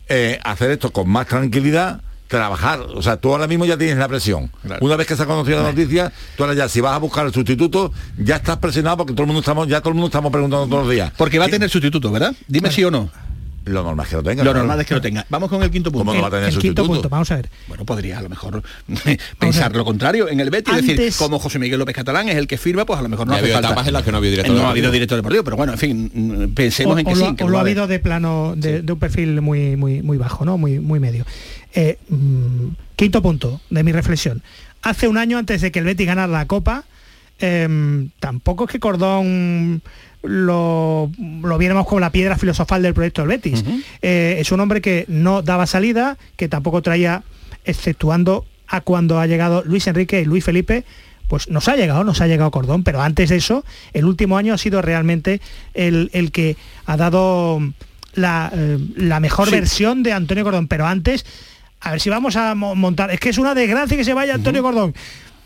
eh, 0.10 0.39
hacer 0.43 0.71
esto 0.71 0.91
con 0.91 1.10
más 1.10 1.28
tranquilidad, 1.28 2.02
trabajar. 2.28 2.80
O 2.82 3.02
sea, 3.02 3.17
tú 3.17 3.30
ahora 3.32 3.47
mismo 3.47 3.65
ya 3.65 3.78
tienes 3.78 3.97
la 3.97 4.08
presión. 4.08 4.52
Claro. 4.65 4.86
Una 4.86 4.95
vez 4.95 5.08
que 5.08 5.15
se 5.15 5.24
ha 5.24 5.26
conocido 5.26 5.62
la 5.62 5.69
noticia, 5.69 6.12
tú 6.36 6.43
ahora 6.43 6.56
ya, 6.56 6.67
si 6.67 6.82
vas 6.82 6.93
a 6.93 6.97
buscar 6.97 7.26
el 7.26 7.34
sustituto, 7.34 7.93
ya 8.17 8.38
estás 8.38 8.58
presionado 8.58 8.97
porque 8.97 9.13
todo 9.13 9.24
el 9.24 9.28
mundo 9.28 9.39
estamos, 9.41 9.67
ya 9.67 9.80
todo 9.80 9.89
el 9.89 9.95
mundo 9.95 10.08
estamos 10.08 10.32
preguntando 10.32 10.65
todos 10.67 10.84
los 10.86 10.91
días. 10.93 11.12
porque 11.17 11.38
va 11.39 11.45
a 11.45 11.47
¿Qué? 11.47 11.54
tener 11.54 11.69
sustituto 11.69 12.12
¿verdad? 12.12 12.34
dime 12.47 12.71
sí 12.71 12.84
o 12.84 12.91
no 12.91 13.10
Lo 13.65 13.84
normal 13.84 14.06
es 14.06 14.10
que 14.10 14.15
lo 14.15 14.24
tenga. 14.24 14.43
lo 14.43 14.54
normal 14.54 14.82
es 14.82 14.88
que 14.88 14.93
lo 14.95 15.02
tenga 15.02 15.26
vamos 15.30 15.47
con 15.50 15.62
el 15.62 15.69
quinto 15.69 15.91
punto 15.91 16.06
¿Cómo 16.06 16.13
no 16.15 16.21
va 16.21 16.28
a 16.30 16.32
tener 16.32 16.50
el 16.50 16.58
quinto 16.60 16.86
punto, 16.86 17.10
vamos 17.10 17.30
a 17.32 17.36
ver. 17.36 17.50
Bueno, 17.67 17.86
podría 17.86 18.17
a 18.17 18.21
lo 18.24 18.30
mejor 18.30 18.63
pensar 19.39 19.76
lo 19.76 19.86
contrario 19.86 20.30
en 20.30 20.39
el 20.39 20.50
Betis, 20.50 20.74
es 20.74 20.82
decir, 20.82 21.00
Antes- 21.00 21.17
como 21.17 21.38
José 21.39 21.60
Miguel 21.60 21.78
López 21.80 21.95
Catalán 21.95 22.28
es 22.30 22.36
el 22.38 22.47
que 22.47 22.58
firma, 22.58 22.86
pues 22.86 22.97
a 23.00 23.04
lo 23.04 23.10
mejor 23.10 23.28
no 23.28 23.34
Ha 23.34 23.36
hace 23.38 23.45
habido 23.45 23.56
falta. 23.58 23.67
etapas 23.69 23.88
en 23.88 23.93
las 23.93 24.04
que 24.04 24.12
no 24.12 24.17
ha 24.17 24.19
habido 24.19 24.32
director 24.32 24.56
no 24.56 24.62
ha 24.62 24.63
deportivo. 24.63 24.71
habido 24.71 24.91
director 24.91 25.17
deportivo, 25.17 25.43
pero 25.43 25.58
bueno, 25.58 25.74
en 25.74 25.78
fin, 25.80 26.52
pensemos 26.56 26.95
o, 26.95 27.00
en 27.00 27.06
que 27.06 27.12
o 27.12 27.15
sí. 27.15 27.21
lo, 27.24 27.36
que 27.36 27.43
o 27.43 27.50
lo 27.50 27.58
ha 27.58 27.62
habido 27.62 27.88
de 27.88 28.00
plano 28.00 28.54
de, 28.56 28.82
de 28.82 28.91
un 28.93 29.00
perfil 29.00 29.41
muy 29.41 29.76
muy 29.76 30.02
muy 30.02 30.17
bajo 30.17 30.43
no 30.45 30.58
muy 30.58 30.80
muy 30.80 31.00
medio 31.00 31.26
Eh, 31.74 31.97
mm, 32.10 32.67
quinto 32.95 33.21
punto 33.21 33.62
de 33.69 33.84
mi 33.84 33.91
reflexión 33.91 34.41
hace 34.82 35.08
un 35.08 35.17
año 35.17 35.38
antes 35.38 35.62
de 35.62 35.71
que 35.71 35.80
el 35.80 35.86
Betis 35.86 36.08
ganara 36.08 36.28
la 36.32 36.45
Copa 36.47 36.84
em, 37.39 38.10
tampoco 38.19 38.65
es 38.65 38.71
que 38.71 38.80
Cordón 38.80 39.82
lo, 40.23 41.12
lo 41.41 41.57
viéramos 41.57 41.88
como 41.88 41.99
la 41.99 42.12
piedra 42.12 42.38
filosofal 42.38 42.81
del 42.84 42.93
proyecto 42.93 43.21
del 43.21 43.29
Betis 43.29 43.63
Eh, 44.01 44.38
es 44.39 44.51
un 44.51 44.60
hombre 44.60 44.81
que 44.81 45.05
no 45.07 45.41
daba 45.41 45.65
salida 45.65 46.17
que 46.38 46.47
tampoco 46.47 46.81
traía 46.81 47.23
exceptuando 47.65 48.45
a 48.67 48.81
cuando 48.81 49.19
ha 49.19 49.27
llegado 49.27 49.63
Luis 49.65 49.88
Enrique 49.88 50.21
y 50.21 50.25
Luis 50.25 50.43
Felipe 50.43 50.84
pues 51.27 51.49
nos 51.49 51.67
ha 51.69 51.75
llegado, 51.77 52.03
nos 52.03 52.19
ha 52.19 52.27
llegado 52.27 52.51
Cordón, 52.51 52.84
pero 52.84 53.01
antes 53.01 53.29
de 53.29 53.38
eso, 53.38 53.63
el 53.93 54.03
último 54.03 54.38
año 54.38 54.53
ha 54.53 54.57
sido 54.57 54.81
realmente 54.81 55.39
el, 55.73 56.10
el 56.12 56.31
que 56.34 56.57
ha 56.86 56.97
dado 56.97 57.62
la, 58.15 58.51
eh, 58.53 58.77
la 58.97 59.21
mejor 59.21 59.47
Sí. 59.47 59.55
versión 59.55 60.03
de 60.03 60.12
Antonio 60.12 60.43
Cordón, 60.43 60.67
pero 60.67 60.86
antes, 60.88 61.25
a 61.79 61.91
ver 61.91 62.01
si 62.01 62.10
vamos 62.10 62.36
a 62.36 62.53
mo- 62.53 62.75
montar, 62.75 63.12
es 63.12 63.19
que 63.21 63.29
es 63.29 63.38
una 63.38 63.55
desgracia 63.55 63.95
que 63.95 64.03
se 64.03 64.13
vaya 64.13 64.34
Antonio 64.36 64.62
Cordón. 64.62 64.93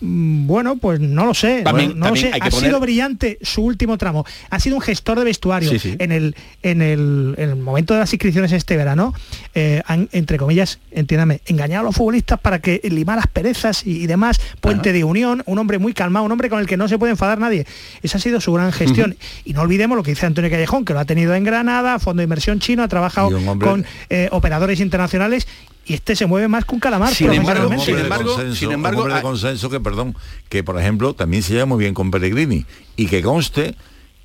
Mm, 0.01 0.45
Bueno, 0.47 0.75
pues 0.75 0.99
no 0.99 1.25
lo 1.25 1.33
sé, 1.33 1.61
También- 1.63 1.97
no, 1.97 2.09
lo 2.09 2.15
sé. 2.15 2.29
Ha 2.33 2.49
poner- 2.49 2.53
sido 2.53 2.79
brillante 2.79 3.37
su 3.41 3.63
último 3.63 3.97
tramo. 3.97 4.25
Ha 4.49 4.59
sido 4.59 4.75
un 4.75 4.81
gestor 4.81 5.17
de 5.19 5.25
vestuario 5.25 5.69
Sí, 5.69 5.79
sí. 5.79 5.95
en 5.99 6.11
el 6.11 6.35
en 6.63 6.81
el, 6.81 7.35
en 7.37 7.49
el 7.49 7.55
momento 7.55 7.93
de 7.93 8.01
las 8.01 8.11
inscripciones 8.13 8.51
este 8.51 8.75
verano. 8.77 9.13
eh, 9.53 9.81
han 9.87 10.09
entre 10.11 10.37
comillas, 10.37 10.79
entiéndame, 10.91 11.39
engañado 11.45 11.81
a 11.81 11.85
los 11.85 11.95
futbolistas 11.95 12.39
para 12.39 12.59
que 12.59 12.81
limar 12.91 13.15
las 13.17 13.27
perezas 13.27 13.85
y, 13.87 14.03
y 14.03 14.07
demás. 14.07 14.39
Puente 14.59 14.91
de 14.91 15.03
unión, 15.03 15.43
un 15.45 15.59
hombre 15.59 15.77
muy 15.79 15.93
calmado, 15.93 16.25
un 16.25 16.31
hombre 16.31 16.49
con 16.49 16.59
el 16.59 16.67
que 16.67 16.75
no 16.77 16.87
se 16.89 16.97
puede 16.99 17.11
enfadar 17.11 17.39
nadie. 17.39 17.65
Esa 18.03 18.17
ha 18.17 18.21
sido 18.21 18.41
su 18.41 18.51
gran 18.53 18.71
gestión. 18.73 19.15
Y 19.45 19.53
no 19.53 19.61
olvidemos 19.61 19.95
lo 19.95 20.03
que 20.03 20.11
dice 20.11 20.25
Antonio 20.25 20.49
Callejón, 20.51 20.83
que 20.85 20.93
lo 20.93 20.99
ha 20.99 21.05
tenido 21.05 21.33
en 21.35 21.43
Granada, 21.45 21.99
fondo 21.99 22.19
de 22.19 22.25
inversión 22.25 22.59
chino, 22.59 22.83
ha 22.83 22.87
trabajado 22.87 23.27
hombre- 23.29 23.67
con 23.67 23.85
eh, 24.09 24.27
operadores 24.31 24.79
internacionales 24.81 25.47
y 25.85 25.93
este 25.93 26.15
se 26.15 26.25
mueve 26.25 26.47
más 26.47 26.65
que 26.65 26.73
un 26.75 26.79
calamar 26.79 27.13
Sin 27.13 27.31
embargo, 27.31 27.65
hombre 27.67 27.79
sin 27.79 27.97
embargo- 27.97 28.33
consenso, 28.33 28.55
sin 28.55 28.71
embargo, 28.71 29.07
ah- 29.11 29.21
consenso 29.21 29.69
que, 29.69 29.79
perdón, 29.79 30.15
que 30.49 30.63
por 30.63 30.79
ejemplo 30.79 31.13
también 31.13 31.43
se 31.43 31.53
lleva 31.53 31.65
muy 31.65 31.79
bien 31.79 31.93
con 31.93 32.11
Pellegrini 32.11 32.65
y 32.95 33.05
que 33.07 33.21
conste 33.21 33.75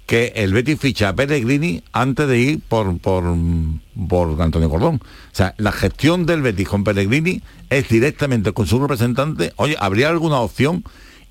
que 0.06 0.32
el 0.34 0.52
Betis 0.52 0.80
ficha 0.80 1.10
a 1.10 1.14
Pellegrini 1.14 1.84
antes 1.92 2.26
de 2.26 2.38
ir 2.38 2.60
por, 2.68 2.98
por, 2.98 3.22
por 4.08 4.42
Antonio 4.42 4.68
Cordón. 4.68 4.96
O 4.96 5.34
sea, 5.34 5.54
la 5.56 5.70
gestión 5.70 6.26
del 6.26 6.42
Betis 6.42 6.66
con 6.68 6.82
Pellegrini 6.82 7.42
es 7.68 7.88
directamente 7.88 8.50
con 8.52 8.66
su 8.66 8.80
representante. 8.80 9.52
Oye, 9.54 9.76
¿habría 9.78 10.08
alguna 10.08 10.40
opción? 10.40 10.82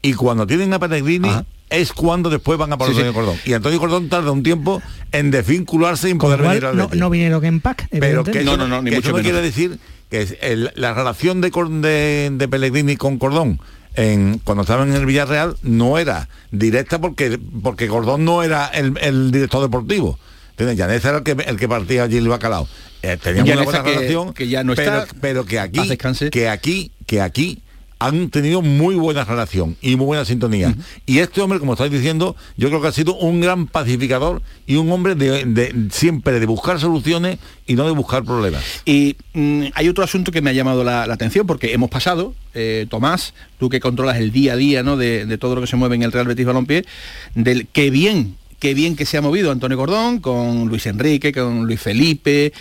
Y 0.02 0.14
cuando 0.14 0.48
tienen 0.48 0.72
a 0.74 0.80
Pellegrini 0.80 1.28
Ajá. 1.28 1.46
Es 1.70 1.94
cuando 1.94 2.30
después 2.30 2.58
van 2.58 2.74
a 2.74 2.78
por 2.78 2.94
Sí, 2.94 3.02
Cordón. 3.14 3.38
Y 3.46 3.54
Antonio 3.54 3.80
Cordón 3.80 4.10
tarda 4.10 4.32
un 4.32 4.44
tiempo 4.44 4.82
en 5.12 5.32
desvincularse 5.32 6.10
y 6.10 6.14
poder 6.16 6.42
venir 6.42 6.66
al 6.66 6.76
no, 6.78 6.86
Betis. 6.88 7.00
no 7.00 7.10
vinieron 7.10 7.46
en 7.46 7.62
pack, 7.62 7.88
Pero 7.92 8.24
que 8.24 8.44
No, 8.44 8.52
eso, 8.54 8.58
no, 8.58 8.68
no, 8.68 8.82
ni 8.82 8.90
que 8.90 8.96
mucho 8.98 9.10
eso 9.10 9.18
no 9.18 9.24
menos. 9.24 9.32
quiere 9.32 9.46
decir 9.46 9.80
que 10.10 10.22
es 10.24 10.36
el- 10.42 10.72
la 10.76 10.94
relación 10.94 11.42
de, 11.42 11.50
de, 11.52 12.30
de 12.34 12.48
Pellegrini 12.48 12.96
con 12.96 13.20
Cordón 13.20 13.60
en, 13.96 14.40
cuando 14.44 14.62
estaban 14.64 14.90
en 14.90 14.96
el 14.96 15.06
Villarreal 15.06 15.58
no 15.62 15.98
era 16.00 16.30
directa 16.52 17.00
porque 17.00 17.40
porque 17.62 17.88
Cordón 17.88 18.26
no 18.26 18.42
era 18.44 18.68
el, 18.68 18.98
el 19.02 19.32
director 19.32 19.62
deportivo. 19.62 20.18
Llaneza 20.58 21.10
era 21.10 21.18
el 21.20 21.24
que, 21.24 21.32
el 21.32 21.56
que 21.58 21.70
partía 21.70 22.04
allí 22.04 22.18
el 22.18 22.28
bacalao. 22.28 22.68
Eh, 23.02 23.18
teníamos 23.22 23.50
una 23.54 23.64
buena 23.64 23.84
que- 23.84 23.94
relación, 23.96 24.34
que 24.34 24.48
ya 24.50 24.64
no 24.64 24.76
pero, 24.76 25.04
está. 25.04 25.16
pero 25.22 25.46
que 25.46 25.58
aquí, 25.60 25.88
descanse. 25.88 26.30
que 26.32 26.50
aquí, 26.50 26.92
que 27.06 27.22
aquí 27.22 27.62
han 28.02 28.30
tenido 28.30 28.62
muy 28.62 28.96
buena 28.96 29.26
relación 29.26 29.76
y 29.82 29.98
muy 29.98 30.06
buena 30.06 30.24
sintonía. 30.24 30.74
Y 31.06 31.20
este 31.20 31.42
hombre, 31.42 31.60
como 31.60 31.74
estáis 31.74 31.92
diciendo, 31.92 32.36
yo 32.56 32.70
creo 32.70 32.82
que 32.82 32.88
ha 32.88 32.92
sido 32.94 33.16
un 33.18 33.42
gran 33.42 33.68
pacificador 33.68 34.42
y 34.66 34.76
un 34.78 34.90
hombre 34.92 35.16
de, 35.16 35.44
de- 35.44 35.90
siempre 35.92 36.40
de 36.40 36.46
buscar 36.46 36.80
soluciones 36.80 37.40
y 37.68 37.76
no 37.76 37.86
de 37.86 37.92
buscar 37.92 38.24
problemas. 38.24 38.64
Y 38.86 39.18
mm, 39.34 39.64
hay 39.74 39.90
otro 39.90 40.04
asunto 40.04 40.32
que 40.32 40.42
me 40.42 40.50
ha 40.50 40.54
llamado 40.54 40.84
la, 40.86 41.06
la 41.08 41.14
atención 41.14 41.46
porque 41.46 41.74
hemos 41.74 41.90
pasado, 41.90 42.34
eh, 42.54 42.88
Tomás, 42.90 43.34
tú 43.60 43.68
que 43.70 43.82
controlas 43.82 44.18
el 44.18 44.32
día 44.32 44.54
a 44.54 44.56
día 44.56 44.82
¿no? 44.82 44.96
de, 44.96 45.26
de 45.26 45.38
todo 45.38 45.56
lo 45.56 45.62
que 45.62 45.68
se 45.68 45.76
mueve 45.76 45.96
en 45.96 46.04
el 46.04 46.12
Real 46.14 46.26
Betis 46.28 46.46
Balompié, 46.46 46.86
del 47.36 47.68
qué 47.68 47.90
bien, 47.90 48.38
qué 48.60 48.74
bien 48.74 48.96
que 48.96 49.06
se 49.06 49.18
ha 49.18 49.22
movido 49.22 49.52
Antonio 49.52 49.78
Cordón 49.78 50.20
con 50.20 50.68
Luis 50.68 50.86
Enrique, 50.86 51.32
con 51.32 51.66
Luis 51.66 51.80
Felipe 51.82 52.54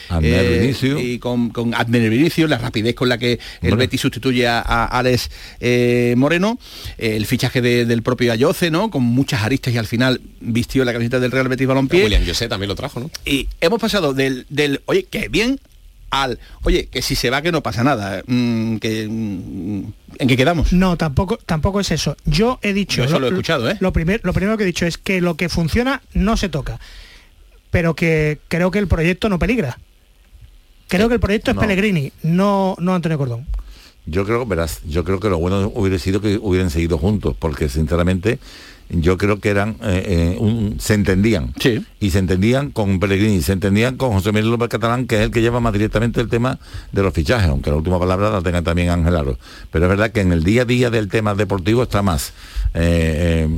Vinicio. 0.60 0.98
y 1.00 1.18
con, 1.18 1.50
con 1.50 1.74
Vinicio, 2.08 2.46
la 2.48 2.58
rapidez 2.58 2.94
con 2.94 3.08
la 3.08 3.18
que 3.18 3.38
el. 3.62 3.76
Betis 3.76 4.00
sustituye 4.00 4.46
a, 4.46 4.60
a 4.60 4.84
Alex 4.86 5.30
eh, 5.60 6.14
Moreno, 6.16 6.58
eh, 6.96 7.16
el 7.16 7.26
fichaje 7.26 7.60
de- 7.60 7.84
del 7.84 8.02
propio 8.02 8.32
Ayoce, 8.32 8.70
¿no? 8.70 8.90
con 8.90 9.02
muchas 9.02 9.42
aristas 9.42 9.74
y 9.74 9.78
al 9.78 9.86
final 9.86 10.20
vistió 10.40 10.84
la 10.84 10.92
camiseta 10.92 11.20
del 11.20 11.30
Real 11.30 11.48
Betis 11.48 11.66
Balompié. 11.66 12.04
William 12.04 12.24
José 12.26 12.48
también 12.48 12.68
lo 12.68 12.74
trajo, 12.74 13.00
¿no? 13.00 13.10
Y 13.24 13.48
hemos 13.60 13.80
pasado 13.80 14.14
del, 14.14 14.46
del 14.48 14.80
oye, 14.86 15.06
qué 15.10 15.28
bien, 15.28 15.58
al, 16.10 16.38
oye, 16.62 16.86
que 16.86 17.02
si 17.02 17.14
se 17.14 17.30
va 17.30 17.42
que 17.42 17.52
no 17.52 17.62
pasa 17.62 17.84
nada, 17.84 18.22
mm, 18.26 18.76
que, 18.76 19.06
mm, 19.08 19.82
¿en 20.18 20.28
qué 20.28 20.36
quedamos? 20.36 20.72
No, 20.72 20.96
tampoco, 20.96 21.36
tampoco 21.38 21.80
es 21.80 21.90
eso. 21.90 22.16
Yo 22.24 22.58
he 22.62 22.72
dicho... 22.72 23.02
Yo 23.02 23.04
eso 23.04 23.18
lo 23.20 23.26
he 23.26 23.30
escuchado, 23.30 23.68
¿eh? 23.70 23.76
Lo, 23.80 23.92
primer- 23.92 24.20
lo 24.24 24.32
primero 24.32 24.56
que 24.56 24.64
he 24.64 24.66
dicho 24.66 24.86
es 24.86 24.96
que 24.98 25.20
lo 25.20 25.36
que 25.36 25.48
funciona 25.48 26.02
no 26.14 26.36
se 26.36 26.48
toca, 26.48 26.80
pero 27.70 27.94
que 27.94 28.38
creo 28.48 28.70
que 28.70 28.78
el 28.78 28.88
proyecto 28.88 29.28
no 29.28 29.38
peligra. 29.38 29.78
Creo 30.88 31.08
que 31.08 31.14
el 31.14 31.20
proyecto 31.20 31.52
no. 31.52 31.60
es 31.60 31.66
Pellegrini, 31.66 32.12
no, 32.22 32.74
no 32.78 32.94
Antonio 32.94 33.18
Cordón. 33.18 33.46
Yo 34.06 34.24
creo, 34.24 34.46
verás, 34.46 34.80
yo 34.86 35.04
creo 35.04 35.20
que 35.20 35.28
lo 35.28 35.36
bueno 35.38 35.70
hubiera 35.74 35.98
sido 35.98 36.22
que 36.22 36.38
hubieran 36.40 36.70
seguido 36.70 36.96
juntos, 36.96 37.36
porque 37.38 37.68
sinceramente 37.68 38.38
yo 38.90 39.18
creo 39.18 39.38
que 39.40 39.50
eran, 39.50 39.76
eh, 39.82 40.34
eh, 40.34 40.36
un- 40.38 40.76
se 40.80 40.94
entendían. 40.94 41.52
Y 42.00 42.10
se 42.10 42.18
entendían 42.18 42.70
con 42.70 43.00
Pellegrini, 43.00 43.42
se 43.42 43.52
entendían 43.52 43.96
con 43.96 44.12
José 44.12 44.32
Miguel 44.32 44.50
López 44.50 44.68
Catalán, 44.68 45.06
que 45.06 45.16
es 45.16 45.22
el 45.22 45.30
que 45.30 45.40
lleva 45.42 45.60
más 45.60 45.72
directamente 45.72 46.20
el 46.20 46.28
tema 46.28 46.58
de 46.92 47.02
los 47.02 47.12
fichajes, 47.12 47.48
aunque 47.48 47.70
la 47.70 47.76
última 47.76 47.98
palabra 47.98 48.30
la 48.30 48.40
tenga 48.40 48.62
también 48.62 48.90
Ángel 48.90 49.16
Aro. 49.16 49.38
Pero 49.70 49.84
es 49.84 49.88
verdad 49.90 50.10
que 50.10 50.20
en 50.20 50.32
el 50.32 50.44
día 50.44 50.62
a 50.62 50.64
día 50.64 50.90
del 50.90 51.08
tema 51.08 51.34
deportivo 51.34 51.82
está 51.82 52.02
más 52.02 52.32
eh, 52.74 53.48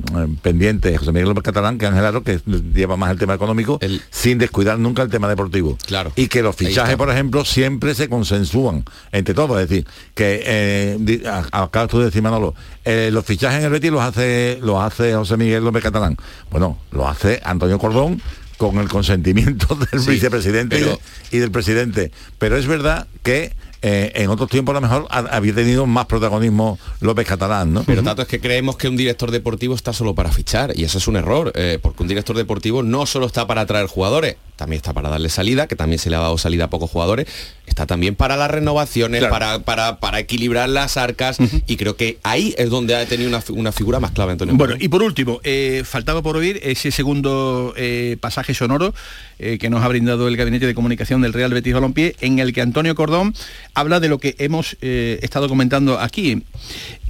pendiente 0.43 0.97
José 0.97 1.13
Miguel 1.13 1.29
López 1.29 1.43
Catalán 1.45 1.79
que 1.79 1.87
Ángel 1.87 2.05
Aro, 2.05 2.23
que 2.23 2.41
lleva 2.75 2.97
más 2.97 3.11
el 3.11 3.19
tema 3.19 3.35
económico, 3.35 3.79
sin 4.11 4.39
descuidar 4.39 4.79
nunca 4.79 5.03
el 5.03 5.11
tema 5.11 5.29
deportivo. 5.29 5.77
Claro. 5.87 6.13
Y 6.17 6.29
que 6.29 6.43
los 6.43 6.55
fichajes, 6.57 6.97
por 6.97 7.11
ejemplo, 7.11 7.45
siempre 7.45 7.95
se 7.95 8.09
consensúan 8.09 8.85
entre 9.13 9.35
todos. 9.35 9.61
Es 9.61 9.69
decir, 9.69 9.87
que 10.15 10.97
di- 10.99 11.23
a- 11.27 11.47
acabas 11.65 11.89
tú 11.91 11.99
de 11.99 12.07
decir, 12.07 12.23
Manolo, 12.23 12.55
los 12.85 13.25
fichajes 13.25 13.59
en 13.61 13.65
el 13.67 13.71
Betis 13.71 13.91
los 13.91 14.01
hace, 14.03 14.59
los 14.63 14.81
hace 14.83 15.15
José 15.21 15.37
Miguel 15.37 15.63
López 15.65 15.83
Catalán. 15.83 16.17
Bueno, 16.51 16.79
lo 16.93 17.09
hace 17.09 17.41
Antonio 17.45 17.79
Cordón 17.79 18.21
con 18.57 18.77
el 18.79 18.89
consentimiento 18.89 19.75
del 19.93 20.01
Sí, 20.01 20.11
vicepresidente 20.11 20.77
y 20.77 20.81
de- 20.81 20.87
pero- 20.87 21.01
y 21.31 21.39
del 21.39 21.51
presidente. 21.51 22.11
Pero 22.39 22.57
es 22.57 22.67
verdad 22.67 23.07
que 23.23 23.55
eh, 23.83 24.13
en 24.17 24.29
otros 24.29 24.51
tiempos 24.51 24.75
a 24.77 24.81
lo 24.81 24.87
mejor 24.87 25.07
ha- 25.09 25.21
había 25.35 25.55
tenido 25.55 25.87
más 25.87 26.05
protagonismo 26.05 26.79
López 27.01 27.27
Catalán, 27.27 27.73
¿no? 27.73 27.83
Pero 27.85 28.03
tanto 28.03 28.21
es 28.21 28.29
que 28.29 28.39
creemos 28.39 28.77
que 28.77 28.89
un 28.89 28.97
director 28.99 29.31
deportivo 29.31 29.75
está 29.75 29.95
solo 29.95 30.15
para 30.15 30.31
fichar 30.31 30.73
y 30.79 30.85
eso 30.85 30.99
es 30.99 31.09
un 31.09 31.17
error, 31.17 31.51
eh, 31.55 31.79
porque 31.81 32.03
un 32.03 32.09
director 32.11 32.37
deportivo 32.37 32.83
no 32.83 33.07
solo 33.07 33.25
está 33.25 33.47
para 33.47 33.63
atraer 33.63 33.87
jugadores, 33.87 34.37
también 34.57 34.77
está 34.77 34.93
para 34.93 35.09
darle 35.09 35.31
salida, 35.31 35.67
que 35.67 35.77
también 35.77 35.99
se 35.99 36.11
le 36.11 36.17
ha 36.17 36.21
dado 36.21 36.37
salida 36.37 36.65
a 36.65 36.69
pocos 36.71 36.91
jugadores, 36.91 37.27
está 37.71 37.87
también 37.87 38.15
para 38.17 38.37
las 38.37 38.51
renovaciones, 38.51 39.21
Claro. 39.21 39.33
para, 39.33 39.59
para, 39.61 40.01
para 40.01 40.19
equilibrar 40.19 40.69
las 40.69 40.97
arcas 40.97 41.39
y 41.67 41.77
creo 41.77 41.97
que 41.97 42.19
ahí 42.23 42.55
es 42.59 42.69
donde 42.69 42.95
ha 42.97 43.07
tenido 43.07 43.29
una, 43.29 43.43
una 43.51 43.73
figura 43.73 44.01
más 44.01 44.11
clave 44.11 44.33
Antonio. 44.33 44.55
Bueno, 44.57 44.75
y 44.79 44.89
por 44.89 45.03
último, 45.03 45.41
eh, 45.45 45.83
faltaba 45.85 46.21
por 46.21 46.37
oír 46.37 46.61
ese 46.63 46.91
segundo 46.91 47.73
eh, 47.77 48.17
pasaje 48.21 48.53
sonoro 48.55 48.93
eh, 49.39 49.57
que 49.59 49.71
nos 49.71 49.83
ha 49.83 49.89
brindado 49.89 50.29
el 50.29 50.37
Gabinete 50.37 50.67
de 50.67 50.75
Comunicación 50.75 51.23
del 51.23 51.33
Real 51.33 51.53
Betis 51.55 51.73
Balompié, 51.73 52.17
en 52.21 52.39
el 52.41 52.53
que 52.53 52.61
Antonio 52.61 52.95
Cordón 52.95 53.35
habla 53.75 54.01
de 54.01 54.09
lo 54.09 54.19
que 54.19 54.35
hemos 54.39 54.77
estado 54.81 55.49
comentando 55.49 55.99
aquí, 55.99 56.43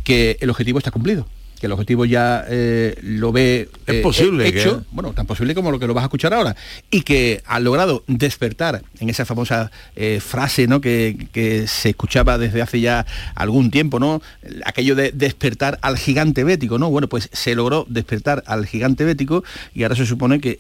que 0.04 0.36
el 0.40 0.50
objetivo 0.50 0.78
está 0.78 0.90
cumplido 0.90 1.26
que 1.60 1.66
el 1.66 1.72
objetivo 1.72 2.06
ya 2.06 2.44
eh, 2.48 2.96
lo 3.02 3.32
ve 3.32 3.68
Es 3.86 3.96
eh, 3.96 4.00
posible 4.02 4.48
hecho, 4.48 4.78
que- 4.78 4.84
bueno, 4.92 5.12
tan 5.12 5.26
posible 5.26 5.54
como 5.54 5.70
lo 5.70 5.78
que 5.78 5.86
lo 5.86 5.92
vas 5.92 6.02
a 6.02 6.06
escuchar 6.06 6.32
ahora, 6.32 6.56
y 6.90 7.02
que 7.02 7.42
ha 7.44 7.60
logrado 7.60 8.02
despertar 8.06 8.82
en 8.98 9.10
esa 9.10 9.26
famosa 9.26 9.70
eh, 9.94 10.20
frase 10.20 10.66
¿no? 10.66 10.80
que, 10.80 11.28
que 11.32 11.66
se 11.66 11.90
escuchaba 11.90 12.38
desde 12.38 12.62
hace 12.62 12.80
ya 12.80 13.04
algún 13.34 13.70
tiempo, 13.70 14.00
¿no? 14.00 14.22
Aquello 14.64 14.94
de 14.94 15.12
despertar 15.12 15.78
al 15.82 15.98
gigante 15.98 16.44
bético, 16.44 16.78
¿no? 16.78 16.88
Bueno, 16.90 17.08
pues 17.08 17.28
se 17.32 17.54
logró 17.54 17.84
despertar 17.88 18.42
al 18.46 18.66
gigante 18.66 19.04
bético 19.04 19.44
y 19.74 19.82
ahora 19.82 19.96
se 19.96 20.06
supone 20.06 20.40
que 20.40 20.56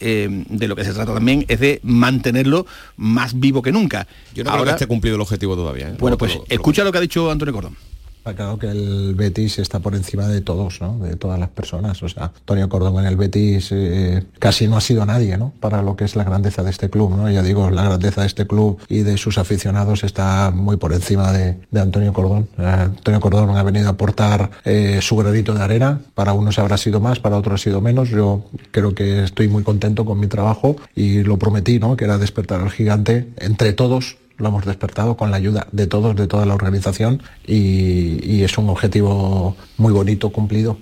de 0.48 0.68
lo 0.68 0.76
que 0.76 0.84
se 0.84 0.92
trata 0.92 1.14
también 1.14 1.46
es 1.48 1.60
de 1.60 1.80
mantenerlo 1.82 2.66
más 2.96 3.38
vivo 3.40 3.62
que 3.62 3.72
nunca. 3.72 4.06
Yo 4.34 4.44
no 4.44 4.50
creo 4.50 4.58
ahora, 4.58 4.72
que 4.72 4.74
esté 4.76 4.86
cumplido 4.86 5.16
el 5.16 5.22
objetivo 5.22 5.56
todavía. 5.56 5.94
bueno, 5.98 6.18
pues 6.18 6.38
escucha 6.48 6.84
lo 6.84 6.92
que 6.92 6.98
ha 6.98 7.00
dicho 7.00 7.30
Antonio 7.30 7.54
Cordón. 7.54 7.76
Está 8.20 8.34
claro 8.34 8.58
que 8.58 8.66
el 8.66 9.14
Betis 9.14 9.58
está 9.60 9.78
por 9.78 9.94
encima 9.94 10.28
de 10.28 10.42
todos, 10.42 10.82
¿no? 10.82 10.98
De 10.98 11.16
todas 11.16 11.40
las 11.40 11.48
personas. 11.48 12.02
O 12.02 12.08
sea, 12.10 12.24
Antonio 12.24 12.68
Cordón 12.68 12.98
en 12.98 13.06
el 13.06 13.16
Betis 13.16 13.70
eh, 13.72 14.22
casi 14.38 14.68
no 14.68 14.76
ha 14.76 14.82
sido 14.82 15.06
nadie, 15.06 15.38
¿no? 15.38 15.54
Para 15.58 15.80
lo 15.80 15.96
que 15.96 16.04
es 16.04 16.16
la 16.16 16.24
grandeza 16.24 16.62
de 16.62 16.68
este 16.68 16.90
club, 16.90 17.16
¿no? 17.16 17.30
Ya 17.30 17.42
digo, 17.42 17.70
la 17.70 17.82
grandeza 17.82 18.20
de 18.20 18.26
este 18.26 18.46
club 18.46 18.78
y 18.90 18.98
de 18.98 19.16
sus 19.16 19.38
aficionados 19.38 20.04
está 20.04 20.50
muy 20.50 20.76
por 20.76 20.92
encima 20.92 21.32
de, 21.32 21.60
de 21.70 21.80
Antonio 21.80 22.12
Cordón. 22.12 22.46
Eh, 22.58 22.66
Antonio 22.66 23.20
Cordón 23.20 23.56
ha 23.56 23.62
venido 23.62 23.86
a 23.86 23.92
aportar 23.92 24.50
eh, 24.66 24.98
su 25.00 25.16
granito 25.16 25.54
de 25.54 25.62
arena. 25.62 26.02
Para 26.14 26.34
unos 26.34 26.58
habrá 26.58 26.76
sido 26.76 27.00
más, 27.00 27.20
para 27.20 27.38
otros 27.38 27.58
ha 27.58 27.64
sido 27.64 27.80
menos. 27.80 28.10
Yo 28.10 28.44
creo 28.70 28.94
que 28.94 29.24
estoy 29.24 29.48
muy 29.48 29.62
contento 29.62 30.04
con 30.04 30.20
mi 30.20 30.26
trabajo 30.26 30.76
y 30.94 31.22
lo 31.22 31.38
prometí, 31.38 31.78
¿no? 31.78 31.96
Que 31.96 32.04
era 32.04 32.18
despertar 32.18 32.60
al 32.60 32.70
gigante 32.70 33.32
entre 33.38 33.72
todos 33.72 34.19
lo 34.40 34.48
hemos 34.48 34.64
despertado 34.64 35.16
con 35.16 35.30
la 35.30 35.36
ayuda 35.36 35.66
de 35.72 35.86
todos, 35.86 36.16
de 36.16 36.26
toda 36.26 36.46
la 36.46 36.54
organización 36.54 37.22
y, 37.46 38.18
y 38.24 38.42
es 38.42 38.58
un 38.58 38.68
objetivo 38.68 39.56
muy 39.76 39.92
bonito, 39.92 40.30
cumplido. 40.30 40.78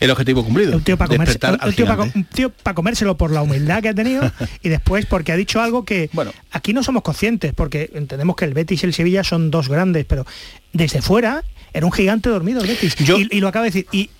El 0.00 0.10
objetivo 0.10 0.44
cumplido. 0.44 0.76
Un 0.76 0.82
tío 0.82 0.96
para 0.96 1.08
comerse, 1.08 1.38
un 1.64 1.72
tío 1.72 1.86
un 2.14 2.24
tío 2.24 2.52
comérselo 2.74 3.16
por 3.16 3.30
la 3.30 3.42
humildad 3.42 3.82
que 3.82 3.88
ha 3.88 3.94
tenido 3.94 4.30
y 4.62 4.68
después 4.68 5.06
porque 5.06 5.32
ha 5.32 5.36
dicho 5.36 5.60
algo 5.60 5.84
que 5.84 6.10
aquí 6.50 6.72
no 6.72 6.82
somos 6.82 7.02
conscientes, 7.02 7.52
porque 7.54 7.90
entendemos 7.94 8.36
que 8.36 8.44
el 8.44 8.54
Betis 8.54 8.82
y 8.82 8.86
el 8.86 8.94
Sevilla 8.94 9.24
son 9.24 9.50
dos 9.50 9.68
grandes, 9.68 10.04
pero 10.04 10.26
desde 10.72 11.02
fuera 11.02 11.42
era 11.72 11.86
un 11.86 11.92
gigante 11.92 12.28
dormido 12.28 12.60
el 12.60 12.68
Betis. 12.68 12.96
Y, 13.00 13.36
y 13.36 13.40
lo 13.40 13.48
acaba 13.48 13.64
de 13.64 13.70
decir. 13.70 13.86
Y 13.92 14.10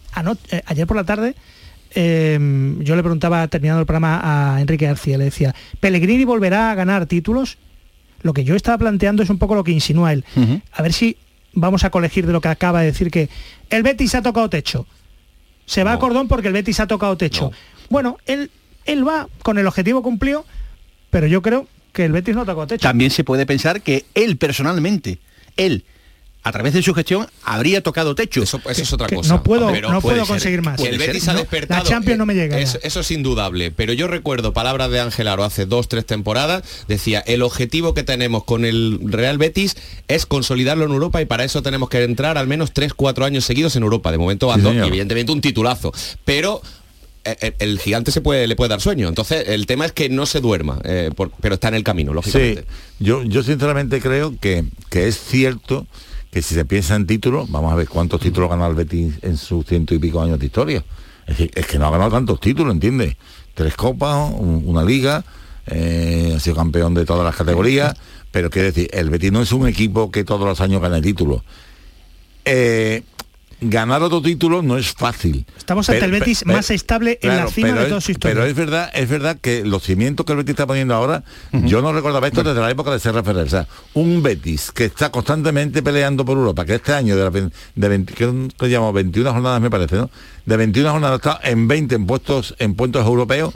eh, 0.50 0.62
ayer 0.66 0.86
por 0.86 0.96
la 0.96 1.04
tarde 1.04 1.34
eh, 1.94 2.38
yo 2.80 2.96
le 2.96 3.02
preguntaba, 3.02 3.46
terminando 3.48 3.80
el 3.80 3.86
programa, 3.86 4.20
a 4.54 4.60
Enrique 4.60 4.86
García, 4.86 5.18
le 5.18 5.24
decía, 5.24 5.54
¿Pellegrini 5.80 6.24
volverá 6.24 6.70
a 6.70 6.74
ganar 6.74 7.06
títulos? 7.06 7.58
Lo 8.22 8.32
que 8.32 8.44
yo 8.44 8.54
estaba 8.54 8.78
planteando 8.78 9.22
es 9.22 9.30
un 9.30 9.38
poco 9.38 9.54
lo 9.54 9.64
que 9.64 9.72
insinúa 9.72 10.12
él. 10.12 10.24
A 10.72 10.82
ver 10.82 10.92
si 10.92 11.16
vamos 11.52 11.84
a 11.84 11.90
colegir 11.90 12.26
de 12.26 12.32
lo 12.32 12.40
que 12.40 12.48
acaba 12.48 12.80
de 12.80 12.86
decir 12.86 13.10
que 13.10 13.28
el 13.70 13.82
Betis 13.82 14.14
ha 14.14 14.22
tocado 14.22 14.48
techo. 14.50 14.86
Se 15.66 15.84
va 15.84 15.92
a 15.92 15.98
Cordón 15.98 16.28
porque 16.28 16.48
el 16.48 16.54
Betis 16.54 16.80
ha 16.80 16.86
tocado 16.86 17.16
techo. 17.16 17.52
Bueno, 17.90 18.16
él, 18.26 18.50
él 18.86 19.06
va 19.06 19.28
con 19.42 19.58
el 19.58 19.66
objetivo 19.66 20.02
cumplido, 20.02 20.46
pero 21.10 21.26
yo 21.26 21.42
creo 21.42 21.66
que 21.92 22.04
el 22.04 22.12
Betis 22.12 22.34
no 22.34 22.42
ha 22.42 22.46
tocado 22.46 22.66
techo. 22.66 22.82
También 22.82 23.10
se 23.10 23.24
puede 23.24 23.46
pensar 23.46 23.82
que 23.82 24.06
él 24.14 24.36
personalmente, 24.36 25.18
él, 25.56 25.84
a 26.49 26.53
través 26.53 26.72
de 26.72 26.82
su 26.82 26.94
gestión, 26.94 27.26
habría 27.44 27.82
tocado 27.82 28.14
techo. 28.14 28.42
Eso, 28.42 28.61
eso 28.68 28.82
es 28.82 28.92
otra 28.92 29.07
que 29.07 29.16
cosa. 29.16 29.34
no 29.34 29.42
puedo- 29.42 29.70
Pero 29.70 29.90
no 29.92 30.01
puedo 30.01 30.26
conseguir 30.26 30.62
más. 30.62 30.80
Que 30.80 30.88
el 30.88 30.99
Betis 30.99 31.28
ha 31.28 31.32
No, 31.34 31.40
despertado. 31.40 31.82
la 31.84 31.88
Champions 31.88 32.18
no 32.18 32.26
me 32.26 32.32
eh, 32.32 32.36
llega 32.36 32.59
Eso, 32.59 32.78
eso 32.82 33.01
es 33.01 33.11
indudable. 33.11 33.70
Pero 33.70 33.92
yo 33.92 34.09
recuerdo 34.09 34.53
palabras 34.53 34.90
de 34.90 35.01
Ángel 35.01 35.28
Aro 35.28 35.44
hace 35.44 35.66
dos, 35.66 35.88
tres 35.88 36.07
temporadas. 36.07 36.62
Decía, 36.88 37.20
el 37.26 37.42
objetivo 37.42 37.94
que 37.94 38.03
tenemos 38.03 38.44
con 38.44 38.64
el 38.64 38.99
Real 39.05 39.38
Betis 39.38 39.76
es 40.09 40.26
consolidarlo 40.26 40.84
en 40.84 40.90
Europa 40.92 41.20
y 41.22 41.26
para 41.26 41.44
eso 41.44 41.62
tenemos 41.62 41.88
que 41.88 42.03
entrar 42.03 42.38
al 42.38 42.46
menos 42.46 42.72
tres, 42.72 42.94
cuatro 42.94 43.24
años 43.24 43.44
seguidos 43.44 43.76
en 43.76 43.82
Europa. 43.82 44.11
De 44.11 44.18
momento 44.18 44.46
van 44.46 44.61
Sí, 44.61 44.64
dos, 44.64 44.74
y 44.74 44.78
evidentemente 44.78 45.32
un 45.32 45.40
titulazo. 45.40 45.92
Pero 46.24 46.62
eh, 47.24 47.36
eh, 47.42 47.55
el 47.59 47.78
gigante 47.78 48.11
se 48.11 48.20
puede, 48.22 48.46
le 48.46 48.57
puede 48.57 48.70
dar 48.70 48.80
sueño. 48.80 49.07
Entonces, 49.09 49.49
el 49.49 49.66
tema 49.66 49.84
es 49.84 49.92
que 49.92 50.09
no 50.09 50.24
se 50.24 50.40
duerma, 50.40 50.78
eh, 50.84 51.11
por- 51.14 51.30
pero 51.42 51.57
está 51.57 51.68
en 51.68 51.74
el 51.74 51.84
camino, 51.84 52.14
lógicamente. 52.14 52.62
Sí, 52.62 52.66
yo, 53.05 53.22
yo 53.24 53.42
sinceramente 53.42 54.01
creo 54.01 54.34
que, 54.40 54.64
que 54.88 55.09
es 55.09 55.18
cierto 55.20 55.86
que 56.30 56.42
si 56.42 56.54
se 56.54 56.64
piensa 56.64 56.94
en 56.96 57.06
títulos, 57.06 57.50
vamos 57.50 57.72
a 57.72 57.76
ver 57.76 57.88
cuántos 57.88 58.20
títulos 58.20 58.50
ganó 58.50 58.66
el 58.66 58.74
Betis 58.74 59.14
en 59.22 59.36
sus 59.36 59.64
ciento 59.66 59.94
y 59.94 59.98
pico 59.98 60.20
años 60.20 60.38
de 60.38 60.46
historia. 60.46 60.84
Es, 61.26 61.66
que 61.66 61.78
no 61.78 61.86
ha 61.86 61.90
ganado 61.90 62.10
tantos 62.10 62.40
títulos, 62.40 62.72
¿entiendes? 62.72 63.16
Tres 63.54 63.74
copas, 63.74 64.30
un- 64.34 64.62
una 64.66 64.82
liga, 64.84 65.24
eh, 65.66 66.32
ha 66.36 66.40
sido 66.40 66.56
campeón 66.56 66.94
de 66.94 67.04
todas 67.04 67.24
las 67.24 67.36
categorías, 67.36 67.94
pero 68.30 68.50
quiero 68.50 68.68
decir, 68.68 68.88
el 68.92 69.10
Betis 69.10 69.32
no 69.32 69.42
es 69.42 69.52
un 69.52 69.66
equipo 69.68 70.10
que 70.10 70.24
todos 70.24 70.46
los 70.46 70.60
años 70.60 70.80
gane 70.80 71.00
títulos. 71.02 71.42
Eh, 72.44 73.02
ganar 73.61 74.02
otro 74.02 74.22
título 74.22 74.62
no 74.62 74.78
es 74.78 74.92
fácil. 74.92 75.44
Estamos 75.56 75.88
ante 75.88 76.00
Pero- 76.00 76.14
el 76.14 76.20
Betis 76.20 76.42
pero- 76.44 76.56
más 76.56 76.70
estable 76.70 77.18
en 77.22 77.36
la 77.36 77.46
cima 77.48 77.72
de 77.72 77.82
es- 77.82 77.88
toda 77.88 78.00
su 78.00 78.12
historia. 78.12 78.34
Pero 78.34 78.46
es 78.46 78.54
verdad, 78.54 78.90
es 78.94 79.09
verdad 79.09 79.36
que 79.40 79.64
los 79.64 79.82
cimientos 79.82 80.24
que 80.24 80.32
el 80.32 80.38
Betis 80.38 80.50
está 80.50 80.66
poniendo 80.66 80.94
ahora, 80.94 81.24
yo 81.52 81.82
no 81.82 81.92
recordaba 81.92 82.26
esto 82.26 82.42
desde 82.42 82.61
la 82.61 82.70
época 82.70 82.90
de 82.92 83.00
Serra 83.00 83.22
Ferrer. 83.22 83.46
O 83.46 83.50
sea, 83.50 83.66
un 83.94 84.22
Betis 84.22 84.70
que 84.72 84.84
está 84.84 85.11
constantemente 85.11 85.82
peleando 85.82 86.24
por 86.24 86.36
Europa, 86.38 86.64
que 86.64 86.76
este 86.76 86.92
año 86.92 87.16
de, 87.16 87.24
la, 87.24 87.50
de 87.74 87.88
20, 87.88 88.14
¿qué, 88.14 88.48
qué 88.59 88.68
llamamos? 88.68 88.94
21 88.94 89.32
jornadas 89.32 89.61
me 89.61 89.70
parece, 89.70 89.96
¿no? 89.96 90.11
De 90.46 90.56
21 90.56 90.90
jornadas 90.90 91.16
está 91.16 91.40
en 91.42 91.68
20 91.68 91.94
en 91.96 92.06
puestos, 92.06 92.54
en 92.59 92.74
puestos 92.74 93.04
europeos, 93.06 93.52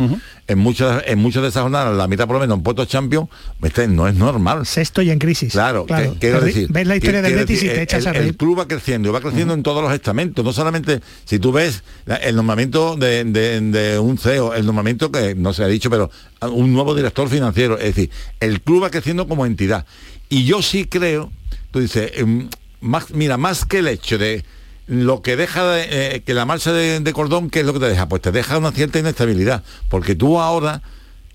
en 0.46 0.58
muchas, 0.58 1.02
en 1.06 1.18
muchas 1.20 1.42
de 1.42 1.48
esas 1.48 1.62
jornadas, 1.62 1.96
la 1.96 2.06
mitad 2.06 2.26
por 2.26 2.34
lo 2.34 2.40
menos 2.40 2.58
en 2.58 2.62
puestos 2.62 2.86
champions, 2.88 3.28
este 3.62 3.88
no 3.88 4.06
es 4.08 4.14
normal. 4.14 4.66
Sexto 4.66 5.00
y 5.00 5.10
en 5.10 5.18
crisis. 5.18 5.52
Claro, 5.52 5.86
Claro. 5.86 6.12
que- 6.12 6.18
quiero 6.18 6.40
decir. 6.42 6.66
ves 6.70 6.86
la 6.86 6.96
historia 6.96 7.22
que- 7.22 7.28
del 7.28 7.38
Betis 7.38 7.62
y 7.62 7.66
te 7.68 7.74
el- 7.76 7.80
echas 7.80 8.06
a 8.06 8.10
el, 8.10 8.16
reír. 8.16 8.28
el 8.28 8.36
club 8.36 8.58
va 8.58 8.68
creciendo 8.68 9.08
y 9.08 9.12
va 9.12 9.20
creciendo 9.22 9.54
en 9.54 9.62
todos 9.62 9.82
los 9.82 9.91
estamentos. 9.94 10.44
No 10.44 10.52
solamente, 10.52 11.00
si 11.24 11.38
tú 11.38 11.52
ves 11.52 11.82
el 12.22 12.36
nombramiento 12.36 12.96
de, 12.96 13.24
de- 13.24 13.60
de 13.60 13.98
un 13.98 14.18
CEO, 14.18 14.54
el 14.54 14.64
nombramiento 14.66 15.10
que 15.12 15.34
no 15.34 15.52
se 15.52 15.62
ha 15.64 15.66
dicho, 15.68 15.90
pero 15.90 16.10
un 16.40 16.72
nuevo 16.72 16.94
director 16.94 17.28
financiero. 17.28 17.78
Es 17.78 17.94
decir, 17.94 18.10
el 18.40 18.60
club 18.60 18.82
va 18.84 18.90
creciendo 18.90 19.26
como 19.28 19.46
entidad. 19.46 19.86
Y 20.28 20.44
yo 20.44 20.62
sí 20.62 20.84
creo, 20.86 21.30
tú 21.70 21.80
dices, 21.80 22.12
em, 22.14 22.48
más, 22.80 23.10
mira, 23.10 23.36
más 23.36 23.64
que 23.64 23.78
el 23.78 23.88
hecho 23.88 24.18
de 24.18 24.44
lo 24.86 25.22
que 25.22 25.36
deja 25.36 25.64
de, 25.72 26.16
eh, 26.16 26.22
que 26.26 26.34
la 26.34 26.44
marcha 26.44 26.72
de, 26.72 26.98
de 27.00 27.12
cordón, 27.12 27.50
¿qué 27.50 27.60
es 27.60 27.66
lo 27.66 27.72
que 27.72 27.78
te 27.80 27.88
deja? 27.88 28.08
Pues 28.08 28.20
te 28.22 28.32
deja 28.32 28.58
una 28.58 28.72
cierta 28.72 28.98
inestabilidad. 28.98 29.62
Porque 29.88 30.14
tú 30.16 30.40
ahora 30.40 30.82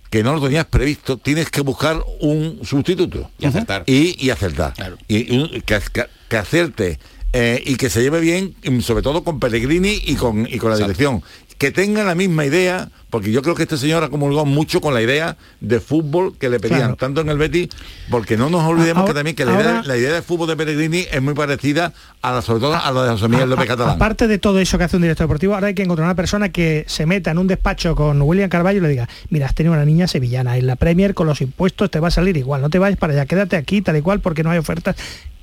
que 0.10 0.24
no 0.24 0.34
lo 0.34 0.42
tenías 0.42 0.66
previsto, 0.66 1.18
tienes 1.18 1.50
que 1.50 1.62
buscar 1.62 2.02
un 2.22 2.62
sustituto. 2.64 3.30
Y 3.40 3.46
acertar. 3.46 3.84
Y, 3.88 4.26
y 4.26 4.30
acertar. 4.30 4.74
Y, 5.08 5.34
y 5.36 5.62
que, 5.62 5.80
que, 5.94 6.06
que 6.30 6.38
acerte 6.38 7.00
eh, 7.40 7.62
y 7.66 7.76
que 7.76 7.90
se 7.92 8.02
lleve 8.02 8.20
bien, 8.20 8.56
mm, 8.68 8.80
sobre 8.80 9.04
todo 9.04 9.24
con 9.24 9.40
Pellegrini 9.40 10.02
y 10.06 10.16
con, 10.16 10.48
y 10.50 10.58
con 10.58 10.72
la 10.72 10.78
dirección. 10.78 11.22
Que 11.60 11.72
tenga 11.72 12.04
la 12.04 12.14
misma 12.14 12.46
idea, 12.46 12.90
porque 13.10 13.32
yo 13.32 13.42
creo 13.42 13.56
que 13.56 13.64
este 13.64 13.78
señor 13.78 14.04
ha 14.04 14.10
comulgado 14.10 14.46
mucho 14.46 14.80
con 14.80 14.94
la 14.94 15.02
idea 15.02 15.38
de 15.60 15.80
fútbol 15.80 16.36
que 16.38 16.50
le 16.50 16.60
pedían, 16.60 16.80
Claro. 16.80 16.96
tanto 16.98 17.22
en 17.22 17.30
el 17.30 17.38
Betis, 17.40 17.70
porque 18.12 18.38
no 18.38 18.50
nos 18.52 18.64
olvidemos 18.64 19.02
Ahora- 19.02 19.08
que 19.12 19.18
también 19.18 19.36
que 19.36 19.44
la 19.46 19.54
idea, 19.54 19.70
ahora- 19.78 19.84
la 19.88 19.98
idea 19.98 20.14
de 20.14 20.22
fútbol 20.22 20.48
de 20.50 20.56
Pellegrini 20.56 21.06
es 21.12 21.20
muy 21.22 21.34
parecida 21.34 21.94
a 22.22 22.32
la, 22.32 22.42
sobre 22.44 22.60
todo 22.60 22.76
a 22.76 22.92
la 22.92 23.04
de 23.06 23.10
José 23.10 23.28
Miguel 23.28 23.50
López 23.50 23.68
Catalán. 23.68 23.96
Aparte 23.96 24.28
de 24.28 24.38
todo 24.38 24.60
eso 24.60 24.78
que 24.78 24.84
hace 24.84 24.98
un 24.98 25.02
director 25.02 25.26
deportivo, 25.26 25.56
ahora 25.56 25.68
hay 25.68 25.74
que 25.74 25.82
encontrar 25.84 26.06
una 26.06 26.16
persona 26.16 26.50
que 26.50 26.86
se 26.88 27.06
meta 27.08 27.32
en 27.32 27.40
un 27.40 27.48
despacho 27.48 27.96
con 27.96 28.22
William 28.22 28.50
Carballo 28.50 28.78
y 28.78 28.82
le 28.82 28.90
diga, 28.90 29.10
mira, 29.32 29.48
has 29.48 29.56
tenido 29.56 29.74
una 29.74 29.86
niña 29.86 30.08
sevillana 30.08 30.58
en 30.58 30.68
la 30.68 30.76
Premier 30.76 31.14
con 31.16 31.26
los 31.28 31.42
impuestos 31.42 31.90
te 31.90 32.00
va 32.00 32.10
a 32.10 32.12
salir 32.12 32.38
igual, 32.38 32.62
no 32.62 32.70
te 32.70 32.78
vayas 32.78 33.00
para 33.00 33.14
allá, 33.14 33.26
quédate 33.26 33.56
aquí 33.56 33.82
tal 33.82 33.98
y 33.98 34.02
cual 34.02 34.20
porque 34.20 34.44
no 34.44 34.52
hay 34.52 34.60
ofertas. 34.60 34.96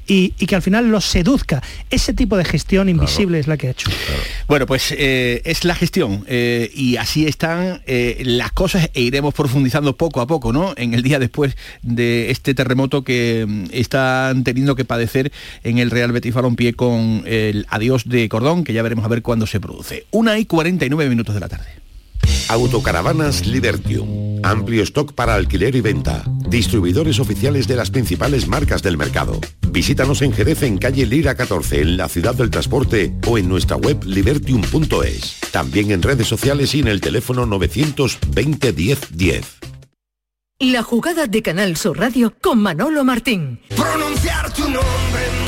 Y, 0.07 0.35
y 0.39 0.47
que 0.47 0.55
al 0.55 0.63
final 0.63 0.89
los 0.91 1.05
seduzca. 1.05 1.63
Ese 1.91 2.13
tipo 2.13 2.37
de 2.37 2.45
gestión 2.45 2.89
invisible 2.89 3.39
es 3.39 3.47
la 3.47 3.57
que 3.57 3.69
ha 3.69 3.71
hecho. 3.71 3.91
Bueno, 4.49 4.67
pues 4.67 4.95
eh, 4.97 5.43
es 5.45 5.65
la 5.65 5.75
gestión 5.75 6.25
eh, 6.27 6.71
y 6.75 6.97
así 6.97 7.27
están 7.27 7.83
eh, 7.87 8.23
las 8.25 8.53
cosas 8.53 8.91
e 8.95 9.01
iremos 9.01 9.35
profundizando 9.35 9.97
poco 9.97 10.21
a 10.21 10.27
poco, 10.27 10.53
¿no? 10.53 10.75
En 10.77 10.95
el 10.95 11.03
día 11.03 11.19
después 11.19 11.57
de 11.83 12.31
este 12.31 12.55
terremoto 12.55 13.03
que 13.03 13.45
mm, 13.47 13.65
están 13.73 14.45
teniendo 14.45 14.77
que 14.77 14.85
padecer 14.85 15.33
en 15.63 15.79
el 15.79 15.91
Real 15.91 16.13
Betis 16.13 16.35
Balompié 16.35 16.75
con 16.75 17.23
el 17.27 17.67
adiós 17.71 18.09
de 18.09 18.29
Cordón, 18.29 18.65
que 18.65 18.73
ya 18.73 18.83
veremos 18.83 19.05
a 19.05 19.09
ver 19.09 19.23
cuándo 19.23 19.47
se 19.47 19.61
produce. 19.61 20.07
Una 20.11 20.39
y 20.39 20.45
49 20.45 21.09
minutos 21.09 21.35
de 21.35 21.41
la 21.41 21.49
tarde. 21.49 21.84
Autocaravanas 22.49 23.47
Libertium. 23.47 24.41
Amplio 24.43 24.83
stock 24.83 25.13
para 25.13 25.35
alquiler 25.35 25.75
y 25.75 25.81
venta. 25.81 26.25
Distribuidores 26.49 27.19
oficiales 27.19 27.67
de 27.67 27.77
las 27.77 27.91
principales 27.91 28.47
marcas 28.47 28.83
del 28.83 28.99
mercado. 28.99 29.41
Visítanos 29.71 30.21
en 30.23 30.33
Jerez 30.33 30.63
en 30.63 30.79
calle 30.79 31.07
Lira 31.07 31.35
14 31.35 31.81
en 31.81 31.97
la 31.97 32.09
ciudad 32.09 32.35
del 32.35 32.51
transporte 32.51 33.15
o 33.27 33.39
en 33.39 33.49
nuestra 33.49 33.77
web 33.77 34.05
libertium.es. 34.05 35.41
También 35.51 35.91
en 35.91 36.03
redes 36.03 36.29
sociales 36.29 36.75
y 36.75 36.81
en 36.81 36.89
el 36.89 37.01
teléfono 37.01 37.47
920 37.47 38.73
10 38.73 39.17
10. 39.17 39.59
La 40.61 40.83
jugada 40.83 41.27
de 41.27 41.43
Canal 41.43 41.77
Sur 41.77 41.99
Radio 41.99 42.35
con 42.41 42.61
Manolo 42.61 43.05
Martín. 43.05 43.61
Pronunciar 43.75 44.53
tu 44.53 44.63
nombre 44.63 45.44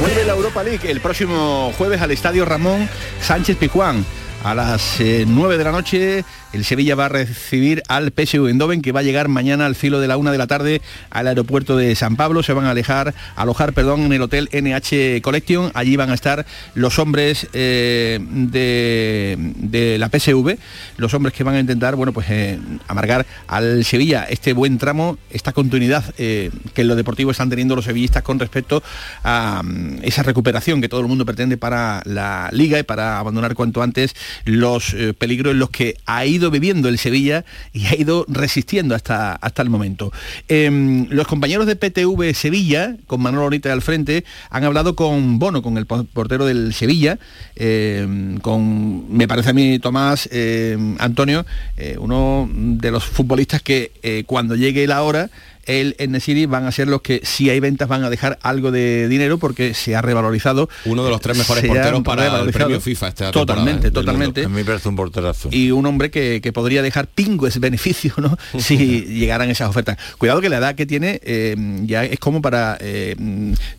Vuelve 0.00 0.24
la 0.24 0.32
Europa 0.32 0.62
League 0.62 0.90
el 0.90 1.00
próximo 1.00 1.74
jueves 1.76 2.00
al 2.00 2.10
Estadio 2.10 2.46
Ramón 2.46 2.88
Sánchez 3.20 3.58
Pijuán. 3.58 4.04
A 4.42 4.54
las 4.54 4.98
eh, 5.00 5.26
9 5.28 5.58
de 5.58 5.64
la 5.64 5.72
noche 5.72 6.24
el 6.52 6.64
Sevilla 6.64 6.94
va 6.94 7.06
a 7.06 7.08
recibir 7.08 7.82
al 7.88 8.12
PSV 8.12 8.48
Eindhoven 8.48 8.82
que 8.82 8.92
va 8.92 9.00
a 9.00 9.02
llegar 9.02 9.28
mañana 9.28 9.66
al 9.66 9.74
filo 9.74 10.00
de 10.00 10.08
la 10.08 10.16
una 10.16 10.32
de 10.32 10.38
la 10.38 10.46
tarde 10.46 10.82
al 11.10 11.28
aeropuerto 11.28 11.76
de 11.76 11.94
San 11.94 12.16
Pablo. 12.16 12.42
Se 12.42 12.52
van 12.52 12.64
a 12.64 12.70
alejar, 12.70 13.14
alojar 13.36 13.72
perdón, 13.72 14.02
en 14.02 14.12
el 14.12 14.22
hotel 14.22 14.48
NH 14.52 15.22
Collection. 15.22 15.70
Allí 15.74 15.96
van 15.96 16.10
a 16.10 16.14
estar 16.14 16.46
los 16.74 16.98
hombres 16.98 17.46
eh, 17.52 18.18
de, 18.20 19.36
de 19.56 19.98
la 19.98 20.08
PSV, 20.08 20.56
los 20.96 21.14
hombres 21.14 21.34
que 21.34 21.44
van 21.44 21.54
a 21.54 21.60
intentar 21.60 21.94
bueno, 21.94 22.12
pues, 22.12 22.26
eh, 22.30 22.58
amargar 22.88 23.26
al 23.46 23.84
Sevilla 23.84 24.24
este 24.24 24.52
buen 24.52 24.78
tramo, 24.78 25.18
esta 25.30 25.52
continuidad 25.52 26.04
eh, 26.18 26.50
que 26.74 26.82
en 26.82 26.88
lo 26.88 26.96
deportivo 26.96 27.30
están 27.30 27.50
teniendo 27.50 27.76
los 27.76 27.84
sevillistas 27.84 28.22
con 28.22 28.38
respecto 28.38 28.82
a 29.22 29.62
mm, 29.62 29.98
esa 30.02 30.22
recuperación 30.22 30.80
que 30.80 30.88
todo 30.88 31.00
el 31.00 31.06
mundo 31.06 31.24
pretende 31.24 31.56
para 31.56 32.02
la 32.04 32.48
liga 32.52 32.78
y 32.78 32.82
para 32.82 33.18
abandonar 33.18 33.54
cuanto 33.54 33.82
antes 33.82 34.14
los 34.44 34.96
peligros 35.18 35.52
en 35.52 35.58
los 35.58 35.70
que 35.70 35.96
ha 36.06 36.24
ido 36.26 36.39
viviendo 36.48 36.88
el 36.88 36.96
Sevilla 36.96 37.44
y 37.72 37.86
ha 37.86 37.96
ido 37.96 38.24
resistiendo 38.28 38.94
hasta, 38.94 39.32
hasta 39.34 39.62
el 39.62 39.68
momento. 39.68 40.12
Em, 40.46 41.08
los 41.10 41.26
compañeros 41.26 41.66
de 41.66 41.74
PTV 41.74 42.32
Sevilla, 42.34 42.94
con 43.08 43.20
Manolo 43.20 43.42
Bonita 43.42 43.72
al 43.72 43.82
frente, 43.82 44.24
han 44.48 44.62
hablado 44.62 44.94
con 44.94 45.40
Bono, 45.40 45.60
con 45.60 45.76
el 45.76 45.86
po- 45.86 46.04
portero 46.04 46.46
del 46.46 46.72
Sevilla, 46.72 47.18
em, 47.56 48.38
con, 48.38 49.12
me 49.12 49.26
parece 49.26 49.50
a 49.50 49.52
mí, 49.52 49.78
Tomás, 49.80 50.28
em, 50.32 50.94
Antonio, 51.00 51.44
eh, 51.76 51.96
uno 51.98 52.48
de 52.54 52.90
los 52.92 53.04
futbolistas 53.04 53.60
que 53.62 53.90
eh, 54.02 54.22
cuando 54.26 54.54
llegue 54.54 54.86
la 54.86 55.02
hora, 55.02 55.30
el 55.66 55.94
City 56.20 56.46
van 56.46 56.66
a 56.66 56.72
ser 56.72 56.88
los 56.88 57.02
que 57.02 57.20
si 57.24 57.50
hay 57.50 57.60
ventas 57.60 57.88
van 57.88 58.04
a 58.04 58.10
dejar 58.10 58.38
algo 58.42 58.70
de 58.70 59.08
dinero 59.08 59.38
porque 59.38 59.74
se 59.74 59.94
ha 59.96 60.02
revalorizado. 60.02 60.68
Uno 60.84 61.04
de 61.04 61.10
los 61.10 61.20
tres 61.20 61.36
mejores 61.38 61.64
porteros 61.64 62.02
para 62.02 62.40
el 62.42 62.50
premio 62.52 62.80
FIFA 62.80 63.08
esta 63.08 63.30
Totalmente, 63.30 63.88
¿eh? 63.88 63.90
totalmente. 63.90 64.44
A 64.44 64.48
mí 64.48 64.54
me 64.56 64.64
parece 64.64 64.88
un 64.88 64.96
porterazo. 64.96 65.48
Y 65.52 65.70
un 65.70 65.86
hombre 65.86 66.10
que, 66.10 66.40
que 66.42 66.52
podría 66.52 66.82
dejar 66.82 67.06
pingües 67.06 67.58
beneficio, 67.60 68.12
¿no? 68.18 68.36
si 68.58 68.76
llegaran 69.04 69.50
esas 69.50 69.68
ofertas. 69.70 69.98
Cuidado 70.18 70.40
que 70.40 70.48
la 70.48 70.58
edad 70.58 70.74
que 70.74 70.86
tiene 70.86 71.20
eh, 71.24 71.56
ya 71.84 72.04
es 72.04 72.18
como 72.18 72.40
para... 72.42 72.76
eh, 72.80 73.16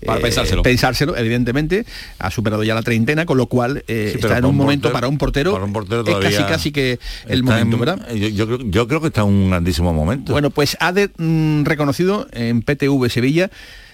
Para 0.06 0.20
eh, 0.20 0.22
pensárselo. 0.22 0.64
Pensárselo, 0.64 1.16
evidentemente. 1.18 1.86
Ha 2.20 2.32
superado 2.32 2.64
ya 2.64 2.76
la 2.76 2.82
treintena, 2.84 3.26
con 3.26 3.38
lo 3.38 3.48
cual 3.48 3.84
eh, 3.88 4.10
Sí, 4.14 4.20
está 4.20 4.38
en 4.38 4.46
un 4.46 4.52
un 4.52 4.58
momento 4.58 4.90
portero- 4.90 4.94
para 4.94 5.08
un 5.08 5.18
portero, 5.18 5.52
para 5.54 5.66
un 5.66 5.74
portero 5.74 6.02
es 6.08 6.16
casi 6.36 6.44
casi 6.44 6.72
que 6.72 7.00
el 7.28 7.44
momento, 7.44 7.76
en- 7.76 7.80
¿verdad? 7.80 8.14
Yo, 8.14 8.28
yo 8.28 8.46
creo, 8.48 8.60
yo 8.70 8.88
creo 8.88 9.02
que 9.02 9.08
está 9.08 9.22
en 9.22 9.28
un 9.28 9.50
grandísimo 9.50 9.94
momento. 9.94 10.32
Bueno, 10.34 10.50
pues 10.50 10.76
ha 10.80 10.92
de- 10.92 11.10
mm, 11.18 11.64
reconocido 11.72 12.28
en 12.32 12.62
PTV 12.62 13.10
Sevilla, 13.10 13.50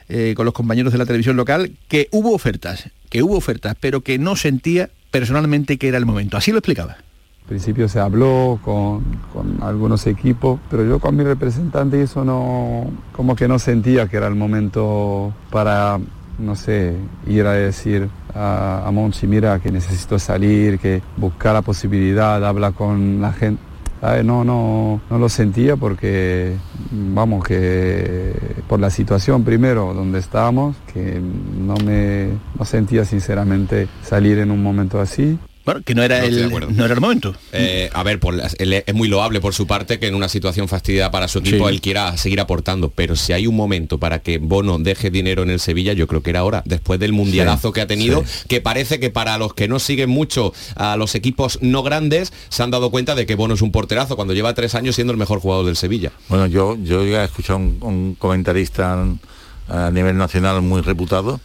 eh, 0.10 0.34
con 0.36 0.46
los 0.46 0.54
compañeros 0.54 0.94
de 0.94 1.00
la 1.00 1.06
televisión 1.06 1.36
local, 1.36 1.72
que 1.88 2.08
hubo 2.12 2.34
ofertas, 2.34 2.90
que 3.10 3.24
hubo 3.24 3.38
ofertas, 3.38 3.76
pero 3.80 4.02
que 4.02 4.18
no 4.18 4.36
sentía 4.36 4.90
personalmente 5.12 5.78
que 5.78 5.88
era 5.88 5.98
el 5.98 6.06
momento. 6.06 6.38
Así 6.38 6.52
lo 6.52 6.60
explicaba. 6.60 6.94
Al 6.94 7.50
principio 7.50 7.88
se 7.88 8.00
habló 8.00 8.60
con, 8.64 9.04
algunos 9.62 10.06
equipos, 10.08 10.60
pero 10.70 10.86
yo 10.86 11.00
con 11.00 11.16
mi 11.16 11.24
representante 11.24 12.02
eso 12.02 12.26
no, 12.26 12.92
como 13.14 13.36
que 13.36 13.48
no 13.48 13.58
sentía 13.58 14.08
que 14.08 14.18
era 14.18 14.28
el 14.28 14.36
momento 14.36 15.34
para, 15.50 16.00
no 16.40 16.56
sé, 16.58 16.96
ir 17.26 17.46
a 17.46 17.54
decir 17.54 18.10
a, 18.34 18.84
a 18.86 18.92
Monchi, 18.92 19.28
mira 19.28 19.60
que 19.60 19.72
necesito 19.72 20.20
salir, 20.20 20.78
que 20.78 21.02
buscar 21.16 21.54
la 21.54 21.62
posibilidad, 21.62 22.44
habla 22.46 22.74
con 22.74 23.22
la 23.22 23.32
gente. 23.32 23.67
No, 24.02 24.44
no, 24.44 25.02
no 25.10 25.18
lo 25.18 25.30
sentía 25.30 25.76
porque, 25.76 26.56
vamos, 26.92 27.44
que 27.44 28.34
por 28.68 28.80
la 28.80 28.90
situación 28.90 29.44
primero 29.44 29.94
donde 29.94 30.20
estábamos, 30.20 30.76
que 30.94 31.20
no 31.20 31.76
me 31.78 32.30
no 32.58 32.66
sentía 32.66 33.06
sinceramente 33.06 33.88
salir 34.04 34.40
en 34.40 34.52
un 34.52 34.62
momento 34.62 35.00
así. 35.00 35.40
Bueno, 35.68 35.82
que 35.84 35.94
no 35.96 36.02
era, 36.02 36.20
No 36.20 36.26
el, 36.26 36.76
no 36.78 36.86
era 36.86 36.94
el 36.94 37.02
momento. 37.02 37.36
Eh, 37.52 37.90
a 37.94 38.02
ver, 38.02 38.22
por 38.22 38.36
es 38.40 38.94
muy 38.96 39.10
loable 39.10 39.42
por 39.42 39.54
su 39.54 39.68
parte 39.68 40.00
que 40.00 40.08
en 40.08 40.16
una 40.16 40.30
situación 40.30 40.70
fastidiada 40.70 41.12
para 41.12 41.28
su 41.28 41.40
equipo 41.40 41.68
Sí. 41.68 41.74
él 41.76 41.82
quiera 41.82 42.16
seguir 42.16 42.40
aportando, 42.40 42.90
pero 42.90 43.18
si 43.18 43.34
hay 43.34 43.48
un 43.48 43.56
momento 43.58 43.98
para 43.98 44.20
que 44.20 44.38
Bono 44.38 44.80
deje 44.80 45.12
dinero 45.12 45.44
en 45.44 45.50
el 45.50 45.60
Sevilla, 45.60 45.92
yo 45.92 46.08
creo 46.08 46.24
que 46.24 46.30
era 46.30 46.40
ahora, 46.40 46.64
después 46.66 47.02
del 47.02 47.12
mundialazo 47.12 47.68
Sí, 47.68 47.74
que 47.74 47.82
ha 47.82 47.88
tenido, 47.88 48.24
sí. 48.26 48.46
que 48.48 48.62
parece 48.62 49.02
que 49.02 49.10
para 49.10 49.38
los 49.38 49.54
que 49.54 49.68
no 49.68 49.80
siguen 49.80 50.10
mucho 50.10 50.54
a 50.78 50.96
los 50.96 51.16
equipos 51.16 51.60
no 51.62 51.84
grandes, 51.84 52.32
se 52.48 52.64
han 52.64 52.72
dado 52.72 52.90
cuenta 52.90 53.14
de 53.16 53.26
que 53.26 53.36
Bono 53.36 53.56
es 53.56 53.62
un 53.62 53.74
porterazo 53.74 54.16
cuando 54.16 54.34
lleva 54.34 54.54
tres 54.54 54.74
años 54.74 54.96
siendo 54.96 55.12
el 55.12 55.18
mejor 55.20 55.42
jugador 55.42 55.66
del 55.66 55.76
Sevilla. 55.76 56.14
Bueno, 56.30 56.48
yo, 56.48 56.78
yo 56.82 57.02
he 57.04 57.22
escuchado 57.26 57.60
un, 57.60 57.78
un 57.82 58.16
comentarista 58.18 59.06
a 59.68 59.92
nivel 59.92 60.16
nacional 60.18 60.62
muy 60.62 60.80
reputado 60.80 61.42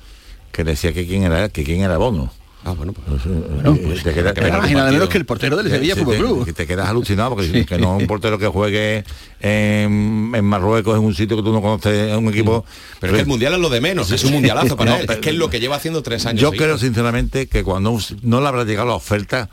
que 0.53 0.63
decía 0.63 0.93
que 0.93 1.09
quién 1.09 1.25
era 1.25 1.49
que 1.49 1.65
quién 1.65 1.81
era 1.81 1.97
Bono. 1.99 2.33
Ah, 2.65 2.75
bueno, 2.75 2.93
pues, 2.93 3.25
Bueno, 3.25 3.77
pues, 3.85 4.05
te 4.05 4.15
quedas- 4.15 4.35
y 4.71 4.75
nada 4.75 4.91
menos 4.93 5.09
que 5.09 5.19
el 5.19 5.27
portero 5.27 5.57
del 5.57 5.69
Sevilla 5.69 5.95
Sí, 5.95 6.01
Fútbol 6.01 6.15
te- 6.15 6.21
Club. 6.23 6.55
te 6.55 6.67
quedas 6.67 6.89
alucinado 6.89 7.31
porque 7.31 7.47
dices 7.47 7.67
que 7.67 7.77
no 7.79 7.97
es 7.97 8.03
un 8.03 8.07
portero 8.07 8.39
que 8.39 8.47
juegue 8.47 9.03
en, 9.43 10.33
en 10.35 10.45
Marruecos 10.45 10.97
en 10.97 11.05
un 11.05 11.15
sitio 11.15 11.37
que 11.37 11.43
tú 11.43 11.53
no 11.53 11.61
conoces, 11.61 12.11
en 12.13 12.17
un 12.17 12.29
equipo. 12.33 12.65
Pero 13.01 13.13
es 13.13 13.17
que 13.17 13.23
el 13.23 13.27
mundial 13.29 13.55
es 13.55 13.59
lo 13.59 13.69
de 13.69 13.81
menos, 13.81 14.11
es 14.13 14.25
un 14.25 14.33
mundialazo 14.33 14.77
para 14.77 14.93
No, 14.93 14.97
él. 14.99 15.03
pero- 15.07 15.19
Es 15.19 15.25
que 15.25 15.31
es 15.31 15.37
lo 15.37 15.51
que 15.51 15.61
lleva 15.61 15.77
haciendo 15.77 16.03
tres 16.03 16.25
años. 16.27 16.41
Yo 16.41 16.49
seguidos. 16.51 16.65
creo 16.67 16.79
sinceramente 16.79 17.49
que 17.49 17.65
cuando 17.65 17.99
no 18.23 18.41
le 18.41 18.47
habrá 18.49 18.65
llegado 18.65 18.89
la 18.89 18.95
oferta, 18.95 19.51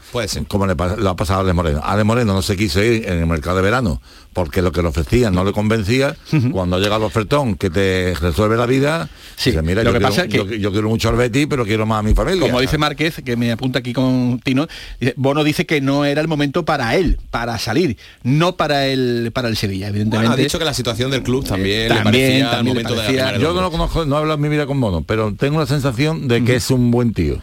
como 0.48 0.68
le, 0.68 0.76
le 0.76 1.10
ha 1.10 1.16
pasado 1.16 1.42
a 1.42 1.44
De 1.44 1.54
Moreno. 1.54 1.82
A 1.84 1.98
De 1.98 2.04
Moreno 2.04 2.34
no 2.34 2.42
se 2.42 2.56
quiso 2.56 2.84
ir 2.84 3.08
en 3.10 3.20
el 3.20 3.26
mercado 3.28 3.56
de 3.58 3.64
verano 3.64 4.02
porque 4.32 4.62
lo 4.62 4.72
que 4.72 4.82
le 4.84 4.88
ofrecían 4.90 5.34
no 5.34 5.44
le 5.44 5.52
convencía. 5.52 6.16
cuando 6.52 6.76
ha 6.76 6.80
llegado 6.80 6.98
el 7.02 7.08
ofertón 7.08 7.56
que 7.56 7.70
te 7.70 8.14
resuelve 8.22 8.56
la 8.58 8.68
vida, 8.68 9.10
dice, 9.44 9.62
mira, 9.64 9.84
lo 9.84 9.90
yo, 9.90 9.94
que 9.94 10.00
quiero, 10.00 10.08
pasa 10.10 10.22
es 10.26 10.30
que- 10.30 10.38
yo, 10.38 10.46
yo 10.46 10.72
quiero 10.72 10.88
mucho 10.90 11.10
al 11.10 11.16
Betis, 11.16 11.48
pero 11.50 11.66
quiero 11.66 11.86
más 11.86 12.00
a 12.00 12.04
mi 12.04 12.14
familia. 12.14 12.42
Como 12.42 12.62
dice 12.62 12.78
Márquez, 12.78 13.22
que 13.26 13.36
me 13.36 13.52
apunta 13.52 13.80
aquí 13.80 13.92
con 13.92 14.40
Tino, 14.44 14.68
dice, 15.00 15.14
Bono 15.18 15.44
dice 15.44 15.66
que 15.66 15.82
no 15.82 16.06
era 16.06 16.22
el 16.22 16.28
momento 16.28 16.64
para 16.64 16.96
él, 16.96 17.18
para 17.32 17.58
salir, 17.58 17.98
no 18.24 18.56
para 18.56 18.86
el 18.88 19.32
para 19.34 19.48
el 19.50 19.58
Sevilla, 19.58 19.79
evidentemente. 19.88 20.28
Bueno, 20.28 20.34
ha 20.34 20.36
dicho 20.36 20.60
que 20.60 20.66
la 20.66 20.74
situación 20.74 21.12
del 21.12 21.24
club 21.24 21.46
también, 21.46 21.90
le 21.90 21.96
también, 21.96 22.46
parecía 22.46 22.64
momento 22.64 22.96
de 22.96 23.02
parecía. 23.02 23.38
Yo 23.38 23.54
no 23.54 23.62
lo 23.62 23.72
conozco, 23.72 24.06
no 24.06 24.16
he 24.16 24.20
hablado 24.20 24.36
en 24.36 24.42
mi 24.42 24.50
vida 24.50 24.66
con 24.66 24.80
Bono, 24.80 25.04
pero 25.04 25.34
tengo 25.34 25.60
la 25.60 25.66
sensación 25.66 26.28
de 26.28 26.44
que 26.44 26.56
es 26.56 26.70
un 26.72 26.92
buen 26.92 27.14
tío. 27.14 27.38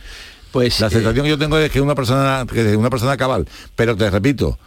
Pues 0.53 0.81
la 0.81 0.89
sensación 0.91 1.25
que 1.25 1.31
yo 1.31 1.39
tengo 1.39 1.59
es 1.59 1.71
que 1.71 1.79
es 1.79 1.85
una 1.85 1.95
persona 1.95 2.47
que 2.51 2.71
es 2.71 2.77
una 2.77 2.91
persona 2.91 3.17
cabal, 3.17 3.47
pero 3.75 3.97
te 3.97 4.09
repito, 4.09 4.59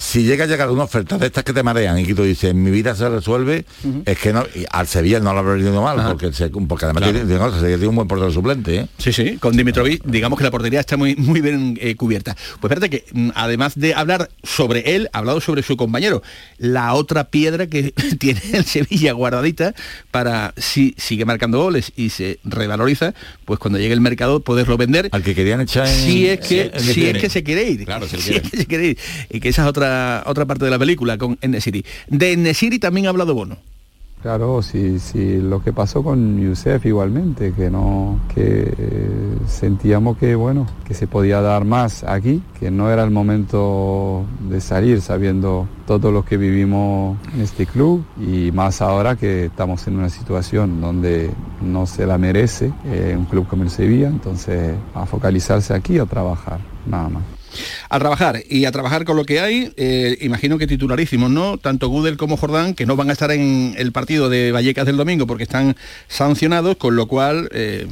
si 0.00 0.22
llega 0.22 0.44
a 0.44 0.46
llegar 0.46 0.70
una 0.70 0.84
oferta 0.84 1.18
de 1.18 1.26
estas 1.26 1.42
que 1.42 1.52
te 1.52 1.62
marean 1.64 1.98
y 1.98 2.04
que 2.06 2.14
tú 2.14 2.22
dices, 2.22 2.54
mi 2.54 2.70
vida 2.70 2.94
se 2.94 3.08
resuelve, 3.08 3.64
es 4.06 4.16
que 4.18 4.32
no, 4.32 4.44
al 4.70 4.86
Sevilla 4.86 5.18
no 5.18 5.32
lo 5.34 5.40
ha 5.40 5.44
perdido 5.44 5.82
mal, 5.82 5.96
porque, 6.08 6.32
se, 6.32 6.48
porque 6.50 6.84
además 6.84 7.02
Claro. 7.02 7.18
tiene, 7.18 7.26
tiene- 7.26 7.68
tiene 7.68 7.86
un 7.88 7.96
buen 7.96 8.06
portero 8.08 8.30
suplente. 8.30 8.76
¿eh? 8.76 8.86
Sí, 8.98 9.12
sí, 9.12 9.38
con 9.38 9.56
Dimitrovic, 9.56 10.04
digamos 10.04 10.38
que 10.38 10.44
la 10.44 10.50
portería 10.52 10.78
está 10.80 10.96
muy, 10.96 11.16
muy 11.16 11.40
bien 11.40 11.76
eh, 11.80 11.96
cubierta. 11.96 12.34
Pues 12.60 12.70
espérate 12.72 12.90
que, 12.90 13.04
mm, 13.12 13.30
además 13.34 13.72
de 13.74 13.92
hablar 13.94 14.30
sobre 14.44 14.94
él, 14.94 15.10
ha 15.12 15.18
hablado 15.18 15.40
sobre 15.40 15.62
su 15.64 15.76
compañero. 15.76 16.22
La 16.58 16.94
otra 16.94 17.24
piedra 17.24 17.66
que 17.66 17.92
tiene 18.20 18.40
el 18.52 18.64
Sevilla 18.64 19.12
guardadita 19.12 19.74
para, 20.12 20.54
si 20.56 20.94
sigue 20.96 21.24
marcando 21.24 21.58
goles 21.60 21.92
y 21.96 22.10
se 22.10 22.38
revaloriza, 22.44 23.14
pues 23.44 23.58
cuando 23.58 23.78
llegue 23.80 23.94
el 23.94 24.00
mercado 24.00 24.40
poderlo 24.40 24.76
vender. 24.76 25.08
Al 25.10 25.24
que 25.24 25.34
querían 25.34 25.60
echar 25.60 25.88
en- 25.88 25.92
Si 25.94 26.28
es 26.28 26.38
que, 26.40 26.70
si 26.78 27.04
es 27.06 27.18
que 27.18 27.28
se 27.28 27.42
quiere 27.42 27.68
ir. 27.68 27.84
Claro, 27.84 28.06
si 28.08 28.14
él 28.16 28.22
Si 28.22 28.30
quiere. 28.30 28.44
es 28.44 28.50
que 28.50 28.56
se 28.58 28.66
quiere 28.66 28.86
ir. 28.86 28.98
Y 29.30 29.40
que 29.40 29.48
esa 29.48 29.62
es 29.62 29.68
otra, 30.26 30.46
parte 30.46 30.64
de 30.64 30.70
la 30.70 30.78
película 30.78 31.18
con 31.18 31.38
Enesiri. 31.40 31.84
De 32.08 32.32
Enesiri 32.32 32.78
también 32.78 33.06
ha 33.06 33.10
hablado 33.10 33.34
Bono. 33.34 33.56
Claro, 34.22 34.62
sí, 34.62 34.98
sí, 34.98 35.40
lo 35.40 35.62
que 35.62 35.72
pasó 35.72 36.02
con 36.02 36.40
Youssef 36.40 36.84
igualmente, 36.86 37.52
que 37.52 37.70
no, 37.70 38.18
que 38.34 38.74
eh, 38.76 39.36
sentíamos 39.46 40.18
que 40.18 40.34
bueno, 40.34 40.66
que 40.84 40.92
se 40.92 41.06
podía 41.06 41.40
dar 41.40 41.64
más 41.64 42.02
aquí, 42.02 42.42
que 42.58 42.72
no 42.72 42.90
era 42.90 43.04
el 43.04 43.12
momento 43.12 44.24
de 44.50 44.60
salir 44.60 45.00
sabiendo 45.02 45.68
todo 45.86 46.10
lo 46.10 46.24
que 46.24 46.36
vivimos 46.36 47.16
en 47.32 47.42
este 47.42 47.64
club 47.66 48.04
y 48.20 48.50
más 48.50 48.82
ahora 48.82 49.14
que 49.14 49.44
estamos 49.44 49.86
en 49.86 49.96
una 49.96 50.10
situación 50.10 50.80
donde 50.80 51.30
no 51.62 51.86
se 51.86 52.04
la 52.04 52.18
merece 52.18 52.72
eh, 52.86 53.14
un 53.16 53.26
club 53.26 53.46
como 53.46 53.62
el 53.62 53.70
Sevilla, 53.70 54.08
entonces 54.08 54.74
a 54.94 55.06
focalizarse 55.06 55.74
aquí 55.74 56.00
a 56.00 56.06
trabajar, 56.06 56.58
nada 56.86 57.08
más. 57.08 57.37
A 57.88 57.98
trabajar 57.98 58.42
y 58.48 58.64
a 58.64 58.72
trabajar 58.72 59.04
con 59.04 59.16
lo 59.16 59.24
que 59.24 59.40
hay, 59.40 59.72
eh, 59.76 60.16
imagino 60.20 60.58
que 60.58 60.66
titularísimos, 60.66 61.30
¿no? 61.30 61.58
Tanto 61.58 61.88
Gudel 61.88 62.16
como 62.16 62.36
Jordán, 62.36 62.74
que 62.74 62.86
no 62.86 62.96
van 62.96 63.10
a 63.10 63.12
estar 63.12 63.30
en 63.30 63.74
el 63.78 63.92
partido 63.92 64.28
de 64.28 64.52
Vallecas 64.52 64.86
del 64.86 64.96
domingo 64.96 65.26
porque 65.26 65.44
están 65.44 65.76
sancionados, 66.08 66.76
con 66.76 66.96
lo 66.96 67.06
cual 67.06 67.48
eh, 67.52 67.86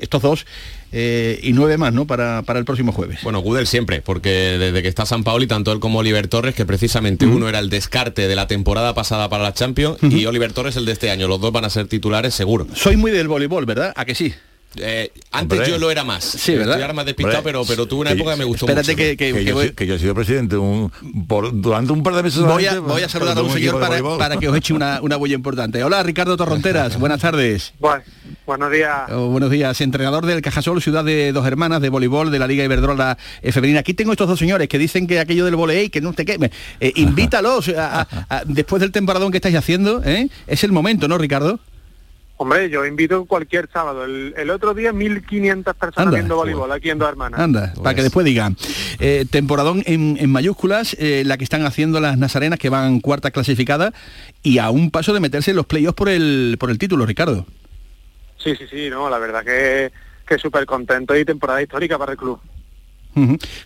estos 0.00 0.22
dos 0.22 0.46
eh, 0.92 1.40
y 1.42 1.52
nueve 1.52 1.76
más, 1.76 1.92
¿no? 1.92 2.06
Para, 2.06 2.42
para 2.42 2.58
el 2.58 2.64
próximo 2.64 2.92
jueves. 2.92 3.18
Bueno, 3.22 3.40
Gudel 3.40 3.66
siempre, 3.66 4.00
porque 4.00 4.30
desde 4.58 4.82
que 4.82 4.88
está 4.88 5.04
San 5.06 5.24
Paoli, 5.24 5.46
tanto 5.46 5.72
él 5.72 5.80
como 5.80 5.98
Oliver 5.98 6.28
Torres, 6.28 6.54
que 6.54 6.64
precisamente 6.64 7.26
uno 7.26 7.48
era 7.48 7.58
el 7.58 7.68
descarte 7.68 8.28
de 8.28 8.36
la 8.36 8.46
temporada 8.46 8.94
pasada 8.94 9.28
para 9.28 9.42
la 9.42 9.54
Champions 9.54 9.98
y 10.02 10.24
Oliver 10.26 10.52
Torres 10.52 10.76
el 10.76 10.86
de 10.86 10.92
este 10.92 11.10
año. 11.10 11.26
Los 11.26 11.40
dos 11.40 11.52
van 11.52 11.64
a 11.64 11.70
ser 11.70 11.88
titulares 11.88 12.34
seguro. 12.34 12.66
Soy 12.74 12.96
muy 12.96 13.10
del 13.10 13.26
voleibol, 13.26 13.66
¿verdad? 13.66 13.92
¿A 13.96 14.04
que 14.04 14.14
sí? 14.14 14.34
Eh, 14.76 15.12
antes 15.30 15.58
Hombre. 15.58 15.70
yo 15.70 15.78
lo 15.78 15.90
era 15.90 16.02
más. 16.04 16.24
Sí, 16.24 16.52
¿verdad? 16.52 16.70
Estoy 16.70 16.82
ahora 16.82 16.94
más 16.94 17.06
despistado, 17.06 17.38
Hombre, 17.38 17.52
pero, 17.52 17.64
pero 17.64 17.86
tuve 17.86 18.00
una 18.02 18.10
que 18.10 18.16
época 18.16 18.30
yo- 18.30 18.34
que 18.36 18.38
me 18.38 18.44
gustó 18.44 18.66
espérate 18.66 18.92
mucho. 18.92 18.96
que- 18.96 19.16
que- 19.16 19.32
Que, 19.32 19.44
yo, 19.44 19.54
voy- 19.54 19.70
que 19.72 19.86
yo 19.86 19.94
he 19.94 19.98
sido 19.98 20.14
presidente 20.14 20.56
un, 20.56 20.90
por- 21.28 21.52
durante 21.60 21.92
un 21.92 22.02
par 22.02 22.14
de 22.14 22.22
meses 22.22 22.40
Voy 22.40 22.66
a, 22.66 22.70
solamente, 22.70 22.92
voy 22.92 23.02
a 23.02 23.08
saludar 23.08 23.38
a 23.38 23.42
un 23.42 23.52
señor 23.52 23.78
para, 23.80 24.02
para 24.18 24.36
que 24.36 24.48
os 24.48 24.56
eche 24.56 24.72
una, 24.74 25.00
una 25.00 25.16
bulla 25.16 25.34
importante. 25.34 25.82
Hola, 25.84 26.02
Ricardo 26.02 26.36
Torronteras, 26.36 26.98
buenas 26.98 27.20
tardes. 27.20 27.72
Bueno, 27.78 28.02
buenos 28.46 28.72
días. 28.72 29.10
Oh, 29.10 29.28
buenos 29.28 29.50
días, 29.50 29.80
entrenador 29.80 30.26
del 30.26 30.42
Cajasol, 30.42 30.82
ciudad 30.82 31.04
de 31.04 31.32
dos 31.32 31.46
hermanas 31.46 31.80
de 31.80 31.88
voleibol 31.88 32.30
de 32.30 32.38
la 32.38 32.46
Liga 32.46 32.64
Iberdrola 32.64 33.16
eh, 33.42 33.52
Femenina. 33.52 33.80
Aquí 33.80 33.94
tengo 33.94 34.12
estos 34.12 34.28
dos 34.28 34.38
señores 34.38 34.68
que 34.68 34.78
dicen 34.78 35.06
que 35.06 35.20
aquello 35.20 35.44
del 35.44 35.56
volei, 35.56 35.88
que 35.88 36.00
no 36.00 36.12
te 36.12 36.24
queme. 36.24 36.50
Eh, 36.80 36.92
invítalos 36.96 37.68
a- 37.68 38.00
a- 38.02 38.26
a- 38.28 38.42
después 38.44 38.80
del 38.80 38.90
temporadón 38.92 39.30
que 39.30 39.38
estáis 39.38 39.54
haciendo, 39.56 40.02
¿eh? 40.04 40.28
Es 40.46 40.64
el 40.64 40.72
momento, 40.72 41.06
¿no, 41.06 41.16
Ricardo? 41.18 41.60
Hombre, 42.44 42.68
yo 42.68 42.84
invito 42.84 43.24
cualquier 43.24 43.70
sábado. 43.72 44.04
El, 44.04 44.34
el 44.36 44.50
otro 44.50 44.74
día 44.74 44.92
1.500 44.92 45.62
personas 45.76 45.96
Anda. 45.96 46.10
viendo 46.10 46.36
voleibol 46.36 46.70
aquí 46.72 46.90
en 46.90 46.98
Dos 46.98 47.08
Hermanas. 47.08 47.40
Anda, 47.40 47.72
para 47.82 47.94
que 47.94 48.02
después 48.02 48.26
digan. 48.26 48.54
Eh, 48.98 49.24
temporadón 49.30 49.82
en, 49.86 50.18
en 50.20 50.30
mayúsculas, 50.30 50.94
eh, 51.00 51.22
la 51.24 51.38
que 51.38 51.44
están 51.44 51.64
haciendo 51.64 52.00
las 52.00 52.18
nazarenas 52.18 52.58
que 52.58 52.68
van 52.68 53.00
cuarta 53.00 53.30
clasificada 53.30 53.94
y 54.42 54.58
a 54.58 54.68
un 54.68 54.90
paso 54.90 55.14
de 55.14 55.20
meterse 55.20 55.52
en 55.52 55.56
los 55.56 55.64
playoffs 55.64 55.96
por 55.96 56.10
el, 56.10 56.58
por 56.60 56.68
el 56.70 56.76
título, 56.76 57.06
Ricardo. 57.06 57.46
Sí, 58.36 58.54
sí, 58.56 58.66
sí, 58.70 58.90
no, 58.90 59.08
la 59.08 59.18
verdad 59.18 59.42
que, 59.42 59.90
que 60.28 60.36
súper 60.38 60.66
contento 60.66 61.16
y 61.16 61.24
temporada 61.24 61.62
histórica 61.62 61.96
para 61.96 62.12
el 62.12 62.18
club. 62.18 62.38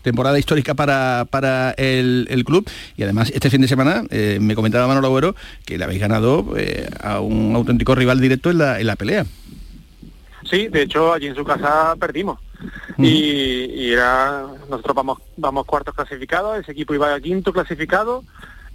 Temporada 0.03 0.39
histórica 0.39 0.75
para, 0.75 1.27
para 1.31 1.73
el, 1.73 2.27
el 2.31 2.45
club 2.45 2.69
y 2.97 3.03
además 3.03 3.31
este 3.35 3.51
fin 3.51 3.61
de 3.61 3.69
semana 3.69 4.05
eh, 4.11 4.39
me 4.41 4.55
comentaba 4.55 4.87
Manolo 4.87 5.09
Agüero 5.09 5.35
que 5.65 5.79
le 5.79 5.85
habéis 5.85 6.01
ganado 6.01 6.55
eh, 6.57 6.89
a 7.01 7.21
un 7.21 7.55
auténtico 7.55 7.95
rival 7.95 8.21
directo 8.21 8.51
en 8.51 8.59
la, 8.59 8.81
en 8.81 8.87
la 8.87 8.97
pelea. 8.97 9.27
Sí, 10.45 10.69
de 10.69 10.83
hecho 10.83 11.13
allí 11.13 11.27
en 11.27 11.35
su 11.35 11.45
casa 11.45 11.95
perdimos. 11.99 12.39
y, 12.99 13.07
y 13.07 13.93
era 13.93 14.45
nosotros 14.69 14.95
vamos 14.95 15.19
vamos 15.37 15.65
cuartos 15.65 15.95
clasificados, 15.95 16.59
ese 16.59 16.73
equipo 16.73 16.95
iba 16.95 17.15
a 17.15 17.21
quinto 17.21 17.53
clasificado 17.53 18.25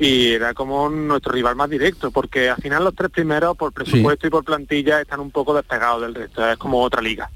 y 0.03 0.33
era 0.33 0.53
como 0.53 0.89
nuestro 0.89 1.31
rival 1.31 1.55
más 1.55 1.69
directo, 1.69 2.11
porque 2.11 2.49
al 2.49 2.61
final 2.61 2.83
los 2.83 2.93
tres 2.93 3.09
primeros 3.09 3.55
por 3.55 3.71
presupuesto 3.71 4.27
y 4.27 4.29
por 4.29 4.43
plantilla 4.43 4.99
están 4.99 5.21
un 5.21 5.31
poco 5.31 5.53
despegados 5.53 6.01
del 6.01 6.13
resto, 6.13 6.45
es 6.45 6.57
como 6.57 6.81
otra 6.81 7.01
liga. 7.01 7.29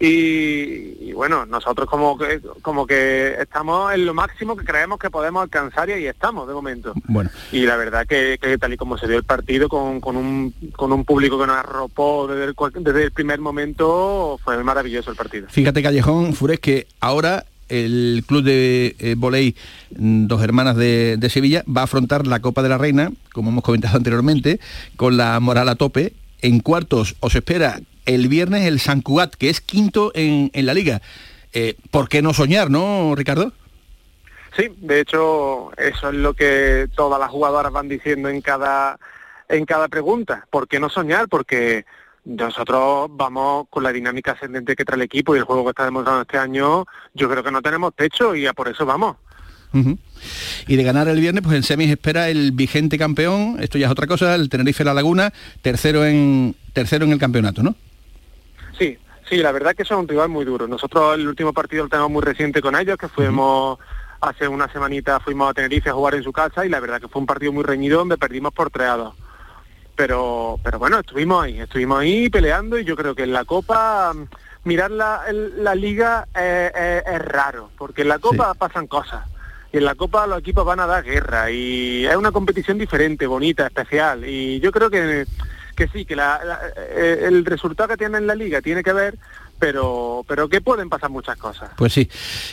Y, 0.00 0.96
y 1.00 1.12
bueno, 1.12 1.46
nosotros 1.46 1.88
como 1.88 2.18
que, 2.18 2.40
como 2.60 2.88
que 2.88 3.36
estamos 3.40 3.94
en 3.94 4.04
lo 4.04 4.14
máximo 4.14 4.56
que 4.56 4.64
creemos 4.64 4.98
que 4.98 5.10
podemos 5.10 5.44
alcanzar 5.44 5.88
y 5.90 5.92
ahí 5.92 6.06
estamos 6.06 6.48
de 6.48 6.54
momento. 6.54 6.92
Bueno, 7.04 7.30
Y 7.52 7.66
la 7.66 7.76
verdad 7.76 8.04
que, 8.04 8.36
que 8.42 8.58
tal 8.58 8.72
y 8.72 8.76
como 8.76 8.98
se 8.98 9.06
dio 9.06 9.16
el 9.16 9.22
partido 9.24 9.68
con, 9.68 10.00
con, 10.00 10.16
un, 10.16 10.52
con 10.74 10.92
un 10.92 11.04
público 11.04 11.38
que 11.38 11.46
nos 11.46 11.56
arropó 11.56 12.26
desde 12.26 12.46
el, 12.46 12.54
desde 12.82 13.04
el 13.04 13.12
primer 13.12 13.38
momento, 13.38 14.40
fue 14.42 14.60
maravilloso 14.64 15.12
el 15.12 15.16
partido. 15.16 15.46
fíjate 15.48 15.80
Callejón, 15.84 16.34
Fures, 16.34 16.58
que 16.58 16.88
ahora 16.98 17.44
el 17.68 18.24
club 18.26 18.42
de 18.42 18.96
eh, 18.98 19.16
mm, 19.16 20.26
Dos 20.26 20.42
Hermanas 20.42 20.76
de, 20.76 21.16
de 21.16 21.30
Sevilla 21.30 21.64
va 21.64 21.82
a 21.82 21.84
afrontar 21.84 22.26
la 22.26 22.40
Copa 22.40 22.62
de 22.62 22.68
la 22.68 22.78
Reina, 22.78 23.10
como 23.32 23.50
hemos 23.50 23.64
comentado 23.64 23.96
anteriormente, 23.96 24.60
con 24.96 25.16
la 25.16 25.38
moral 25.40 25.68
a 25.68 25.74
tope. 25.74 26.12
En 26.40 26.60
cuartos 26.60 27.16
os 27.20 27.34
espera 27.34 27.80
el 28.04 28.28
viernes 28.28 28.66
el 28.66 28.80
San 28.80 29.00
Cugat, 29.00 29.34
que 29.34 29.48
es 29.48 29.60
quinto 29.60 30.12
en, 30.14 30.50
en 30.54 30.66
la 30.66 30.74
liga. 30.74 31.00
Eh, 31.52 31.76
¿Por 31.90 32.08
qué 32.08 32.22
no 32.22 32.32
soñar, 32.32 32.70
no, 32.70 33.14
Ricardo? 33.14 33.52
Sí, 34.56 34.68
de 34.78 35.00
hecho, 35.00 35.70
eso 35.78 36.08
es 36.08 36.14
lo 36.14 36.34
que 36.34 36.88
todas 36.94 37.18
las 37.18 37.30
jugadoras 37.30 37.72
van 37.72 37.88
diciendo 37.88 38.28
en 38.28 38.40
cada, 38.40 38.98
en 39.48 39.64
cada 39.64 39.88
pregunta. 39.88 40.46
¿Por 40.50 40.68
qué 40.68 40.78
no 40.78 40.90
soñar? 40.90 41.28
Porque 41.28 41.84
nosotros 42.24 43.08
vamos 43.10 43.66
con 43.68 43.82
la 43.82 43.92
dinámica 43.92 44.32
ascendente 44.32 44.76
que 44.76 44.84
trae 44.84 44.96
el 44.96 45.02
equipo 45.02 45.34
y 45.34 45.38
el 45.38 45.44
juego 45.44 45.64
que 45.64 45.70
está 45.70 45.84
demostrando 45.84 46.22
este 46.22 46.38
año, 46.38 46.86
yo 47.14 47.28
creo 47.28 47.42
que 47.42 47.50
no 47.50 47.62
tenemos 47.62 47.94
techo 47.94 48.34
y 48.34 48.46
a 48.46 48.52
por 48.52 48.68
eso 48.68 48.86
vamos. 48.86 49.16
Y 50.66 50.76
de 50.76 50.82
ganar 50.82 51.08
el 51.08 51.18
viernes, 51.18 51.42
pues 51.42 51.56
en 51.56 51.62
semis 51.62 51.90
espera 51.90 52.28
el 52.28 52.52
vigente 52.52 52.98
campeón, 52.98 53.56
esto 53.60 53.78
ya 53.78 53.86
es 53.86 53.92
otra 53.92 54.06
cosa, 54.06 54.34
el 54.34 54.50
Tenerife 54.50 54.84
La 54.84 54.92
Laguna, 54.92 55.32
tercero 55.62 56.04
en 56.04 56.54
tercero 56.74 57.06
en 57.06 57.12
el 57.12 57.18
campeonato, 57.18 57.62
¿no? 57.62 57.74
Sí, 58.78 58.98
sí, 59.28 59.36
la 59.36 59.50
verdad 59.50 59.74
que 59.74 59.84
son 59.84 60.00
un 60.00 60.08
rival 60.08 60.28
muy 60.28 60.44
duro. 60.44 60.68
Nosotros 60.68 61.14
el 61.14 61.26
último 61.26 61.52
partido 61.52 61.84
lo 61.84 61.88
tenemos 61.88 62.10
muy 62.10 62.22
reciente 62.22 62.60
con 62.60 62.76
ellos, 62.76 62.98
que 62.98 63.08
fuimos 63.08 63.78
hace 64.20 64.46
una 64.46 64.70
semanita 64.72 65.18
fuimos 65.18 65.50
a 65.50 65.54
Tenerife 65.54 65.90
a 65.90 65.94
jugar 65.94 66.14
en 66.14 66.22
su 66.22 66.32
casa 66.32 66.64
y 66.64 66.68
la 66.68 66.78
verdad 66.78 67.00
que 67.00 67.08
fue 67.08 67.20
un 67.20 67.26
partido 67.26 67.52
muy 67.52 67.64
reñido 67.64 67.98
donde 67.98 68.16
perdimos 68.16 68.52
por 68.52 68.70
treados. 68.70 69.14
Pero, 69.96 70.58
pero 70.62 70.78
bueno, 70.78 71.00
estuvimos 71.00 71.44
ahí, 71.44 71.60
estuvimos 71.60 72.00
ahí 72.00 72.28
peleando 72.30 72.78
y 72.78 72.84
yo 72.84 72.96
creo 72.96 73.14
que 73.14 73.24
en 73.24 73.32
la 73.32 73.44
Copa 73.44 74.12
mm, 74.14 74.26
mirar 74.64 74.90
la, 74.90 75.22
el- 75.28 75.62
la 75.62 75.74
liga 75.74 76.26
es 76.34 77.22
raro, 77.24 77.70
porque 77.76 78.02
en 78.02 78.08
la 78.08 78.18
Copa 78.18 78.54
pasan 78.54 78.86
cosas. 78.86 79.26
Y 79.72 79.78
en 79.78 79.84
la 79.84 79.94
Copa 79.94 80.26
los 80.26 80.38
equipos 80.40 80.64
van 80.64 80.80
a 80.80 80.86
dar 80.86 81.02
guerra 81.04 81.50
y 81.50 82.06
es 82.06 82.16
una 82.16 82.32
competición 82.32 82.78
diferente, 82.78 83.26
bonita, 83.26 83.66
especial. 83.66 84.24
Y 84.26 84.60
yo 84.60 84.70
creo 84.72 84.90
que, 84.90 85.26
que 85.76 85.88
sí, 85.88 86.04
que 86.04 86.16
la- 86.16 86.42
la- 86.44 86.60
eh, 86.76 87.24
el 87.24 87.44
resultado 87.44 87.88
que 87.88 87.96
tiene 87.96 88.18
en 88.18 88.26
la 88.26 88.34
liga 88.34 88.60
tiene 88.60 88.82
que 88.82 88.92
ver, 88.92 89.16
pero, 89.62 90.24
pero 90.26 90.48
que 90.48 90.60
pueden 90.60 90.88
pasar 90.88 91.08
muchas 91.08 91.36
cosas. 91.38 91.70
Pues 91.76 91.92
sí, 91.92 92.08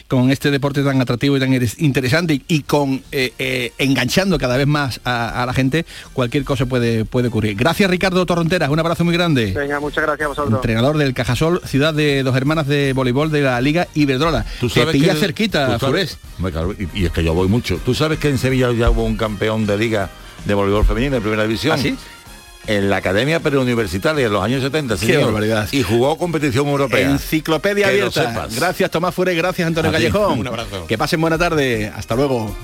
con 0.08 0.30
este 0.30 0.52
deporte 0.52 0.84
tan 0.84 1.02
atractivo 1.02 1.38
y 1.38 1.40
tan 1.40 1.52
eres- 1.54 1.80
interesante 1.82 2.36
y, 2.36 2.44
y 2.48 2.62
con 2.62 3.02
eh, 3.12 3.34
eh, 3.40 3.74
enganchando 3.80 4.38
cada 4.38 4.58
vez 4.58 4.68
más 4.68 5.02
a, 5.06 5.42
a 5.42 5.46
la 5.48 5.54
gente, 5.54 5.88
cualquier 6.14 6.44
cosa 6.44 6.68
puede, 6.68 7.06
puede 7.06 7.30
ocurrir. 7.30 7.56
Gracias 7.58 7.90
Ricardo 7.90 8.24
Torronteras, 8.28 8.70
un 8.70 8.78
abrazo 8.80 9.04
muy 9.06 9.16
grande. 9.16 9.54
Venga, 9.54 9.80
muchas 9.80 10.04
gracias 10.04 10.26
a 10.26 10.30
vosotros. 10.30 10.54
Entrenador 10.54 10.98
del 11.00 11.16
Cajasol, 11.16 11.62
ciudad 11.66 11.96
de 11.96 12.22
dos 12.22 12.36
hermanas 12.36 12.68
de 12.68 12.94
voleibol 12.94 13.32
de 13.32 13.42
la 13.42 13.60
Liga 13.60 13.88
Iberdrola. 13.96 14.46
Tú 14.60 14.68
Te 14.70 14.82
sabes 14.82 14.94
pilla 14.94 15.14
que- 15.16 15.20
cerquita, 15.20 15.80
tú 15.80 15.88
sabes- 15.88 16.20
y, 16.94 17.00
y 17.02 17.06
es 17.06 17.12
que 17.12 17.24
yo 17.24 17.34
voy 17.34 17.48
mucho. 17.48 17.80
¿Tú 17.84 17.96
sabes 17.96 18.20
que 18.20 18.30
en 18.30 18.38
Sevilla 18.38 18.72
ya 18.72 18.92
hubo 18.92 19.04
un 19.04 19.18
campeón 19.18 19.66
de 19.66 19.80
liga 19.80 20.12
de 20.46 20.54
voleibol 20.54 20.86
femenino 20.86 21.16
en 21.16 21.24
primera 21.24 21.42
división? 21.42 21.74
¿Ah, 21.74 21.82
sí? 21.82 21.98
En 22.70 22.90
la 22.90 22.98
Academia 22.98 23.40
Preuniversitaria 23.40 24.28
en 24.28 24.32
los 24.32 24.44
años 24.44 24.62
70, 24.62 24.94
Qué 24.96 25.06
señor. 25.08 25.26
barbaridad. 25.26 25.68
Y 25.72 25.82
jugó 25.82 26.18
competición 26.20 26.68
europea. 26.68 27.10
Enciclopedia 27.10 27.88
Que 27.90 27.98
lo 27.98 28.06
abierta. 28.08 28.30
sepas. 28.30 28.56
Gracias 28.56 28.92
Tomás 28.92 29.16
Fure, 29.16 29.34
gracias 29.34 29.66
Antonio 29.68 29.90
A 29.90 29.94
ti. 29.94 30.04
Callejón. 30.04 30.40
Un 30.40 30.48
abrazo. 30.48 30.86
Que 30.88 30.96
pasen 30.98 31.20
buena 31.20 31.38
tarde. 31.40 31.92
Hasta 31.96 32.16
luego. 32.16 32.56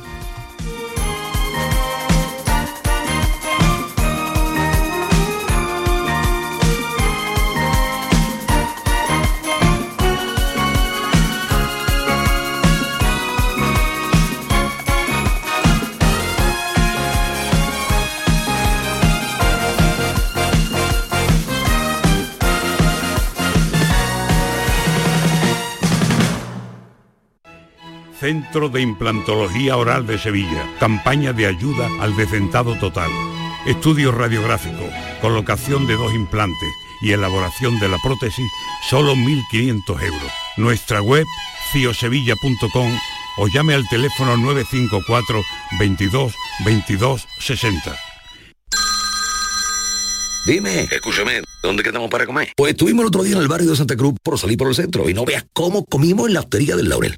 Centro 28.26 28.70
de 28.70 28.82
Implantología 28.82 29.78
Oral 29.78 30.08
de 30.08 30.18
Sevilla. 30.18 30.68
Campaña 30.80 31.32
de 31.32 31.46
ayuda 31.46 31.88
al 32.00 32.18
decentado 32.18 32.74
total. 32.80 33.12
Estudio 33.68 34.12
radiográfico, 34.12 34.84
colocación 35.22 35.86
de 35.86 35.94
dos 35.96 36.12
implantes 36.12 36.70
y 37.04 37.12
elaboración 37.12 37.78
de 37.80 37.88
la 37.88 38.00
prótesis, 38.00 38.50
solo 38.90 39.14
1.500 39.14 40.02
euros. 40.02 40.32
Nuestra 40.58 41.04
web, 41.04 41.24
ciosevilla.com 41.72 43.00
o 43.38 43.48
llame 43.48 43.76
al 43.76 43.88
teléfono 43.90 44.36
954 44.38 45.44
22 45.78 46.34
22 46.66 47.28
60. 47.42 47.96
Dime, 50.48 50.88
escúchame, 50.90 51.44
¿dónde 51.62 51.84
quedamos 51.84 52.10
para 52.10 52.26
comer? 52.26 52.54
Pues 52.58 52.72
estuvimos 52.72 53.04
el 53.04 53.08
otro 53.10 53.22
día 53.22 53.36
en 53.36 53.44
el 53.44 53.48
barrio 53.48 53.70
de 53.70 53.76
Santa 53.76 53.96
Cruz 53.96 54.16
por 54.24 54.40
salir 54.40 54.58
por 54.58 54.70
el 54.70 54.74
centro 54.74 55.08
y 55.08 55.14
no 55.14 55.26
veas 55.26 55.46
cómo 55.54 55.86
comimos 55.86 56.28
en 56.28 56.34
la 56.34 56.40
hostería 56.40 56.76
del 56.76 56.90
Laurel. 56.90 57.18